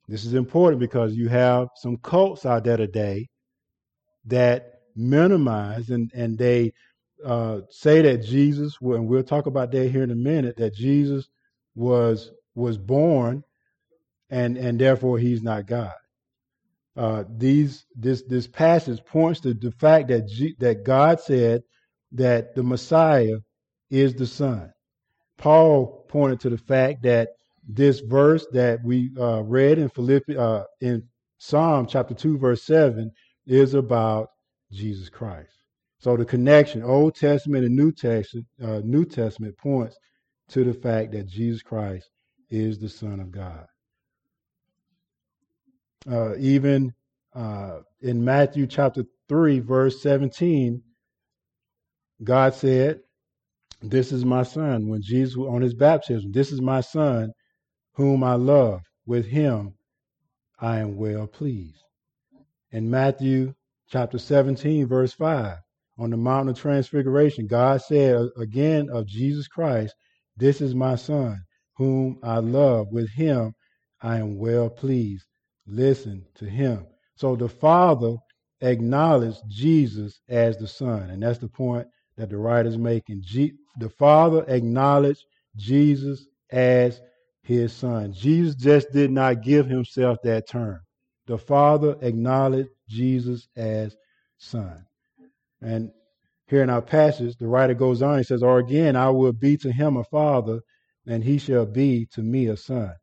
This 0.07 0.25
is 0.25 0.33
important 0.33 0.79
because 0.79 1.15
you 1.15 1.27
have 1.29 1.67
some 1.75 1.97
cults 1.97 2.45
out 2.45 2.63
there 2.63 2.77
today 2.77 3.27
that 4.25 4.73
minimize 4.95 5.89
and, 5.89 6.11
and 6.13 6.37
they 6.37 6.71
uh, 7.25 7.61
say 7.69 8.01
that 8.01 8.23
Jesus, 8.23 8.77
and 8.81 9.07
we'll 9.07 9.23
talk 9.23 9.47
about 9.47 9.71
that 9.71 9.89
here 9.89 10.03
in 10.03 10.11
a 10.11 10.15
minute, 10.15 10.57
that 10.57 10.73
Jesus 10.75 11.27
was 11.75 12.31
was 12.55 12.77
born 12.77 13.43
and 14.29 14.57
and 14.57 14.79
therefore 14.79 15.17
he's 15.17 15.41
not 15.41 15.65
God. 15.65 15.93
Uh, 16.95 17.23
these 17.37 17.85
this 17.95 18.23
this 18.27 18.47
passage 18.47 19.03
points 19.05 19.39
to 19.39 19.53
the 19.53 19.71
fact 19.71 20.09
that 20.09 20.27
G, 20.27 20.55
that 20.59 20.83
God 20.83 21.19
said 21.19 21.63
that 22.11 22.53
the 22.53 22.61
Messiah 22.61 23.37
is 23.89 24.13
the 24.13 24.27
Son. 24.27 24.71
Paul 25.37 26.05
pointed 26.07 26.39
to 26.41 26.49
the 26.49 26.57
fact 26.57 27.01
that 27.03 27.29
this 27.67 27.99
verse 27.99 28.45
that 28.51 28.83
we 28.83 29.09
uh, 29.19 29.41
read 29.41 29.79
in 29.79 29.89
Philippi, 29.89 30.37
uh, 30.37 30.63
in 30.81 31.03
Psalm 31.39 31.87
chapter 31.87 32.13
two, 32.13 32.37
verse 32.37 32.63
seven, 32.63 33.11
is 33.47 33.73
about 33.73 34.29
Jesus 34.71 35.09
Christ. 35.09 35.51
So 35.97 36.15
the 36.15 36.25
connection, 36.25 36.83
Old 36.83 37.15
Testament 37.15 37.65
and 37.65 37.75
New 37.75 37.91
Testament, 37.91 38.45
uh, 38.61 38.81
New 38.83 39.05
Testament 39.05 39.57
points 39.57 39.97
to 40.49 40.63
the 40.63 40.73
fact 40.73 41.13
that 41.13 41.27
Jesus 41.27 41.63
Christ 41.63 42.09
is 42.49 42.77
the 42.77 42.89
Son 42.89 43.19
of 43.19 43.31
God. 43.31 43.65
Uh, 46.09 46.35
even 46.37 46.93
uh, 47.35 47.79
in 48.01 48.23
Matthew 48.23 48.67
chapter 48.67 49.05
3, 49.29 49.59
verse 49.59 50.01
17, 50.01 50.81
God 52.23 52.53
said, 52.53 52.99
this 53.83 54.13
is 54.13 54.23
my 54.23 54.43
son. 54.43 54.87
When 54.87 55.01
Jesus, 55.01 55.35
on 55.35 55.61
his 55.61 55.73
baptism, 55.73 56.31
this 56.31 56.53
is 56.53 56.61
my 56.61 56.79
son 56.79 57.33
whom 57.95 58.23
I 58.23 58.35
love. 58.35 58.81
With 59.05 59.25
him 59.25 59.73
I 60.59 60.77
am 60.79 60.95
well 60.95 61.27
pleased. 61.27 61.83
In 62.71 62.89
Matthew 62.89 63.53
chapter 63.89 64.17
17, 64.17 64.87
verse 64.87 65.11
5, 65.11 65.57
on 65.99 66.09
the 66.09 66.17
Mountain 66.17 66.51
of 66.51 66.59
Transfiguration, 66.59 67.45
God 67.45 67.81
said 67.81 68.29
again 68.37 68.89
of 68.89 69.05
Jesus 69.05 69.49
Christ, 69.49 69.93
This 70.37 70.61
is 70.61 70.73
my 70.73 70.95
son 70.95 71.43
whom 71.75 72.19
I 72.23 72.37
love. 72.37 72.87
With 72.89 73.09
him 73.09 73.53
I 74.01 74.17
am 74.17 74.37
well 74.37 74.69
pleased. 74.69 75.25
Listen 75.65 76.25
to 76.35 76.45
him. 76.45 76.85
So 77.15 77.35
the 77.35 77.49
Father 77.49 78.15
acknowledged 78.61 79.41
Jesus 79.47 80.19
as 80.29 80.57
the 80.57 80.67
Son. 80.67 81.09
And 81.09 81.23
that's 81.23 81.39
the 81.39 81.47
point 81.47 81.87
that 82.17 82.29
the 82.29 82.37
writer's 82.37 82.77
making. 82.77 83.21
G- 83.23 83.53
the 83.79 83.89
Father 83.89 84.45
acknowledged 84.47 85.23
Jesus 85.55 86.25
as 86.51 87.01
his 87.43 87.73
son. 87.73 88.13
Jesus 88.13 88.55
just 88.55 88.91
did 88.91 89.11
not 89.11 89.41
give 89.41 89.67
himself 89.67 90.17
that 90.23 90.47
term. 90.47 90.79
The 91.27 91.37
Father 91.37 91.97
acknowledged 92.01 92.69
Jesus 92.87 93.47
as 93.55 93.95
son. 94.37 94.85
And 95.61 95.91
here 96.47 96.63
in 96.63 96.69
our 96.69 96.81
passage, 96.81 97.35
the 97.37 97.47
writer 97.47 97.73
goes 97.73 98.01
on, 98.01 98.17
and 98.17 98.25
says, 98.25 98.43
Or 98.43 98.59
again, 98.59 98.95
I 98.95 99.09
will 99.09 99.33
be 99.33 99.57
to 99.57 99.71
him 99.71 99.97
a 99.97 100.03
father, 100.03 100.59
and 101.07 101.23
he 101.23 101.37
shall 101.37 101.65
be 101.65 102.07
to 102.13 102.21
me 102.21 102.47
a 102.47 102.57
son. 102.57 102.93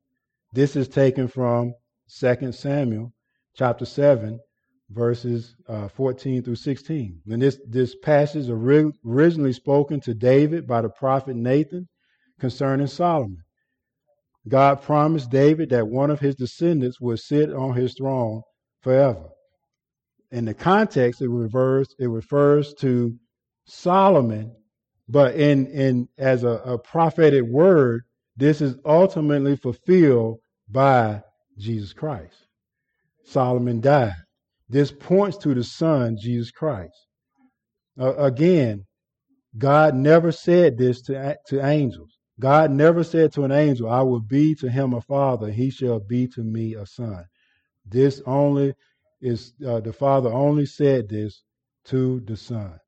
This 0.52 0.76
is 0.76 0.88
taken 0.88 1.28
from 1.28 1.74
2 2.18 2.52
Samuel 2.52 3.12
chapter 3.54 3.84
7, 3.84 4.40
verses 4.90 5.54
uh, 5.68 5.88
14 5.88 6.42
through 6.42 6.56
16. 6.56 7.22
And 7.30 7.42
this, 7.42 7.58
this 7.68 7.94
passage 7.94 8.48
originally 8.48 9.52
spoken 9.52 10.00
to 10.00 10.14
David 10.14 10.66
by 10.66 10.82
the 10.82 10.88
prophet 10.88 11.36
Nathan 11.36 11.88
concerning 12.40 12.88
Solomon. 12.88 13.44
God 14.48 14.82
promised 14.82 15.30
David 15.30 15.70
that 15.70 15.86
one 15.86 16.10
of 16.10 16.18
his 16.18 16.34
descendants 16.34 17.00
would 17.00 17.20
sit 17.20 17.52
on 17.52 17.74
his 17.74 17.94
throne 17.94 18.42
forever. 18.80 19.28
In 20.32 20.44
the 20.46 20.54
context, 20.54 21.20
it 21.20 21.28
refers, 21.28 21.94
it 21.98 22.06
refers 22.06 22.72
to 22.74 23.14
Solomon, 23.66 24.56
but 25.08 25.34
in, 25.34 25.66
in 25.66 26.08
as 26.18 26.44
a, 26.44 26.48
a 26.64 26.78
prophetic 26.78 27.44
word, 27.44 28.02
this 28.36 28.60
is 28.60 28.76
ultimately 28.84 29.56
fulfilled 29.56 30.38
by 30.68 31.22
Jesus 31.60 31.92
Christ. 31.92 32.46
Solomon 33.24 33.80
died. 33.80 34.14
This 34.68 34.90
points 34.90 35.36
to 35.38 35.54
the 35.54 35.64
Son, 35.64 36.16
Jesus 36.20 36.50
Christ. 36.50 36.94
Uh, 37.98 38.14
again, 38.16 38.84
God 39.58 39.94
never 39.94 40.32
said 40.32 40.78
this 40.78 41.02
to, 41.02 41.36
to 41.48 41.64
angels. 41.64 42.16
God 42.38 42.70
never 42.70 43.04
said 43.04 43.32
to 43.34 43.44
an 43.44 43.52
angel, 43.52 43.90
I 43.90 44.00
will 44.00 44.20
be 44.20 44.54
to 44.56 44.70
him 44.70 44.94
a 44.94 45.00
father, 45.02 45.50
he 45.50 45.70
shall 45.70 46.00
be 46.00 46.26
to 46.28 46.42
me 46.42 46.74
a 46.74 46.86
son. 46.86 47.24
This 47.84 48.22
only 48.24 48.74
is, 49.20 49.52
uh, 49.66 49.80
the 49.80 49.92
Father 49.92 50.30
only 50.30 50.66
said 50.66 51.08
this 51.08 51.42
to 51.86 52.20
the 52.20 52.36
Son. 52.36 52.78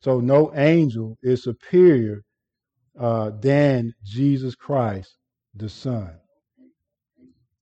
So 0.00 0.20
no 0.20 0.54
angel 0.54 1.16
is 1.22 1.44
superior 1.44 2.22
uh, 2.98 3.30
than 3.40 3.94
Jesus 4.04 4.54
Christ, 4.54 5.16
the 5.54 5.68
Son. 5.68 6.18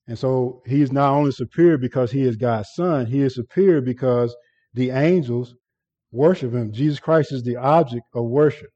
And 0.09 0.19
so 0.19 0.63
he's 0.67 0.93
not 0.93 1.13
only 1.13 1.33
superior 1.33 1.79
because 1.79 2.13
he 2.13 2.23
is 2.23 2.37
God's 2.37 2.69
son, 2.75 3.07
he 3.07 3.23
is 3.23 3.35
superior 3.35 3.81
because 3.81 4.35
the 4.75 4.91
angels 4.91 5.55
worship 6.13 6.53
him. 6.53 6.73
Jesus 6.73 7.01
Christ 7.01 7.33
is 7.33 7.43
the 7.43 7.57
object 7.57 8.05
of 8.15 8.27
worship. 8.27 8.71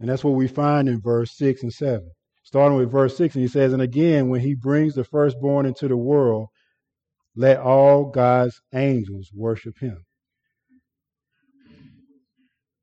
And 0.00 0.08
that's 0.08 0.24
what 0.24 0.34
we 0.34 0.46
find 0.46 0.88
in 0.88 1.00
verse 1.00 1.36
6 1.36 1.62
and 1.62 1.72
7. 1.72 2.08
Starting 2.44 2.78
with 2.78 2.90
verse 2.90 3.16
6, 3.16 3.34
and 3.34 3.42
he 3.42 3.48
says, 3.48 3.72
And 3.72 3.82
again, 3.82 4.28
when 4.28 4.40
he 4.40 4.54
brings 4.54 4.94
the 4.94 5.04
firstborn 5.04 5.66
into 5.66 5.88
the 5.88 5.96
world, 5.96 6.48
let 7.36 7.58
all 7.58 8.10
God's 8.10 8.60
angels 8.74 9.30
worship 9.34 9.78
him. 9.78 10.04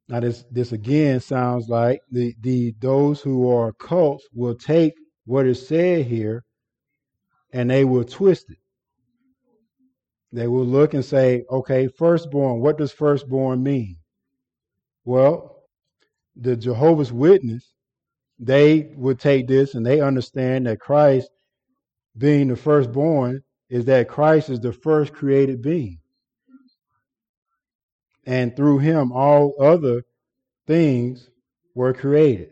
Now 0.08 0.20
this 0.20 0.44
this 0.52 0.72
again 0.72 1.20
sounds 1.20 1.68
like 1.68 2.00
the, 2.12 2.36
the 2.42 2.76
those 2.80 3.22
who 3.22 3.50
are 3.50 3.74
cults 3.74 4.24
will 4.34 4.56
take 4.56 4.94
what 5.26 5.48
is 5.48 5.68
said 5.68 6.06
here 6.06 6.44
and 7.56 7.70
they 7.70 7.86
will 7.86 8.04
twist 8.04 8.52
it. 8.52 8.58
They 10.34 10.48
will 10.48 10.66
look 10.66 10.94
and 10.94 11.06
say, 11.06 11.46
okay, 11.50 11.88
firstborn, 11.88 12.60
what 12.60 12.78
does 12.78 12.92
firstborn 12.92 13.64
mean? 13.64 13.96
Well, 15.06 15.64
the 16.36 16.58
Jehovah's 16.58 17.14
Witness, 17.14 17.74
they 18.38 18.92
would 18.98 19.22
take 19.22 19.48
this 19.48 19.74
and 19.74 19.86
they 19.86 20.02
understand 20.02 20.68
that 20.68 20.82
Christ 20.82 21.30
being 22.18 22.50
the 22.50 22.58
firstborn 22.58 23.42
is 23.70 23.86
that 23.86 24.10
Christ 24.10 24.50
is 24.50 24.60
the 24.60 24.74
first 24.74 25.14
created 25.14 25.62
being 25.62 26.00
and 28.26 28.54
through 28.54 28.80
him 28.80 29.14
all 29.14 29.56
other 29.62 30.04
things 30.68 31.30
were 31.74 31.94
created. 31.94 32.50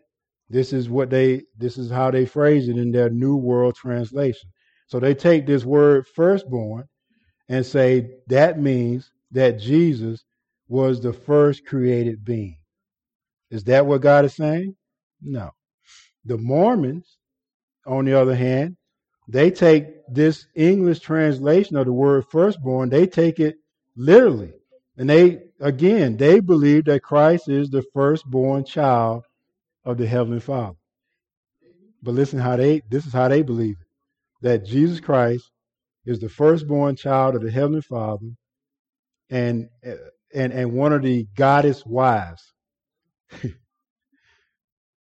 This 0.49 0.71
is 0.71 0.89
what 0.89 1.09
they 1.09 1.43
this 1.57 1.77
is 1.77 1.89
how 1.89 2.11
they 2.11 2.25
phrase 2.25 2.69
it 2.69 2.77
in 2.77 2.91
their 2.91 3.09
New 3.09 3.35
World 3.35 3.75
Translation. 3.75 4.49
So 4.87 4.99
they 4.99 5.13
take 5.15 5.45
this 5.45 5.65
word 5.65 6.07
firstborn 6.07 6.87
and 7.49 7.65
say 7.65 8.09
that 8.27 8.59
means 8.59 9.11
that 9.31 9.59
Jesus 9.59 10.23
was 10.67 11.01
the 11.01 11.13
first 11.13 11.65
created 11.65 12.23
being. 12.23 12.57
Is 13.49 13.63
that 13.65 13.85
what 13.85 14.01
God 14.01 14.25
is 14.25 14.35
saying? 14.35 14.75
No. 15.21 15.51
The 16.25 16.37
Mormons, 16.37 17.17
on 17.85 18.05
the 18.05 18.19
other 18.19 18.35
hand, 18.35 18.77
they 19.27 19.51
take 19.51 19.87
this 20.09 20.47
English 20.55 20.99
translation 20.99 21.75
of 21.77 21.85
the 21.85 21.93
word 21.93 22.25
firstborn, 22.29 22.89
they 22.89 23.07
take 23.07 23.39
it 23.39 23.57
literally. 23.95 24.53
And 24.97 25.09
they, 25.09 25.43
again, 25.59 26.17
they 26.17 26.39
believe 26.39 26.85
that 26.85 27.03
Christ 27.03 27.49
is 27.49 27.69
the 27.69 27.83
firstborn 27.93 28.65
child 28.65 29.23
of 29.85 29.97
the 29.97 30.05
Heavenly 30.05 30.39
Father. 30.39 30.77
But 32.01 32.13
listen 32.15 32.39
how 32.39 32.57
they, 32.57 32.81
this 32.89 33.05
is 33.05 33.13
how 33.13 33.27
they 33.27 33.41
believe 33.41 33.77
it. 33.79 33.82
That 34.43 34.65
Jesus 34.65 34.99
Christ 34.99 35.49
is 36.05 36.19
the 36.19 36.29
firstborn 36.29 36.95
child 36.95 37.35
of 37.35 37.41
the 37.41 37.49
Heavenly 37.51 37.81
Father 37.81 38.29
and, 39.29 39.69
and, 40.33 40.53
and 40.53 40.73
one 40.73 40.93
of 40.93 41.01
the 41.01 41.25
goddess 41.35 41.83
wives. 41.85 42.43
the 43.41 43.53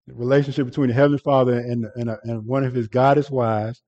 relationship 0.09 0.67
between 0.67 0.89
the 0.89 0.95
Heavenly 0.95 1.19
Father 1.19 1.59
and, 1.59 1.87
and, 1.95 2.11
and 2.25 2.47
one 2.47 2.65
of 2.65 2.75
his 2.75 2.89
goddess 2.89 3.31
wives. 3.31 3.81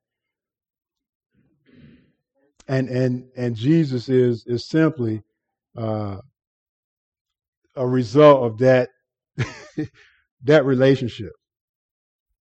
And, 2.66 2.88
and, 2.88 3.24
and 3.36 3.56
Jesus 3.56 4.08
is, 4.08 4.44
is 4.46 4.68
simply 4.68 5.22
uh, 5.76 6.18
a 7.76 7.86
result 7.86 8.44
of 8.44 8.58
that 8.58 8.88
that 10.44 10.64
relationship. 10.64 11.32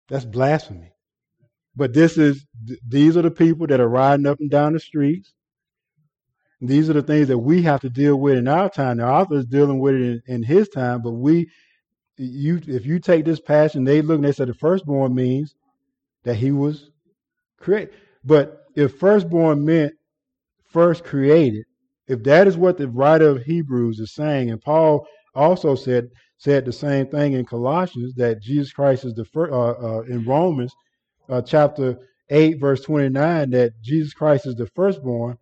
That's 0.09 0.25
blasphemy. 0.25 0.91
But 1.77 1.93
this 1.93 2.17
is 2.17 2.43
these 2.87 3.15
are 3.15 3.21
the 3.21 3.31
people 3.31 3.67
that 3.67 3.79
are 3.79 3.87
riding 3.87 4.25
up 4.25 4.39
and 4.39 4.49
down 4.49 4.73
the 4.73 4.79
streets. 4.79 5.31
These 6.59 6.89
are 6.89 6.93
the 6.93 7.03
things 7.03 7.27
that 7.27 7.37
we 7.37 7.61
have 7.61 7.81
to 7.81 7.89
deal 7.89 8.17
with 8.19 8.35
in 8.35 8.47
our 8.47 8.67
time. 8.67 8.97
The 8.97 9.07
author 9.07 9.35
is 9.35 9.45
dealing 9.45 9.79
with 9.79 9.93
it 9.93 10.01
in, 10.01 10.21
in 10.25 10.43
his 10.43 10.69
time, 10.69 11.03
but 11.03 11.11
we 11.11 11.51
you 12.17 12.59
if 12.65 12.87
you 12.87 12.99
take 12.99 13.25
this 13.25 13.39
passion, 13.39 13.83
they 13.83 14.01
look 14.01 14.15
and 14.15 14.25
they 14.25 14.31
said 14.31 14.47
the 14.47 14.55
firstborn 14.55 15.13
means 15.13 15.53
that 16.23 16.35
he 16.35 16.51
was 16.51 16.89
created. 17.59 17.93
But 18.23 18.63
if 18.75 18.97
firstborn 18.97 19.63
meant 19.63 19.93
first 20.65 21.03
created, 21.03 21.63
if 22.07 22.23
that 22.23 22.47
is 22.47 22.57
what 22.57 22.79
the 22.79 22.89
writer 22.89 23.29
of 23.29 23.43
Hebrews 23.43 23.99
is 23.99 24.15
saying, 24.15 24.49
and 24.49 24.59
Paul 24.59 25.05
also 25.35 25.75
said 25.75 26.09
said 26.39 26.65
the 26.65 26.73
same 26.73 27.05
thing 27.07 27.33
in 27.33 27.45
Colossians 27.45 28.15
that 28.15 28.41
Jesus 28.41 28.73
Christ 28.73 29.05
is 29.05 29.13
the 29.13 29.25
first 29.25 29.53
uh, 29.53 29.73
uh, 29.73 30.01
in 30.09 30.25
Romans 30.25 30.73
uh, 31.29 31.41
chapter 31.41 31.99
eight 32.29 32.59
verse 32.59 32.81
twenty 32.81 33.09
nine 33.09 33.51
that 33.51 33.73
Jesus 33.81 34.13
Christ 34.13 34.45
is 34.47 34.55
the 34.55 34.67
firstborn, 34.75 35.37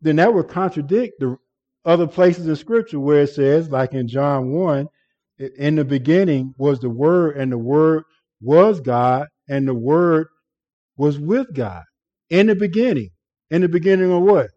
then 0.00 0.16
that 0.16 0.32
would 0.34 0.48
contradict 0.48 1.14
the 1.20 1.36
other 1.84 2.06
places 2.06 2.46
in 2.46 2.56
Scripture 2.56 3.00
where 3.00 3.22
it 3.22 3.30
says, 3.30 3.70
like 3.70 3.94
in 3.94 4.08
John 4.08 4.52
one, 4.52 4.88
in 5.58 5.76
the 5.76 5.84
beginning 5.84 6.54
was 6.58 6.80
the 6.80 6.90
Word, 6.90 7.36
and 7.36 7.52
the 7.52 7.58
Word 7.58 8.04
was 8.42 8.80
God, 8.80 9.28
and 9.48 9.66
the 9.66 9.74
Word 9.74 10.28
was 10.96 11.18
with 11.18 11.54
God. 11.54 11.84
In 12.30 12.48
the 12.48 12.54
beginning, 12.54 13.10
in 13.50 13.62
the 13.62 13.68
beginning 13.68 14.12
of 14.12 14.22
what? 14.22 14.48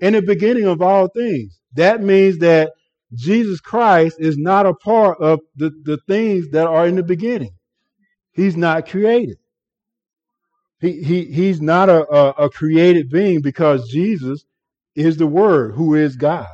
in 0.00 0.14
the 0.14 0.22
beginning 0.22 0.66
of 0.66 0.82
all 0.82 1.08
things. 1.08 1.60
That 1.74 2.02
means 2.02 2.38
that 2.38 2.72
Jesus 3.14 3.60
Christ 3.60 4.16
is 4.18 4.36
not 4.36 4.66
a 4.66 4.74
part 4.74 5.18
of 5.20 5.40
the, 5.56 5.70
the 5.84 5.98
things 6.08 6.48
that 6.50 6.66
are 6.66 6.86
in 6.86 6.96
the 6.96 7.04
beginning. 7.04 7.52
He's 8.32 8.56
not 8.56 8.88
created. 8.88 9.38
He, 10.82 11.00
he, 11.00 11.24
he's 11.26 11.62
not 11.62 11.88
a, 11.88 12.06
a, 12.12 12.30
a 12.30 12.50
created 12.50 13.08
being 13.08 13.40
because 13.40 13.88
Jesus 13.88 14.44
is 14.96 15.16
the 15.16 15.28
Word 15.28 15.74
who 15.76 15.94
is 15.94 16.16
God. 16.16 16.48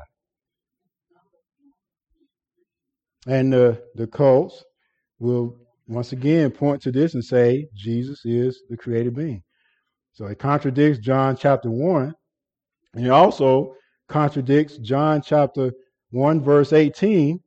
And 3.27 3.51
the, 3.51 3.83
the 3.95 4.07
cults 4.07 4.63
will 5.19 5.57
once 5.87 6.13
again 6.13 6.51
point 6.51 6.83
to 6.83 6.93
this 6.93 7.15
and 7.15 7.25
say 7.25 7.69
Jesus 7.75 8.21
is 8.27 8.63
the 8.69 8.77
created 8.77 9.17
being. 9.17 9.43
So 10.13 10.27
it 10.27 10.39
contradicts 10.39 10.99
John 10.99 11.35
chapter 11.35 11.71
1 11.71 12.15
and 12.95 13.07
it 13.07 13.11
also 13.11 13.75
contradicts 14.09 14.77
John 14.77 15.23
chapter 15.23 15.73
1, 16.11 16.43
verse 16.43 16.75
18, 16.75 17.41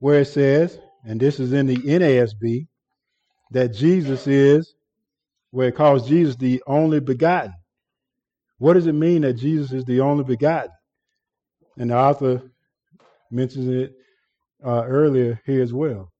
where 0.00 0.22
it 0.22 0.26
says, 0.26 0.80
and 1.04 1.20
this 1.20 1.38
is 1.38 1.52
in 1.52 1.66
the 1.66 1.76
NASB, 1.76 2.66
that 3.52 3.68
Jesus 3.68 4.26
is, 4.26 4.74
where 5.50 5.68
it 5.68 5.76
calls 5.76 6.08
Jesus 6.08 6.36
the 6.36 6.62
only 6.66 7.00
begotten. 7.00 7.54
What 8.58 8.74
does 8.74 8.86
it 8.86 8.92
mean 8.92 9.22
that 9.22 9.34
Jesus 9.34 9.72
is 9.72 9.84
the 9.84 10.00
only 10.00 10.24
begotten? 10.24 10.70
And 11.76 11.90
the 11.90 11.96
author 11.96 12.42
mentions 13.30 13.68
it 13.68 13.94
uh, 14.64 14.84
earlier 14.84 15.40
here 15.46 15.62
as 15.62 15.72
well. 15.72 16.10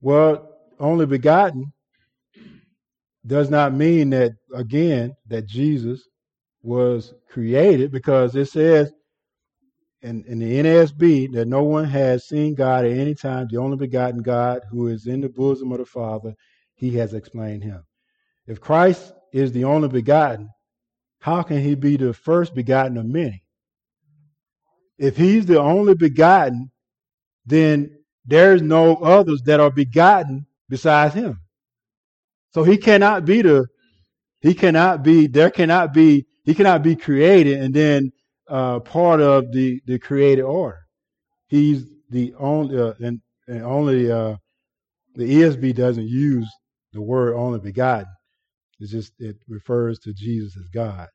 Well, 0.00 0.48
only 0.78 1.06
begotten 1.06 1.72
does 3.26 3.50
not 3.50 3.74
mean 3.74 4.10
that, 4.10 4.32
again, 4.54 5.14
that 5.28 5.46
Jesus 5.46 6.02
was 6.62 7.14
created 7.28 7.90
because 7.90 8.34
it 8.36 8.46
says 8.46 8.92
in, 10.02 10.24
in 10.26 10.38
the 10.38 10.62
NASB 10.62 11.32
that 11.32 11.48
no 11.48 11.62
one 11.62 11.84
has 11.84 12.26
seen 12.26 12.54
God 12.54 12.84
at 12.84 12.96
any 12.96 13.14
time, 13.14 13.48
the 13.50 13.58
only 13.58 13.76
begotten 13.76 14.22
God 14.22 14.62
who 14.70 14.88
is 14.88 15.06
in 15.06 15.20
the 15.20 15.28
bosom 15.28 15.72
of 15.72 15.78
the 15.78 15.84
Father, 15.84 16.34
he 16.74 16.90
has 16.96 17.12
explained 17.14 17.62
him. 17.62 17.82
If 18.50 18.60
Christ 18.60 19.12
is 19.32 19.52
the 19.52 19.62
only 19.62 19.86
begotten, 19.86 20.50
how 21.20 21.44
can 21.44 21.60
he 21.62 21.76
be 21.76 21.96
the 21.96 22.12
first 22.12 22.52
begotten 22.52 22.96
of 22.96 23.06
many? 23.06 23.44
If 24.98 25.16
he's 25.16 25.46
the 25.46 25.60
only 25.60 25.94
begotten, 25.94 26.72
then 27.46 27.96
there's 28.24 28.60
no 28.60 28.96
others 28.96 29.42
that 29.42 29.60
are 29.60 29.70
begotten 29.70 30.46
besides 30.68 31.14
him. 31.14 31.38
So 32.52 32.64
he 32.64 32.76
cannot 32.76 33.24
be 33.24 33.40
the, 33.40 33.68
he 34.40 34.52
cannot 34.52 35.04
be, 35.04 35.28
there 35.28 35.50
cannot 35.50 35.94
be 35.94 36.26
he 36.42 36.52
cannot 36.52 36.82
be 36.82 36.96
created 36.96 37.60
and 37.60 37.72
then 37.72 38.10
uh, 38.48 38.80
part 38.80 39.20
of 39.20 39.52
the, 39.52 39.80
the 39.86 40.00
created 40.00 40.42
order. 40.42 40.80
He's 41.46 41.84
the 42.08 42.34
only, 42.36 42.76
uh, 42.76 42.94
and, 42.98 43.20
and 43.46 43.62
only 43.62 44.10
uh, 44.10 44.34
the 45.14 45.24
ESV 45.24 45.72
doesn't 45.76 46.08
use 46.08 46.50
the 46.92 47.00
word 47.00 47.36
only 47.36 47.60
begotten. 47.60 48.08
It's 48.80 48.90
just, 48.90 49.12
it 49.18 49.36
refers 49.46 49.98
to 50.00 50.12
Jesus 50.12 50.56
as 50.56 50.68
God, 50.68 51.08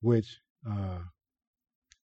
which, 0.00 0.38
uh, 0.68 1.00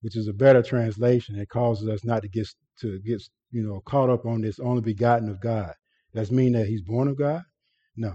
which 0.00 0.16
is 0.16 0.28
a 0.28 0.32
better 0.32 0.62
translation. 0.62 1.38
It 1.38 1.48
causes 1.48 1.88
us 1.88 2.04
not 2.04 2.22
to 2.22 2.28
get, 2.28 2.48
to 2.80 2.98
get, 3.00 3.22
you 3.50 3.62
know, 3.62 3.80
caught 3.80 4.10
up 4.10 4.26
on 4.26 4.40
this 4.40 4.58
only 4.58 4.80
begotten 4.80 5.28
of 5.28 5.40
God. 5.40 5.74
Does 6.14 6.32
mean 6.32 6.52
that 6.52 6.66
he's 6.66 6.82
born 6.82 7.08
of 7.08 7.18
God? 7.18 7.42
No. 7.96 8.14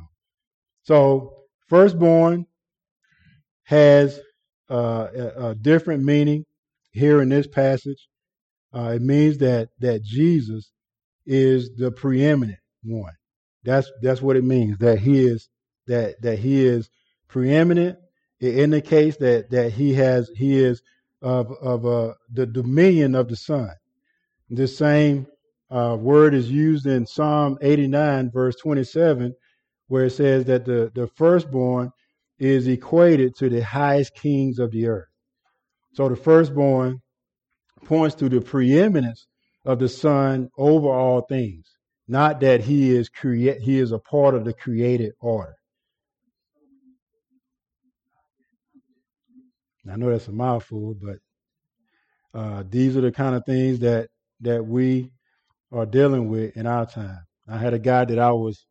So, 0.83 1.43
firstborn 1.67 2.45
has 3.63 4.19
uh, 4.69 5.07
a, 5.15 5.49
a, 5.49 5.55
different 5.55 6.03
meaning 6.03 6.45
here 6.91 7.21
in 7.21 7.29
this 7.29 7.47
passage. 7.47 8.07
Uh, 8.73 8.93
it 8.95 9.01
means 9.01 9.37
that 9.37 9.69
that 9.79 10.03
Jesus 10.03 10.71
is 11.25 11.69
the 11.77 11.91
preeminent 11.91 12.59
one. 12.83 13.13
That's 13.63 13.89
that's 14.01 14.21
what 14.21 14.35
it 14.35 14.43
means. 14.43 14.77
That 14.79 14.99
he 14.99 15.25
is 15.25 15.47
that 15.87 16.21
that 16.21 16.39
he 16.39 16.65
is 16.65 16.89
preeminent. 17.27 17.97
It 18.39 18.57
indicates 18.57 19.17
that 19.17 19.49
that 19.51 19.73
he 19.73 19.93
has 19.93 20.29
he 20.35 20.59
is 20.59 20.81
of 21.21 21.51
of 21.61 21.85
uh, 21.85 22.13
the 22.31 22.45
dominion 22.45 23.15
of 23.15 23.29
the 23.29 23.35
Son. 23.35 23.71
This 24.49 24.77
same 24.77 25.27
uh, 25.71 25.97
word 25.99 26.35
is 26.35 26.51
used 26.51 26.85
in 26.85 27.07
Psalm 27.07 27.57
89, 27.61 28.29
verse 28.29 28.55
27, 28.57 29.33
where 29.87 30.05
it 30.05 30.11
says 30.11 30.45
that 30.45 30.65
the, 30.65 30.91
the 30.93 31.07
firstborn 31.07 31.91
is 32.37 32.67
equated 32.67 33.35
to 33.37 33.49
the 33.49 33.61
highest 33.63 34.13
kings 34.13 34.59
of 34.59 34.69
the 34.71 34.87
earth. 34.87 35.07
So 35.93 36.09
the 36.09 36.15
firstborn 36.15 37.01
points 37.85 38.15
to 38.15 38.29
the 38.29 38.41
preeminence 38.41 39.27
of 39.65 39.79
the 39.79 39.89
Son 39.89 40.49
over 40.57 40.89
all 40.89 41.21
things, 41.21 41.65
not 42.07 42.39
that 42.41 42.61
he 42.61 42.91
is 42.95 43.09
create 43.09 43.61
he 43.61 43.79
is 43.79 43.91
a 43.91 43.99
part 43.99 44.35
of 44.35 44.45
the 44.45 44.53
created 44.53 45.13
order. 45.19 45.55
I 49.91 49.95
know 49.97 50.09
that's 50.09 50.27
a 50.27 50.31
mouthful, 50.31 50.95
but 51.01 51.17
uh, 52.39 52.63
these 52.69 52.95
are 52.97 53.01
the 53.01 53.11
kind 53.11 53.35
of 53.35 53.45
things 53.45 53.79
that 53.79 54.09
that 54.41 54.65
we 54.65 55.11
are 55.71 55.85
dealing 55.85 56.29
with 56.29 56.55
in 56.57 56.67
our 56.67 56.85
time. 56.85 57.19
I 57.47 57.57
had 57.57 57.73
a 57.73 57.79
guy 57.79 58.05
that 58.05 58.19
I 58.19 58.31
was 58.31 58.65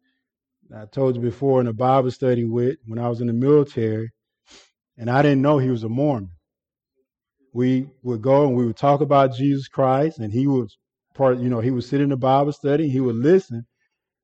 I 0.75 0.87
told 0.87 1.17
you 1.17 1.23
before 1.23 1.61
in 1.61 1.67
a 1.67 1.73
Bible 1.73 2.11
study 2.11 2.45
with 2.45 2.79
when 2.87 2.99
I 2.99 3.09
was 3.09 3.21
in 3.21 3.27
the 3.27 3.33
military, 3.35 4.11
and 4.97 5.11
I 5.11 5.23
didn't 5.23 5.43
know 5.43 5.59
he 5.59 5.71
was 5.71 5.85
a 5.85 5.89
Mormon. 5.89 6.31
We 7.53 7.89
would 8.03 8.23
go 8.23 8.47
and 8.47 8.57
we 8.57 8.65
would 8.65 8.77
talk 8.77 9.03
about 9.03 9.35
Jesus 9.35 9.69
Christ, 9.69 10.19
and 10.19 10.33
he 10.33 10.47
was 10.47 10.79
part. 11.15 11.39
You 11.39 11.51
know, 11.51 11.61
he 11.61 11.71
would 11.71 11.85
sit 11.85 12.01
in 12.01 12.09
the 12.09 12.17
Bible 12.17 12.53
study, 12.53 12.89
he 12.89 13.01
would 13.01 13.17
listen, 13.17 13.67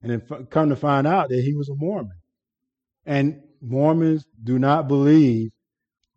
and 0.03 0.13
then 0.13 0.47
come 0.47 0.71
to 0.71 0.77
find 0.77 1.07
out 1.07 1.29
that 1.29 1.43
he 1.43 1.55
was 1.55 1.69
a 1.69 1.75
Mormon. 1.75 2.17
And 3.05 3.43
Mormons 3.61 4.25
do 4.43 4.59
not 4.59 4.89
believe 4.89 5.51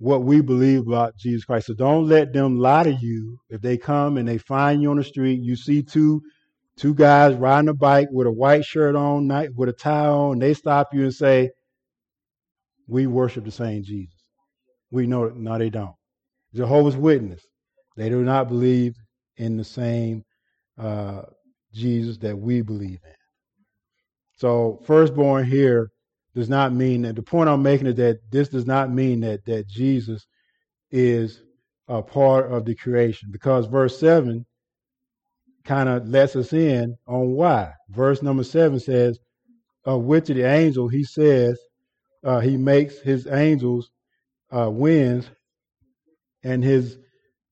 what 0.02 0.24
we 0.24 0.42
believe 0.42 0.88
about 0.88 1.16
Jesus 1.16 1.46
Christ. 1.46 1.68
So 1.68 1.76
don't 1.76 2.08
let 2.08 2.34
them 2.34 2.58
lie 2.58 2.84
to 2.84 2.92
you. 2.92 3.40
If 3.52 3.62
they 3.62 3.78
come 3.78 4.18
and 4.18 4.28
they 4.28 4.40
find 4.40 4.82
you 4.82 4.90
on 4.90 4.98
the 4.98 5.04
street, 5.04 5.40
you 5.44 5.56
see 5.56 5.84
two 5.84 6.24
two 6.76 6.96
guys 6.96 7.36
riding 7.36 7.70
a 7.70 7.74
bike 7.76 8.08
with 8.12 8.26
a 8.26 8.32
white 8.32 8.66
shirt 8.66 8.96
on, 8.96 9.28
with 9.56 9.70
a 9.70 9.74
tie 9.74 10.08
on, 10.08 10.40
they 10.40 10.56
stop 10.56 10.90
you 10.92 11.04
and 11.04 11.14
say, 11.14 11.52
"We 12.88 13.06
worship 13.06 13.46
the 13.46 13.52
same 13.52 13.84
Jesus." 13.84 14.16
We 14.90 15.06
know 15.06 15.26
it. 15.26 15.36
No, 15.36 15.60
they 15.60 15.70
don't. 15.70 15.96
Jehovah's 16.56 16.98
Witness, 16.98 17.46
they 17.96 18.10
do 18.10 18.24
not 18.24 18.48
believe 18.48 18.96
in 19.38 19.56
the 19.56 19.64
same 19.64 20.24
uh, 20.80 21.22
Jesus 21.74 22.18
that 22.18 22.40
we 22.40 22.64
believe 22.64 23.00
in. 23.06 23.16
So, 24.38 24.82
firstborn 24.86 25.46
here 25.46 25.92
does 26.34 26.50
not 26.50 26.74
mean 26.74 27.02
that 27.04 27.16
the 27.16 27.22
point 27.22 27.50
I'm 27.50 27.64
making 27.64 27.88
is 27.88 27.96
that 27.96 28.20
this 28.32 28.50
does 28.50 28.66
not 28.66 28.92
mean 28.92 29.22
that 29.22 29.46
that 29.46 29.68
Jesus 29.68 30.26
is 30.92 31.42
a 31.88 32.02
part 32.02 32.52
of 32.52 32.66
the 32.66 32.76
creation 32.76 33.30
because 33.32 33.66
verse 33.66 34.00
7 34.00 34.46
kind 35.66 35.90
of 35.90 36.08
lets 36.08 36.36
us 36.36 36.54
in 36.54 36.96
on 37.08 37.32
why. 37.32 37.74
Verse 37.90 38.22
number 38.22 38.44
7 38.44 38.80
says, 38.80 39.20
Of 39.86 40.04
which 40.04 40.30
of 40.30 40.38
the 40.38 40.44
angel 40.44 40.88
he 40.88 41.04
says, 41.04 41.60
uh, 42.24 42.40
he 42.40 42.58
makes 42.58 43.00
his 43.00 43.28
angels 43.28 43.92
uh, 44.56 44.70
winds 44.70 45.30
and 46.44 46.64
his, 46.64 46.98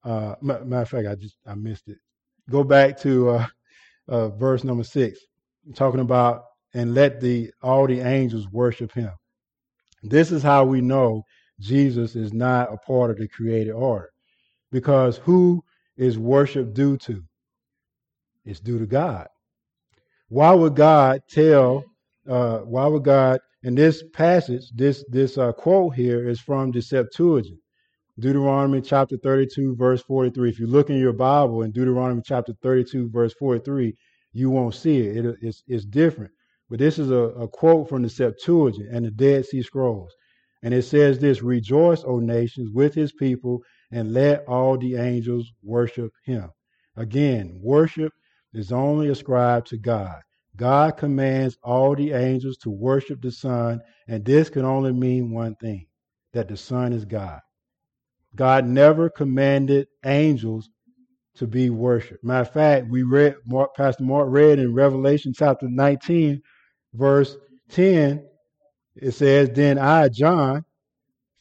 uh, 0.03 0.35
matter 0.41 0.81
of 0.81 0.89
fact, 0.89 1.07
I 1.07 1.15
just, 1.15 1.37
I 1.45 1.55
missed 1.55 1.87
it. 1.87 1.97
Go 2.49 2.63
back 2.63 2.99
to 3.01 3.29
uh, 3.29 3.47
uh, 4.07 4.29
verse 4.29 4.63
number 4.63 4.83
6, 4.83 5.19
talking 5.75 5.99
about 5.99 6.45
and 6.73 6.93
let 6.93 7.19
the 7.21 7.51
all 7.61 7.87
the 7.87 7.99
angels 7.99 8.47
worship 8.51 8.91
him. 8.91 9.11
This 10.03 10.31
is 10.31 10.43
how 10.43 10.65
we 10.65 10.81
know 10.81 11.23
Jesus 11.59 12.15
is 12.15 12.33
not 12.33 12.71
a 12.73 12.77
part 12.77 13.11
of 13.11 13.17
the 13.17 13.27
created 13.27 13.71
order. 13.71 14.09
Because 14.71 15.17
who 15.17 15.63
is 15.97 16.17
worship 16.17 16.73
due 16.73 16.97
to? 16.97 17.23
It's 18.45 18.59
due 18.59 18.79
to 18.79 18.85
God. 18.85 19.27
Why 20.29 20.53
would 20.53 20.75
God 20.75 21.21
tell, 21.29 21.83
uh, 22.27 22.59
why 22.59 22.85
would 22.87 23.03
God, 23.03 23.39
in 23.63 23.75
this 23.75 24.03
passage, 24.13 24.69
this, 24.73 25.03
this 25.09 25.37
uh, 25.37 25.51
quote 25.51 25.95
here 25.95 26.29
is 26.29 26.39
from 26.39 26.71
the 26.71 26.81
Septuagint. 26.81 27.59
Deuteronomy 28.19 28.81
chapter 28.81 29.17
32, 29.17 29.75
verse 29.75 30.01
43. 30.03 30.49
If 30.49 30.59
you 30.59 30.67
look 30.67 30.89
in 30.89 30.97
your 30.97 31.13
Bible 31.13 31.63
in 31.63 31.71
Deuteronomy 31.71 32.21
chapter 32.23 32.53
32, 32.61 33.09
verse 33.09 33.33
43, 33.33 33.95
you 34.33 34.49
won't 34.49 34.75
see 34.75 34.99
it. 34.99 35.25
it 35.25 35.35
it's, 35.41 35.63
it's 35.67 35.85
different. 35.85 36.31
But 36.69 36.79
this 36.79 36.99
is 36.99 37.09
a, 37.09 37.15
a 37.15 37.47
quote 37.47 37.89
from 37.89 38.03
the 38.03 38.09
Septuagint 38.09 38.89
and 38.91 39.05
the 39.05 39.11
Dead 39.11 39.45
Sea 39.45 39.63
Scrolls. 39.63 40.13
And 40.61 40.73
it 40.73 40.83
says 40.83 41.19
this 41.19 41.41
Rejoice, 41.41 42.03
O 42.03 42.19
nations, 42.19 42.69
with 42.71 42.93
his 42.93 43.11
people, 43.11 43.61
and 43.91 44.13
let 44.13 44.45
all 44.47 44.77
the 44.77 44.95
angels 44.95 45.51
worship 45.63 46.11
him. 46.25 46.49
Again, 46.95 47.57
worship 47.61 48.13
is 48.53 48.71
only 48.71 49.09
ascribed 49.09 49.67
to 49.67 49.77
God. 49.77 50.19
God 50.55 50.97
commands 50.97 51.57
all 51.63 51.95
the 51.95 52.11
angels 52.11 52.57
to 52.57 52.69
worship 52.69 53.21
the 53.21 53.31
Son, 53.31 53.81
and 54.07 54.25
this 54.25 54.49
can 54.49 54.65
only 54.65 54.91
mean 54.91 55.31
one 55.31 55.55
thing 55.55 55.87
that 56.33 56.49
the 56.49 56.57
Son 56.57 56.93
is 56.93 57.05
God. 57.05 57.39
God 58.35 58.67
never 58.67 59.09
commanded 59.09 59.87
angels 60.05 60.69
to 61.35 61.47
be 61.47 61.69
worshiped. 61.69 62.23
Matter 62.23 62.41
of 62.41 62.53
fact, 62.53 62.87
we 62.89 63.03
read, 63.03 63.35
Mark, 63.47 63.73
Pastor 63.75 64.03
Mark 64.03 64.27
read 64.29 64.59
in 64.59 64.73
Revelation 64.73 65.33
chapter 65.33 65.67
19 65.69 66.41
verse 66.93 67.35
10, 67.71 68.25
it 68.95 69.11
says, 69.11 69.49
Then 69.51 69.77
I, 69.77 70.09
John, 70.09 70.65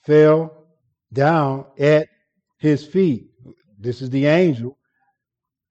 fell 0.05 0.67
down 1.13 1.67
at 1.79 2.09
his 2.59 2.87
feet. 2.87 3.29
This 3.79 4.03
is 4.03 4.11
the 4.11 4.27
angel. 4.27 4.77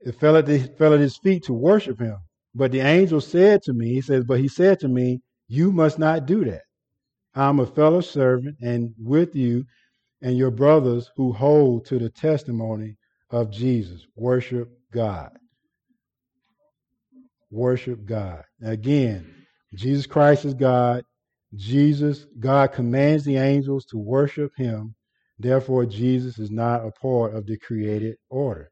It 0.02 0.20
fell 0.20 0.38
at, 0.38 0.46
the, 0.46 0.60
fell 0.78 0.94
at 0.94 1.00
his 1.00 1.18
feet 1.18 1.44
to 1.44 1.54
worship 1.54 2.00
him. 2.00 2.18
But 2.56 2.72
the 2.72 2.80
angel 2.80 3.22
said 3.22 3.62
to 3.64 3.74
me, 3.74 3.94
he 3.94 4.02
says, 4.02 4.24
But 4.24 4.40
he 4.40 4.48
said 4.48 4.80
to 4.80 4.88
me, 4.88 5.22
You 5.48 5.72
must 5.72 6.00
not 6.00 6.26
do 6.26 6.46
that. 6.46 6.64
I'm 7.36 7.60
a 7.60 7.68
fellow 7.68 8.02
servant 8.02 8.58
and 8.62 8.94
with 8.98 9.36
you 9.36 9.66
and 10.22 10.38
your 10.38 10.52
brothers 10.52 11.12
who 11.16 11.32
hold 11.32 11.86
to 11.86 12.00
the 12.00 12.10
testimony 12.10 12.96
of 13.30 13.52
Jesus. 13.52 14.06
Worship 14.16 14.70
God. 14.92 15.32
Worship 17.52 18.06
God. 18.06 18.44
Again, 18.64 19.37
Jesus 19.74 20.06
Christ 20.06 20.46
is 20.46 20.54
God. 20.54 21.04
Jesus, 21.56 22.26
God 22.40 22.74
commands 22.74 23.24
the 23.24 23.38
angels 23.38 23.86
to 23.86 23.98
worship 23.98 24.52
him. 24.56 24.96
Therefore, 25.40 25.86
Jesus 25.86 26.40
is 26.40 26.52
not 26.52 26.86
a 26.86 26.92
part 26.92 27.36
of 27.36 27.46
the 27.46 27.58
created 27.58 28.18
order. 28.30 28.70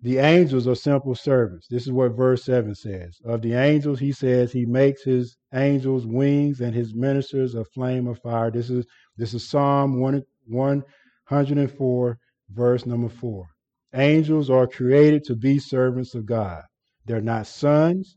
The 0.00 0.18
angels 0.18 0.68
are 0.68 0.76
simple 0.76 1.16
servants. 1.16 1.66
This 1.68 1.82
is 1.82 1.90
what 1.90 2.16
verse 2.16 2.44
7 2.44 2.72
says. 2.76 3.18
Of 3.24 3.42
the 3.42 3.54
angels, 3.54 3.98
he 3.98 4.12
says 4.12 4.52
he 4.52 4.64
makes 4.64 5.02
his 5.02 5.36
angels 5.52 6.06
wings 6.06 6.60
and 6.60 6.72
his 6.72 6.94
ministers 6.94 7.56
a 7.56 7.64
flame 7.64 8.06
of 8.06 8.20
fire. 8.20 8.52
This 8.52 8.70
is 8.70 8.86
this 9.16 9.34
is 9.34 9.48
Psalm 9.48 9.98
1, 9.98 10.22
104, 10.46 12.18
verse 12.50 12.86
number 12.86 13.08
4. 13.08 13.48
Angels 13.94 14.50
are 14.50 14.68
created 14.68 15.24
to 15.24 15.34
be 15.34 15.58
servants 15.58 16.14
of 16.14 16.26
God. 16.26 16.62
They're 17.04 17.20
not 17.20 17.48
sons, 17.48 18.16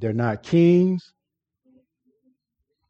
they're 0.00 0.12
not 0.12 0.42
kings. 0.42 1.12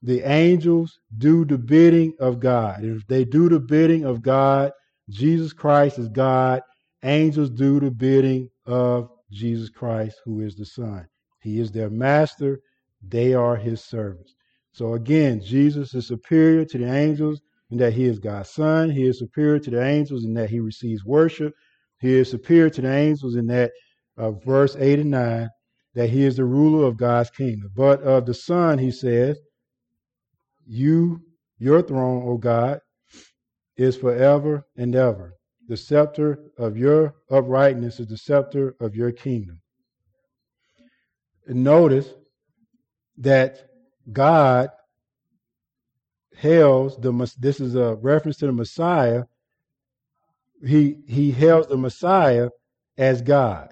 The 0.02 0.22
angels 0.22 0.98
do 1.18 1.44
the 1.44 1.58
bidding 1.58 2.14
of 2.20 2.40
God. 2.40 2.84
If 2.84 3.06
they 3.06 3.24
do 3.24 3.48
the 3.48 3.60
bidding 3.60 4.04
of 4.04 4.22
God, 4.22 4.72
Jesus 5.10 5.52
Christ 5.52 5.98
is 5.98 6.08
God. 6.08 6.62
Angels 7.02 7.50
do 7.50 7.80
the 7.80 7.90
bidding 7.90 8.48
of 8.64 9.10
Jesus 9.30 9.68
Christ, 9.68 10.16
who 10.24 10.40
is 10.40 10.54
the 10.54 10.64
Son. 10.64 11.06
He 11.42 11.60
is 11.60 11.70
their 11.70 11.90
master. 11.90 12.60
They 13.06 13.34
are 13.34 13.56
his 13.56 13.84
servants. 13.84 14.34
So 14.72 14.94
again, 14.94 15.40
Jesus 15.40 15.94
is 15.94 16.06
superior 16.06 16.64
to 16.66 16.78
the 16.78 16.92
angels 16.92 17.40
in 17.70 17.78
that 17.78 17.92
he 17.92 18.04
is 18.04 18.18
God's 18.18 18.50
son. 18.50 18.90
He 18.90 19.06
is 19.06 19.18
superior 19.18 19.58
to 19.58 19.70
the 19.70 19.82
angels 19.82 20.24
in 20.24 20.34
that 20.34 20.50
he 20.50 20.60
receives 20.60 21.04
worship. 21.04 21.54
He 21.98 22.14
is 22.14 22.30
superior 22.30 22.70
to 22.70 22.82
the 22.82 22.92
angels 22.92 23.36
in 23.36 23.46
that 23.46 23.72
uh, 24.16 24.32
verse 24.32 24.76
8 24.78 25.00
and 25.00 25.10
9 25.10 25.48
that 25.94 26.10
he 26.10 26.24
is 26.24 26.36
the 26.36 26.44
ruler 26.44 26.86
of 26.86 26.96
God's 26.96 27.30
kingdom. 27.30 27.70
But 27.74 28.02
of 28.02 28.26
the 28.26 28.34
Son, 28.34 28.78
he 28.78 28.90
says, 28.90 29.38
You, 30.66 31.22
your 31.58 31.82
throne, 31.82 32.22
O 32.26 32.36
God, 32.36 32.80
is 33.76 33.96
forever 33.96 34.66
and 34.76 34.94
ever. 34.94 35.34
The 35.68 35.76
scepter 35.76 36.38
of 36.58 36.76
your 36.76 37.14
uprightness 37.30 38.00
is 38.00 38.08
the 38.08 38.16
scepter 38.18 38.74
of 38.80 38.94
your 38.94 39.12
kingdom. 39.12 39.60
And 41.46 41.64
notice 41.64 42.08
that 43.18 43.58
God 44.12 44.70
hails 46.36 46.96
the 46.96 47.12
this 47.38 47.60
is 47.60 47.74
a 47.74 47.96
reference 47.96 48.38
to 48.38 48.46
the 48.46 48.52
Messiah. 48.52 49.24
He 50.66 50.98
he 51.06 51.30
hails 51.30 51.66
the 51.66 51.76
Messiah 51.76 52.50
as 52.96 53.22
God. 53.22 53.70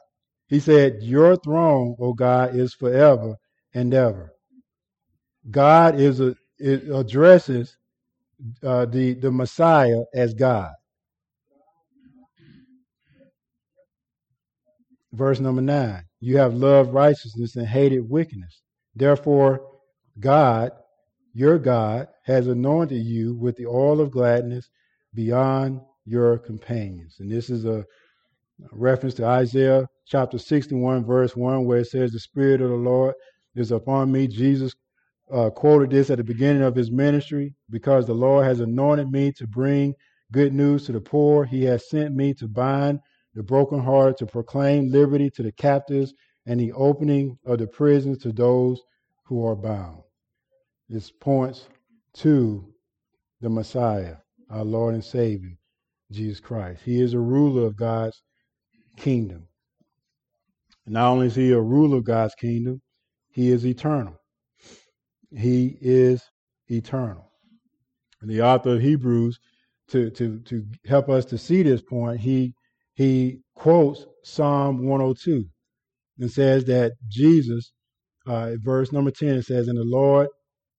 He 0.48 0.60
said, 0.60 1.02
Your 1.02 1.36
throne, 1.36 1.96
O 2.00 2.12
God, 2.12 2.54
is 2.54 2.74
forever 2.74 3.36
and 3.74 3.92
ever. 3.92 4.32
God 5.50 6.00
is 6.00 6.20
a, 6.20 6.34
addresses 6.60 7.76
uh, 8.62 8.86
the, 8.86 9.14
the 9.14 9.30
Messiah 9.30 10.02
as 10.14 10.34
God. 10.34 10.72
Verse 15.12 15.40
number 15.40 15.62
nine 15.62 16.02
You 16.20 16.38
have 16.38 16.54
loved 16.54 16.92
righteousness 16.92 17.56
and 17.56 17.66
hated 17.66 18.08
wickedness. 18.08 18.62
Therefore, 18.94 19.60
God, 20.20 20.72
your 21.34 21.58
God, 21.58 22.08
has 22.24 22.46
anointed 22.46 23.02
you 23.02 23.34
with 23.36 23.56
the 23.56 23.66
oil 23.66 24.00
of 24.00 24.10
gladness 24.10 24.68
beyond 25.14 25.80
your 26.04 26.38
companions. 26.38 27.16
And 27.20 27.30
this 27.30 27.50
is 27.50 27.64
a 27.64 27.84
reference 28.72 29.14
to 29.14 29.26
Isaiah 29.26 29.88
chapter 30.08 30.38
61, 30.38 31.04
verse 31.04 31.36
1, 31.36 31.64
where 31.64 31.78
it 31.78 31.86
says, 31.86 32.12
The 32.12 32.18
Spirit 32.18 32.60
of 32.60 32.70
the 32.70 32.76
Lord 32.76 33.14
is 33.54 33.70
upon 33.70 34.10
me. 34.10 34.26
Jesus 34.26 34.74
uh, 35.32 35.50
quoted 35.50 35.90
this 35.90 36.10
at 36.10 36.16
the 36.16 36.24
beginning 36.24 36.62
of 36.62 36.74
his 36.74 36.90
ministry 36.90 37.54
because 37.70 38.06
the 38.06 38.14
Lord 38.14 38.46
has 38.46 38.60
anointed 38.60 39.10
me 39.10 39.32
to 39.32 39.46
bring 39.46 39.94
good 40.32 40.52
news 40.54 40.86
to 40.86 40.92
the 40.92 41.00
poor. 41.00 41.44
He 41.44 41.64
has 41.64 41.88
sent 41.88 42.14
me 42.14 42.32
to 42.34 42.48
bind 42.48 43.00
the 43.34 43.42
brokenhearted, 43.42 44.16
to 44.18 44.26
proclaim 44.26 44.90
liberty 44.90 45.30
to 45.30 45.42
the 45.42 45.52
captives, 45.52 46.14
and 46.46 46.58
the 46.58 46.72
opening 46.72 47.38
of 47.44 47.58
the 47.58 47.66
prisons 47.66 48.18
to 48.18 48.32
those 48.32 48.80
who 49.24 49.46
are 49.46 49.54
bound. 49.54 49.98
This 50.88 51.10
points 51.10 51.68
to 52.14 52.64
the 53.42 53.50
Messiah, 53.50 54.16
our 54.50 54.64
Lord 54.64 54.94
and 54.94 55.04
Savior, 55.04 55.58
Jesus 56.10 56.40
Christ. 56.40 56.80
He 56.82 57.00
is 57.02 57.12
a 57.12 57.18
ruler 57.18 57.66
of 57.66 57.76
God's 57.76 58.22
kingdom. 58.96 59.46
And 60.88 60.94
not 60.94 61.10
only 61.10 61.26
is 61.26 61.34
he 61.34 61.52
a 61.52 61.60
ruler 61.60 61.98
of 61.98 62.04
God's 62.04 62.34
kingdom, 62.34 62.80
he 63.30 63.50
is 63.50 63.66
eternal. 63.66 64.14
He 65.30 65.76
is 65.82 66.22
eternal. 66.68 67.30
And 68.22 68.30
the 68.30 68.40
author 68.40 68.76
of 68.76 68.80
Hebrews, 68.80 69.38
to, 69.88 70.08
to, 70.12 70.40
to 70.46 70.64
help 70.86 71.10
us 71.10 71.26
to 71.26 71.36
see 71.36 71.62
this 71.62 71.82
point, 71.82 72.20
he, 72.20 72.54
he 72.94 73.40
quotes 73.54 74.06
Psalm 74.24 74.86
102 74.86 75.44
and 76.20 76.30
says 76.30 76.64
that 76.64 76.92
Jesus, 77.06 77.70
uh, 78.26 78.52
verse 78.56 78.90
number 78.90 79.10
10, 79.10 79.28
it 79.28 79.42
says, 79.44 79.68
And 79.68 79.76
the 79.76 79.84
Lord 79.84 80.28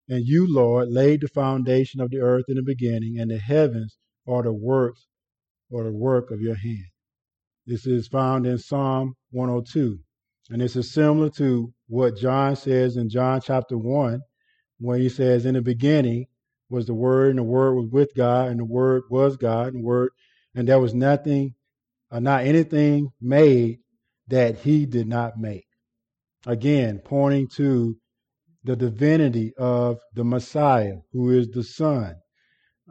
and 0.08 0.26
you, 0.26 0.52
Lord, 0.52 0.90
laid 0.90 1.22
the 1.22 1.28
foundation 1.28 2.02
of 2.02 2.10
the 2.10 2.18
earth 2.18 2.46
in 2.48 2.56
the 2.56 2.64
beginning, 2.64 3.20
and 3.20 3.30
the 3.30 3.38
heavens 3.38 3.96
are 4.28 4.42
the 4.42 4.54
works 4.54 5.06
or 5.70 5.84
the 5.84 5.94
work 5.94 6.32
of 6.32 6.42
your 6.42 6.56
hand. 6.56 6.89
This 7.70 7.86
is 7.86 8.08
found 8.08 8.48
in 8.48 8.58
Psalm 8.58 9.14
102. 9.30 10.00
And 10.50 10.60
this 10.60 10.76
is 10.76 10.92
similar 10.92 11.30
to 11.38 11.72
what 11.88 12.18
John 12.18 12.56
says 12.56 12.98
in 12.98 13.10
John 13.10 13.42
chapter 13.42 13.78
1, 13.78 14.22
when 14.80 15.00
he 15.00 15.08
says, 15.08 15.46
In 15.46 15.54
the 15.54 15.62
beginning 15.62 16.26
was 16.72 16.88
the 16.88 16.96
Word, 16.96 17.30
and 17.30 17.38
the 17.38 17.44
Word 17.44 17.76
was 17.76 17.92
with 17.92 18.16
God, 18.16 18.50
and 18.50 18.60
the 18.60 18.66
Word 18.66 19.04
was 19.12 19.38
God, 19.38 19.76
and 19.76 19.84
Word, 19.84 20.10
and 20.56 20.68
there 20.68 20.80
was 20.80 20.96
nothing, 20.96 21.54
uh, 22.10 22.20
not 22.20 22.44
anything 22.44 23.12
made 23.22 23.78
that 24.30 24.58
he 24.58 24.88
did 24.88 25.08
not 25.08 25.38
make. 25.38 25.68
Again, 26.48 26.98
pointing 26.98 27.50
to 27.50 27.96
the 28.64 28.76
divinity 28.76 29.54
of 29.60 30.00
the 30.16 30.24
Messiah, 30.24 30.96
who 31.12 31.30
is 31.30 31.48
the 31.50 31.64
Son 31.64 32.16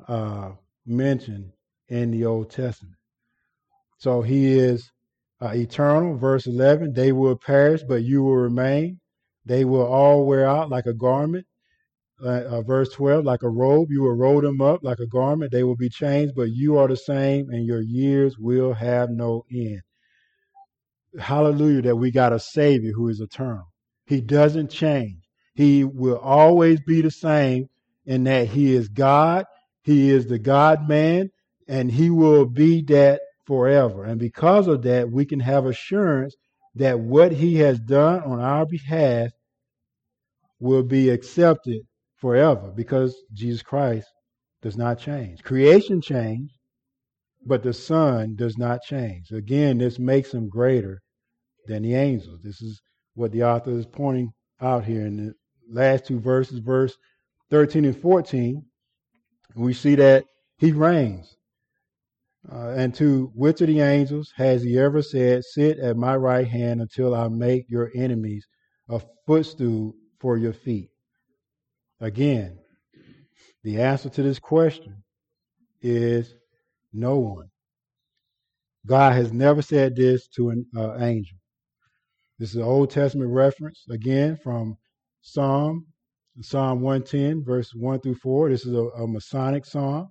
uh, 0.06 0.52
mentioned 0.86 1.50
in 1.88 2.12
the 2.12 2.26
Old 2.26 2.52
Testament. 2.52 2.97
So 3.98 4.22
he 4.22 4.58
is 4.58 4.90
uh, 5.40 5.52
eternal. 5.54 6.16
Verse 6.16 6.46
11 6.46 6.92
they 6.94 7.12
will 7.12 7.36
perish, 7.36 7.82
but 7.82 8.02
you 8.02 8.22
will 8.22 8.36
remain. 8.36 9.00
They 9.44 9.64
will 9.64 9.86
all 9.86 10.26
wear 10.26 10.48
out 10.48 10.70
like 10.70 10.86
a 10.86 10.94
garment. 10.94 11.46
Uh, 12.24 12.42
uh, 12.50 12.62
verse 12.62 12.88
12 12.94 13.24
like 13.24 13.44
a 13.44 13.48
robe, 13.48 13.90
you 13.90 14.02
will 14.02 14.16
roll 14.16 14.40
them 14.40 14.60
up 14.60 14.80
like 14.82 14.98
a 14.98 15.06
garment. 15.06 15.52
They 15.52 15.62
will 15.62 15.76
be 15.76 15.88
changed, 15.88 16.34
but 16.34 16.50
you 16.50 16.76
are 16.78 16.88
the 16.88 16.96
same, 16.96 17.48
and 17.50 17.64
your 17.64 17.80
years 17.80 18.36
will 18.38 18.72
have 18.74 19.10
no 19.10 19.44
end. 19.52 19.82
Hallelujah, 21.18 21.82
that 21.82 21.96
we 21.96 22.10
got 22.10 22.32
a 22.32 22.40
Savior 22.40 22.92
who 22.92 23.08
is 23.08 23.20
eternal. 23.20 23.66
He 24.06 24.20
doesn't 24.20 24.70
change. 24.70 25.22
He 25.54 25.84
will 25.84 26.18
always 26.18 26.80
be 26.80 27.02
the 27.02 27.10
same 27.10 27.68
in 28.04 28.24
that 28.24 28.48
He 28.48 28.74
is 28.74 28.88
God, 28.88 29.44
He 29.82 30.10
is 30.10 30.26
the 30.26 30.38
God 30.40 30.88
man, 30.88 31.30
and 31.68 31.90
He 31.90 32.10
will 32.10 32.46
be 32.46 32.82
that 32.82 33.20
forever. 33.48 34.04
And 34.04 34.20
because 34.20 34.68
of 34.68 34.82
that, 34.82 35.10
we 35.10 35.24
can 35.24 35.40
have 35.40 35.64
assurance 35.64 36.36
that 36.74 37.00
what 37.00 37.32
he 37.32 37.56
has 37.56 37.80
done 37.80 38.22
on 38.22 38.40
our 38.40 38.66
behalf 38.66 39.30
will 40.60 40.82
be 40.82 41.08
accepted 41.08 41.80
forever 42.18 42.70
because 42.76 43.16
Jesus 43.32 43.62
Christ 43.62 44.06
does 44.60 44.76
not 44.76 44.98
change. 44.98 45.42
Creation 45.42 46.02
changed, 46.02 46.52
but 47.46 47.62
the 47.62 47.72
Son 47.72 48.34
does 48.36 48.58
not 48.58 48.82
change. 48.82 49.30
Again, 49.32 49.78
this 49.78 49.98
makes 49.98 50.34
him 50.34 50.50
greater 50.50 51.00
than 51.66 51.82
the 51.82 51.94
angels. 51.94 52.40
This 52.42 52.60
is 52.60 52.82
what 53.14 53.32
the 53.32 53.44
author 53.44 53.70
is 53.70 53.86
pointing 53.86 54.30
out 54.60 54.84
here 54.84 55.06
in 55.06 55.16
the 55.16 55.34
last 55.70 56.04
two 56.04 56.20
verses, 56.20 56.58
verse 56.58 56.94
13 57.50 57.86
and 57.86 57.98
14. 57.98 58.62
We 59.54 59.72
see 59.72 59.94
that 59.94 60.24
he 60.58 60.72
reigns. 60.72 61.37
Uh, 62.50 62.74
and 62.76 62.94
to 62.94 63.30
which 63.34 63.60
of 63.60 63.66
the 63.66 63.80
angels 63.80 64.32
has 64.36 64.62
he 64.62 64.78
ever 64.78 65.02
said, 65.02 65.44
Sit 65.44 65.78
at 65.78 65.96
my 65.96 66.16
right 66.16 66.46
hand 66.46 66.80
until 66.80 67.14
I 67.14 67.28
make 67.28 67.66
your 67.68 67.90
enemies 67.94 68.46
a 68.88 69.00
footstool 69.26 69.94
for 70.20 70.36
your 70.36 70.52
feet? 70.52 70.90
Again, 72.00 72.58
the 73.64 73.80
answer 73.80 74.08
to 74.10 74.22
this 74.22 74.38
question 74.38 75.02
is 75.82 76.34
no 76.92 77.18
one. 77.18 77.50
God 78.86 79.12
has 79.12 79.32
never 79.32 79.60
said 79.60 79.96
this 79.96 80.28
to 80.28 80.50
an 80.50 80.66
uh, 80.76 80.96
angel. 80.98 81.36
This 82.38 82.50
is 82.50 82.56
an 82.56 82.62
Old 82.62 82.90
Testament 82.90 83.30
reference, 83.30 83.84
again, 83.90 84.38
from 84.42 84.76
Psalm, 85.22 85.86
Psalm 86.40 86.80
110, 86.80 87.44
verse 87.44 87.72
1 87.74 88.00
through 88.00 88.14
4. 88.14 88.48
This 88.50 88.64
is 88.64 88.72
a, 88.72 88.84
a 88.84 89.08
Messianic 89.08 89.66
psalm. 89.66 90.08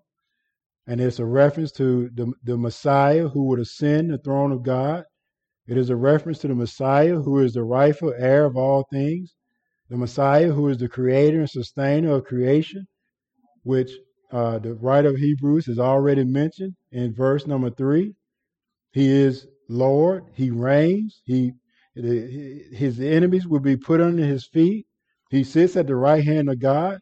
And 0.88 1.02
it's 1.02 1.20
a 1.20 1.26
reference 1.26 1.72
to 1.74 2.10
the, 2.14 2.32
the 2.44 2.58
Messiah 2.58 3.28
who 3.28 3.44
would 3.48 3.60
ascend 3.60 4.10
the 4.10 4.18
throne 4.18 4.54
of 4.54 4.64
God. 4.64 5.04
It 5.68 5.78
is 5.78 5.90
a 5.90 5.98
reference 5.98 6.40
to 6.40 6.48
the 6.48 6.56
Messiah 6.56 7.16
who 7.16 7.40
is 7.40 7.54
the 7.54 7.64
rightful 7.64 8.14
heir 8.18 8.46
of 8.46 8.56
all 8.56 8.88
things, 8.90 9.36
the 9.90 9.98
Messiah 9.98 10.52
who 10.52 10.70
is 10.70 10.78
the 10.78 10.88
creator 10.88 11.40
and 11.40 11.50
sustainer 11.50 12.14
of 12.14 12.24
creation, 12.24 12.88
which 13.64 13.92
uh, 14.32 14.60
the 14.60 14.76
writer 14.76 15.10
of 15.10 15.18
Hebrews 15.18 15.66
has 15.66 15.78
already 15.78 16.24
mentioned 16.24 16.76
in 16.92 17.14
verse 17.14 17.46
number 17.46 17.70
three. 17.70 18.14
He 18.92 19.10
is 19.10 19.46
Lord. 19.68 20.24
He 20.34 20.50
reigns. 20.50 21.22
He 21.26 21.52
his 21.96 23.00
enemies 23.00 23.48
will 23.48 23.60
be 23.60 23.76
put 23.76 24.00
under 24.00 24.24
his 24.24 24.46
feet. 24.46 24.86
He 25.32 25.44
sits 25.44 25.76
at 25.76 25.88
the 25.88 25.96
right 25.96 26.24
hand 26.24 26.48
of 26.50 26.60
God 26.60 27.00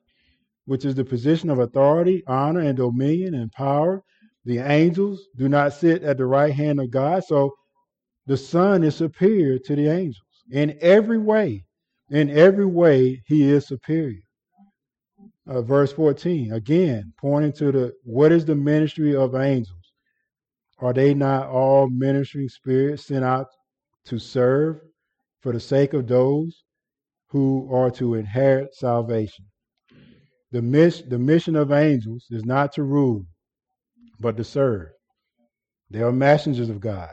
which 0.65 0.85
is 0.85 0.95
the 0.95 1.05
position 1.05 1.49
of 1.49 1.59
authority, 1.59 2.23
honor, 2.27 2.61
and 2.61 2.77
dominion 2.77 3.35
and 3.35 3.51
power. 3.51 4.03
The 4.45 4.59
angels 4.59 5.27
do 5.37 5.49
not 5.49 5.73
sit 5.73 6.03
at 6.03 6.17
the 6.17 6.25
right 6.25 6.53
hand 6.53 6.79
of 6.79 6.91
God. 6.91 7.23
So 7.23 7.53
the 8.27 8.37
Son 8.37 8.83
is 8.83 8.95
superior 8.95 9.59
to 9.59 9.75
the 9.75 9.87
angels 9.87 10.43
in 10.51 10.77
every 10.81 11.17
way. 11.17 11.65
In 12.09 12.29
every 12.29 12.65
way, 12.65 13.23
he 13.25 13.43
is 13.49 13.67
superior. 13.67 14.21
Uh, 15.47 15.61
verse 15.61 15.91
14, 15.93 16.53
again, 16.53 17.13
pointing 17.19 17.53
to 17.53 17.71
the 17.71 17.93
what 18.03 18.31
is 18.31 18.45
the 18.45 18.55
ministry 18.55 19.15
of 19.15 19.35
angels? 19.35 19.93
Are 20.79 20.93
they 20.93 21.13
not 21.13 21.47
all 21.47 21.87
ministering 21.89 22.49
spirits 22.49 23.05
sent 23.07 23.23
out 23.23 23.47
to 24.05 24.19
serve 24.19 24.81
for 25.41 25.51
the 25.51 25.59
sake 25.59 25.93
of 25.93 26.07
those 26.07 26.63
who 27.29 27.69
are 27.71 27.91
to 27.91 28.15
inherit 28.15 28.75
salvation? 28.75 29.45
The, 30.55 30.61
miss, 30.61 31.01
the 31.01 31.19
mission 31.19 31.57
of 31.57 31.73
angels 31.73 32.27
is 32.31 32.45
not 32.45 32.71
to 32.75 32.83
rule, 32.83 33.25
but 34.21 34.37
to 34.37 34.45
serve. 34.45 34.87
They 35.89 36.01
are 36.01 36.13
messengers 36.13 36.69
of 36.69 36.79
God. 36.79 37.09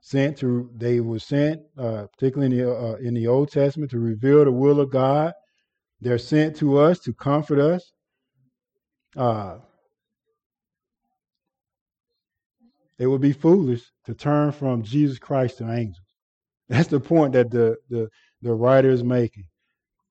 Sent 0.00 0.38
to, 0.38 0.70
they 0.74 1.00
were 1.00 1.18
sent, 1.18 1.60
uh, 1.76 2.06
particularly 2.14 2.56
in 2.56 2.64
the, 2.64 2.74
uh, 2.74 2.94
in 2.94 3.12
the 3.12 3.26
Old 3.26 3.50
Testament, 3.52 3.90
to 3.90 3.98
reveal 3.98 4.46
the 4.46 4.50
will 4.50 4.80
of 4.80 4.90
God. 4.90 5.34
They're 6.00 6.16
sent 6.16 6.56
to 6.56 6.78
us 6.78 6.98
to 7.00 7.12
comfort 7.12 7.58
us. 7.58 7.92
Uh, 9.14 9.58
it 12.98 13.08
would 13.08 13.20
be 13.20 13.34
foolish 13.34 13.82
to 14.06 14.14
turn 14.14 14.52
from 14.52 14.84
Jesus 14.84 15.18
Christ 15.18 15.58
to 15.58 15.70
angels. 15.70 15.98
That's 16.70 16.88
the 16.88 16.98
point 16.98 17.34
that 17.34 17.50
the, 17.50 17.76
the, 17.90 18.08
the 18.40 18.54
writer 18.54 18.88
is 18.88 19.04
making 19.04 19.49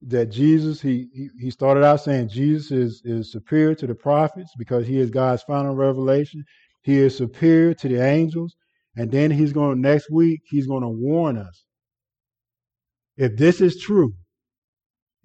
that 0.02 0.28
Jesus, 0.28 0.82
he, 0.82 1.08
he, 1.40 1.52
started 1.52 1.84
out 1.84 2.02
saying 2.02 2.30
Jesus 2.30 2.72
is, 2.72 3.02
is 3.04 3.32
superior 3.32 3.76
to 3.76 3.88
the 3.88 3.96
prophets 3.96 4.52
because 4.58 4.88
he 4.88 4.98
is 4.98 5.10
God's 5.10 5.44
final 5.44 5.76
revelation. 5.76 6.46
He 6.82 6.98
is 6.98 7.18
superior 7.18 7.74
to 7.76 7.88
the 7.88 8.02
angels. 8.02 8.56
And 8.96 9.12
then 9.12 9.32
he's 9.32 9.54
going 9.54 9.76
to, 9.76 9.80
next 9.80 10.10
week, 10.10 10.42
he's 10.46 10.68
going 10.68 10.84
to 10.84 10.90
warn 10.90 11.38
us. 11.38 11.66
If 13.18 13.36
this 13.36 13.60
is 13.60 13.82
true, 13.82 14.14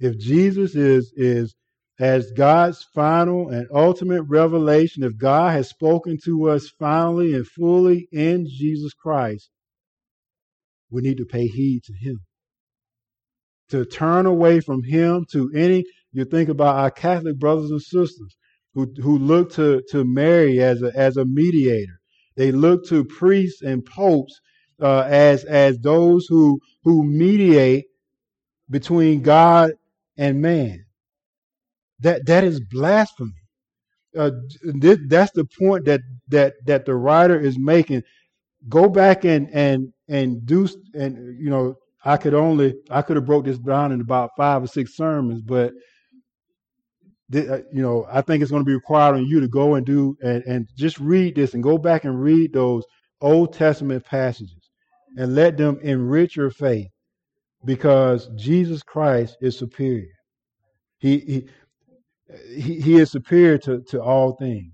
if 0.01 0.19
Jesus 0.19 0.75
is, 0.75 1.13
is 1.17 1.55
as 2.01 2.33
God's 2.33 2.85
final 2.95 3.51
and 3.51 3.69
ultimate 3.73 4.23
revelation, 4.25 5.05
if 5.05 5.17
God 5.17 5.53
has 5.53 5.69
spoken 5.69 6.19
to 6.25 6.51
us 6.51 6.69
finally 6.79 7.35
and 7.35 7.47
fully 7.47 8.09
in 8.11 8.47
Jesus 8.49 8.93
Christ, 8.93 9.51
we 10.91 11.03
need 11.03 11.19
to 11.19 11.25
pay 11.25 11.47
heed 11.47 11.83
to 11.85 11.93
him. 11.93 12.21
To 13.71 13.85
turn 13.85 14.27
away 14.27 14.61
from 14.61 14.83
him 14.83 15.25
to 15.33 15.51
any, 15.55 15.85
you 16.13 16.25
think 16.25 16.49
about 16.49 16.77
our 16.77 16.91
Catholic 16.91 17.39
brothers 17.39 17.71
and 17.71 17.81
sisters 17.81 18.37
who, 18.75 18.93
who 19.03 19.19
look 19.19 19.53
to, 19.55 19.83
to 19.91 20.05
Mary 20.05 20.61
as 20.61 20.83
a, 20.83 20.93
as 20.95 21.17
a 21.17 21.25
mediator. 21.25 21.99
They 22.37 22.53
look 22.53 22.87
to 22.89 23.05
priests 23.05 23.63
and 23.63 23.85
popes 23.85 24.39
uh, 24.81 25.07
as, 25.09 25.45
as 25.45 25.79
those 25.79 26.27
who, 26.29 26.61
who 26.83 27.05
mediate 27.05 27.87
between 28.69 29.23
God 29.23 29.73
and 30.17 30.43
man. 30.43 30.85
That, 32.01 32.27
that 32.27 32.45
is 32.45 32.61
blasphemy. 32.71 33.33
Uh, 34.17 34.31
this, 34.63 34.99
that's 35.09 35.33
the 35.33 35.47
point 35.59 35.87
that, 35.87 36.01
that, 36.29 36.55
that 36.67 36.85
the 36.85 36.95
writer 36.95 37.41
is 37.41 37.59
making. 37.59 38.03
Go 38.69 38.89
back 38.89 39.25
and, 39.25 39.49
and, 39.53 39.93
and 40.09 40.45
do, 40.45 40.69
and, 40.93 41.39
you 41.41 41.51
know, 41.51 41.77
I 42.05 42.17
could 42.17 42.35
only, 42.35 42.75
I 42.91 43.03
could 43.03 43.17
have 43.17 43.27
broke 43.27 43.47
this 43.47 43.59
down 43.59 43.93
in 43.93 44.01
about 44.01 44.31
five 44.37 44.63
or 44.63 44.67
six 44.67 44.97
sermons, 44.97 45.41
but 45.41 45.73
uh, 47.35 47.59
you 47.73 47.83
know, 47.83 48.07
I 48.11 48.21
think 48.21 48.43
it's 48.43 48.51
going 48.51 48.63
to 48.63 48.69
be 48.69 48.75
required 48.75 49.17
on 49.17 49.27
you 49.27 49.41
to 49.41 49.49
go 49.49 49.75
and 49.75 49.87
do 49.87 50.17
and, 50.23 50.43
and 50.45 50.69
just 50.77 51.01
read 51.01 51.35
this 51.35 51.55
and 51.55 51.63
go 51.63 51.79
back 51.79 52.05
and 52.05 52.21
read 52.21 52.53
those 52.53 52.85
Old 53.21 53.55
Testament 53.55 54.05
passages 54.05 54.71
and 55.17 55.35
let 55.35 55.57
them 55.57 55.79
enrich 55.83 56.37
your 56.37 56.51
faith 56.51 56.89
because 57.65 58.29
Jesus 58.37 58.83
Christ 58.83 59.37
is 59.41 59.59
superior. 59.59 60.13
He 60.99 61.19
he 61.19 61.49
he, 62.61 62.81
he 62.81 62.97
is 62.97 63.11
superior 63.11 63.59
to, 63.59 63.83
to 63.89 64.03
all 64.03 64.37
things. 64.37 64.73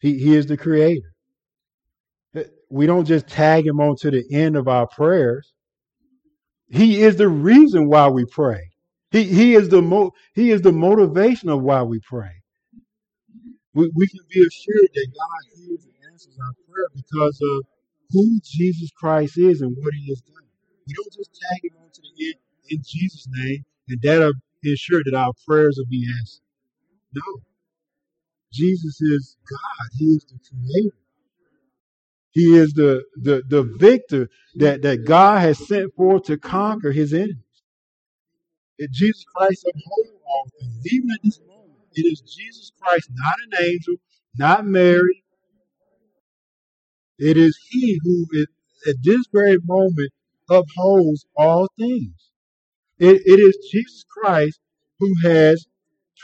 He 0.00 0.18
he 0.18 0.36
is 0.36 0.46
the 0.46 0.56
creator. 0.56 1.12
We 2.70 2.86
don't 2.86 3.04
just 3.04 3.26
tag 3.26 3.66
him 3.66 3.80
on 3.80 3.96
to 3.96 4.10
the 4.10 4.24
end 4.32 4.56
of 4.56 4.68
our 4.68 4.86
prayers. 4.86 5.52
He 6.70 7.02
is 7.02 7.16
the 7.16 7.28
reason 7.28 7.88
why 7.88 8.08
we 8.08 8.26
pray. 8.26 8.70
He, 9.12 9.24
he, 9.24 9.54
is 9.54 9.70
the 9.70 9.82
mo- 9.82 10.12
he 10.34 10.52
is 10.52 10.62
the 10.62 10.72
motivation 10.72 11.48
of 11.50 11.62
why 11.62 11.82
we 11.82 12.00
pray. 12.00 12.32
We, 13.74 13.90
we 13.94 14.08
can 14.08 14.20
be 14.28 14.40
assured 14.40 14.90
that 14.94 15.08
God 15.14 15.42
hears 15.56 15.84
and 15.84 15.94
answers 16.12 16.36
our 16.40 16.54
prayer 16.68 16.88
because 16.94 17.40
of 17.42 17.66
who 18.10 18.40
Jesus 18.44 18.90
Christ 18.98 19.38
is 19.38 19.62
and 19.62 19.76
what 19.78 19.94
he 19.94 20.08
has 20.10 20.20
done. 20.22 20.44
We 20.86 20.94
don't 20.94 21.12
just 21.14 21.30
tag 21.50 21.64
him 21.64 21.78
on 21.82 21.90
to 21.92 22.02
the 22.02 22.26
end 22.26 22.36
in 22.70 22.78
Jesus' 22.84 23.28
name 23.30 23.64
and 23.88 24.00
that'll 24.02 24.32
ensure 24.64 25.02
that 25.04 25.14
our 25.14 25.32
prayers 25.46 25.76
will 25.78 25.90
be 25.90 26.06
answered. 26.20 26.42
No. 27.14 27.22
Jesus 28.52 29.00
is 29.00 29.36
God. 29.50 29.88
He 29.98 30.06
is 30.06 30.26
the 30.26 30.38
creator. 30.50 30.96
He 32.32 32.56
is 32.56 32.72
the, 32.74 33.04
the, 33.16 33.42
the 33.48 33.64
victor 33.78 34.28
that, 34.56 34.82
that 34.82 35.04
God 35.04 35.40
has 35.40 35.66
sent 35.66 35.94
forth 35.94 36.24
to 36.24 36.38
conquer 36.38 36.92
his 36.92 37.12
enemies 37.12 37.36
that 38.80 38.90
Jesus 38.92 39.24
Christ 39.34 39.66
upholds 39.68 40.10
all 40.26 40.48
things. 40.58 40.92
Even 40.92 41.10
at 41.12 41.20
this 41.22 41.40
moment, 41.46 41.78
it 41.94 42.06
is 42.06 42.20
Jesus 42.22 42.72
Christ, 42.80 43.10
not 43.12 43.34
an 43.46 43.66
angel, 43.66 43.96
not 44.38 44.66
Mary. 44.66 45.22
It 47.18 47.36
is 47.36 47.58
He 47.70 48.00
who, 48.02 48.26
is, 48.32 48.46
at 48.88 48.96
this 49.02 49.24
very 49.32 49.58
moment, 49.64 50.10
upholds 50.48 51.26
all 51.36 51.68
things. 51.78 52.14
It, 52.98 53.22
it 53.26 53.38
is 53.40 53.68
Jesus 53.70 54.04
Christ 54.10 54.58
who 54.98 55.14
has 55.22 55.66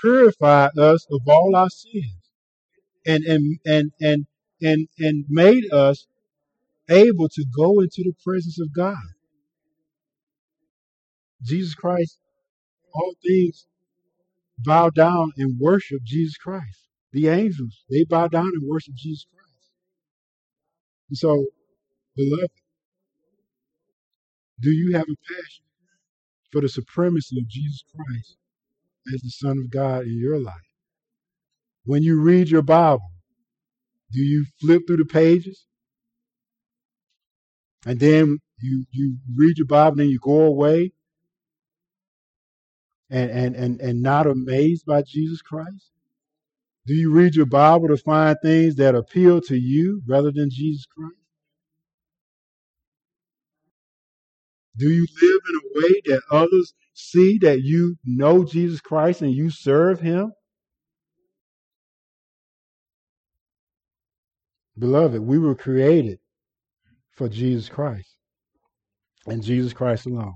purified 0.00 0.78
us 0.78 1.06
of 1.10 1.20
all 1.26 1.54
our 1.54 1.70
sins 1.70 2.14
and 3.06 3.24
and 3.24 3.58
and 3.64 3.92
and 4.00 4.26
and, 4.62 4.88
and 4.98 5.24
made 5.28 5.70
us 5.72 6.06
able 6.88 7.28
to 7.28 7.44
go 7.56 7.80
into 7.80 8.02
the 8.02 8.14
presence 8.24 8.60
of 8.60 8.72
God. 8.74 8.96
Jesus 11.42 11.74
Christ 11.74 12.18
all 12.94 13.14
things 13.22 13.66
bow 14.58 14.90
down 14.90 15.32
and 15.36 15.58
worship 15.60 16.00
Jesus 16.04 16.36
Christ. 16.36 16.88
The 17.12 17.28
angels, 17.28 17.84
they 17.90 18.04
bow 18.04 18.28
down 18.28 18.48
and 18.54 18.62
worship 18.66 18.94
Jesus 18.94 19.26
Christ. 19.32 19.70
And 21.10 21.18
so, 21.18 21.46
beloved, 22.16 22.50
do 24.60 24.70
you 24.70 24.92
have 24.94 25.02
a 25.08 25.34
passion 25.34 25.64
for 26.52 26.60
the 26.60 26.68
supremacy 26.68 27.38
of 27.38 27.48
Jesus 27.48 27.84
Christ 27.94 28.36
as 29.14 29.20
the 29.20 29.30
Son 29.30 29.58
of 29.58 29.70
God 29.70 30.02
in 30.04 30.18
your 30.18 30.40
life? 30.40 30.54
When 31.84 32.02
you 32.02 32.20
read 32.20 32.48
your 32.48 32.62
Bible, 32.62 33.10
do 34.12 34.20
you 34.20 34.46
flip 34.60 34.82
through 34.86 34.98
the 34.98 35.04
pages? 35.04 35.66
And 37.84 38.00
then 38.00 38.38
you, 38.60 38.84
you 38.90 39.18
read 39.34 39.58
your 39.58 39.66
Bible 39.66 39.92
and 39.92 40.00
then 40.00 40.08
you 40.08 40.18
go 40.18 40.42
away 40.42 40.92
and, 43.10 43.30
and, 43.30 43.56
and, 43.56 43.80
and 43.80 44.02
not 44.02 44.26
amazed 44.26 44.84
by 44.86 45.02
Jesus 45.02 45.42
Christ? 45.42 45.90
Do 46.86 46.94
you 46.94 47.12
read 47.12 47.34
your 47.34 47.46
Bible 47.46 47.88
to 47.88 47.96
find 47.96 48.36
things 48.42 48.76
that 48.76 48.94
appeal 48.94 49.40
to 49.42 49.56
you 49.56 50.02
rather 50.06 50.30
than 50.32 50.50
Jesus 50.50 50.86
Christ? 50.86 51.16
Do 54.76 54.90
you 54.90 55.06
live 55.22 55.40
in 55.48 55.56
a 55.56 55.80
way 55.80 56.00
that 56.06 56.22
others 56.30 56.74
see 56.94 57.38
that 57.38 57.62
you 57.62 57.96
know 58.04 58.44
Jesus 58.44 58.80
Christ 58.80 59.22
and 59.22 59.32
you 59.32 59.50
serve 59.50 60.00
him? 60.00 60.32
Beloved, 64.78 65.20
we 65.20 65.38
were 65.38 65.54
created 65.54 66.18
for 67.12 67.28
Jesus 67.28 67.68
Christ 67.68 68.16
and 69.26 69.42
Jesus 69.42 69.72
Christ 69.72 70.06
alone. 70.06 70.34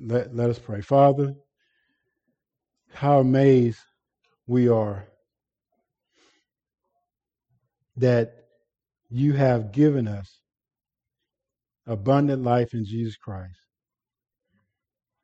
Let, 0.00 0.34
let 0.34 0.50
us 0.50 0.58
pray. 0.58 0.80
Father, 0.80 1.34
how 2.92 3.20
amazed 3.20 3.78
we 4.46 4.68
are 4.68 5.06
that 7.96 8.34
you 9.10 9.34
have 9.34 9.72
given 9.72 10.08
us 10.08 10.40
abundant 11.86 12.42
life 12.42 12.74
in 12.74 12.84
Jesus 12.84 13.16
Christ 13.16 13.58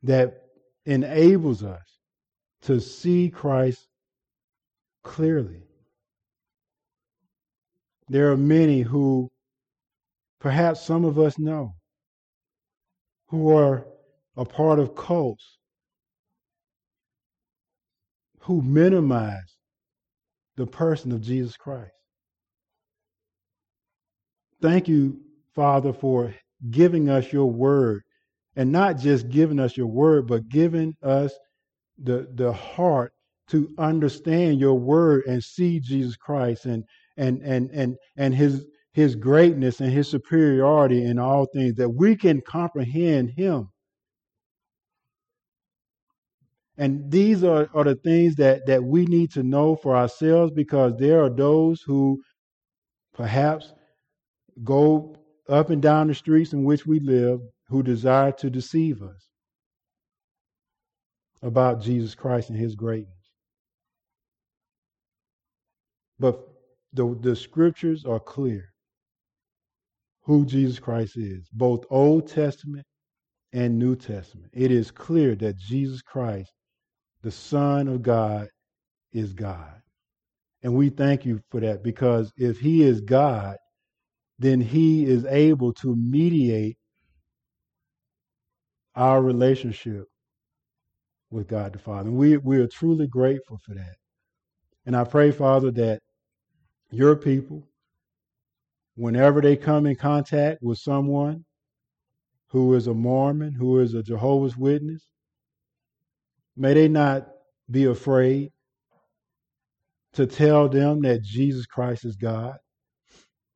that 0.02 0.42
enables 0.84 1.64
us 1.64 1.82
to 2.62 2.80
see 2.80 3.30
Christ 3.30 3.86
clearly. 5.02 5.67
There 8.08 8.32
are 8.32 8.36
many 8.36 8.80
who 8.80 9.30
perhaps 10.40 10.82
some 10.82 11.04
of 11.04 11.18
us 11.18 11.38
know 11.38 11.74
who 13.28 13.54
are 13.54 13.86
a 14.36 14.44
part 14.44 14.78
of 14.78 14.94
cults 14.94 15.58
who 18.40 18.62
minimize 18.62 19.56
the 20.56 20.66
person 20.66 21.12
of 21.12 21.20
Jesus 21.20 21.56
Christ. 21.56 21.92
Thank 24.62 24.88
you, 24.88 25.20
Father, 25.54 25.92
for 25.92 26.34
giving 26.70 27.10
us 27.10 27.32
your 27.32 27.50
word 27.50 28.02
and 28.56 28.72
not 28.72 28.98
just 28.98 29.28
giving 29.28 29.60
us 29.60 29.76
your 29.76 29.86
word, 29.86 30.26
but 30.26 30.48
giving 30.48 30.96
us 31.02 31.32
the, 31.98 32.28
the 32.34 32.52
heart 32.52 33.12
to 33.48 33.68
understand 33.78 34.58
your 34.58 34.78
word 34.78 35.24
and 35.26 35.44
see 35.44 35.78
Jesus 35.78 36.16
Christ 36.16 36.64
and, 36.64 36.84
and, 37.18 37.42
and, 37.42 37.70
and, 37.72 37.96
and 38.16 38.34
his, 38.34 38.66
his 38.92 39.16
greatness 39.16 39.80
and 39.80 39.92
his 39.92 40.08
superiority 40.08 41.04
in 41.04 41.18
all 41.18 41.46
things, 41.54 41.74
that 41.76 41.90
we 41.90 42.16
can 42.16 42.40
comprehend 42.40 43.30
him 43.30 43.68
and 46.78 47.10
these 47.10 47.42
are, 47.42 47.68
are 47.74 47.84
the 47.84 47.96
things 47.96 48.36
that, 48.36 48.66
that 48.66 48.84
we 48.84 49.04
need 49.06 49.32
to 49.32 49.42
know 49.42 49.74
for 49.76 49.96
ourselves 49.96 50.52
because 50.52 50.96
there 50.96 51.22
are 51.22 51.30
those 51.30 51.82
who 51.82 52.22
perhaps 53.14 53.74
go 54.62 55.16
up 55.48 55.70
and 55.70 55.82
down 55.82 56.06
the 56.06 56.14
streets 56.14 56.52
in 56.52 56.62
which 56.62 56.86
we 56.86 57.00
live 57.00 57.40
who 57.68 57.82
desire 57.82 58.30
to 58.32 58.48
deceive 58.48 59.02
us 59.02 59.28
about 61.42 61.82
Jesus 61.82 62.14
Christ 62.14 62.50
and 62.50 62.58
his 62.58 62.76
greatness. 62.76 63.12
But 66.20 66.47
the, 66.92 67.16
the 67.20 67.36
scriptures 67.36 68.04
are 68.04 68.20
clear 68.20 68.64
who 70.22 70.44
Jesus 70.44 70.78
Christ 70.78 71.16
is, 71.16 71.48
both 71.52 71.84
Old 71.90 72.28
Testament 72.28 72.86
and 73.52 73.78
New 73.78 73.96
Testament. 73.96 74.50
It 74.52 74.70
is 74.70 74.90
clear 74.90 75.34
that 75.36 75.56
Jesus 75.56 76.02
Christ 76.02 76.52
the 77.22 77.30
Son 77.30 77.88
of 77.88 78.02
God 78.02 78.48
is 79.12 79.32
God. 79.32 79.80
And 80.62 80.74
we 80.74 80.88
thank 80.88 81.24
you 81.24 81.40
for 81.50 81.60
that 81.60 81.82
because 81.82 82.32
if 82.36 82.58
He 82.58 82.82
is 82.82 83.00
God, 83.00 83.56
then 84.38 84.60
He 84.60 85.04
is 85.04 85.24
able 85.26 85.72
to 85.74 85.96
mediate 85.96 86.76
our 88.94 89.22
relationship 89.22 90.04
with 91.30 91.48
God 91.48 91.72
the 91.72 91.78
Father. 91.78 92.08
And 92.08 92.18
we, 92.18 92.36
we 92.38 92.58
are 92.58 92.66
truly 92.66 93.06
grateful 93.06 93.58
for 93.64 93.74
that. 93.74 93.94
And 94.86 94.96
I 94.96 95.04
pray, 95.04 95.30
Father, 95.30 95.70
that 95.72 96.00
your 96.90 97.16
people, 97.16 97.68
whenever 98.96 99.40
they 99.40 99.56
come 99.56 99.86
in 99.86 99.96
contact 99.96 100.62
with 100.62 100.78
someone 100.78 101.44
who 102.48 102.74
is 102.74 102.86
a 102.86 102.94
Mormon, 102.94 103.52
who 103.52 103.80
is 103.80 103.94
a 103.94 104.02
Jehovah's 104.02 104.56
Witness, 104.56 105.04
may 106.56 106.74
they 106.74 106.88
not 106.88 107.28
be 107.70 107.84
afraid 107.84 108.50
to 110.14 110.26
tell 110.26 110.68
them 110.68 111.02
that 111.02 111.22
Jesus 111.22 111.66
Christ 111.66 112.04
is 112.04 112.16
God, 112.16 112.56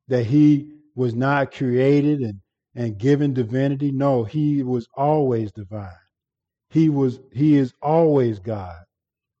that 0.07 0.25
he 0.25 0.71
was 0.95 1.15
not 1.15 1.53
created 1.53 2.21
and, 2.21 2.39
and 2.75 2.97
given 2.97 3.33
divinity. 3.33 3.91
No, 3.91 4.23
he 4.23 4.63
was 4.63 4.87
always 4.95 5.51
divine. 5.51 5.89
He 6.69 6.89
was 6.89 7.19
he 7.31 7.57
is 7.57 7.73
always 7.81 8.39
God. 8.39 8.79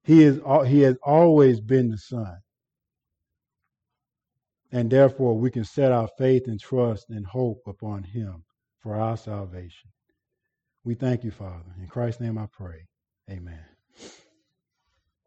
He 0.03 0.23
is 0.23 0.39
he 0.67 0.81
has 0.81 0.97
always 1.03 1.61
been 1.61 1.89
the 1.89 1.97
Son. 1.97 2.37
And 4.73 4.89
therefore 4.89 5.37
we 5.37 5.51
can 5.51 5.63
set 5.63 5.91
our 5.91 6.09
faith 6.17 6.47
and 6.47 6.59
trust 6.59 7.11
and 7.11 7.25
hope 7.27 7.61
upon 7.67 8.01
him 8.03 8.43
for 8.79 8.95
our 8.95 9.15
salvation. 9.15 9.91
We 10.83 10.95
thank 10.95 11.23
you, 11.23 11.29
Father. 11.29 11.71
In 11.79 11.87
Christ's 11.87 12.21
name 12.21 12.39
I 12.39 12.47
pray. 12.51 12.87
Amen. 13.29 13.72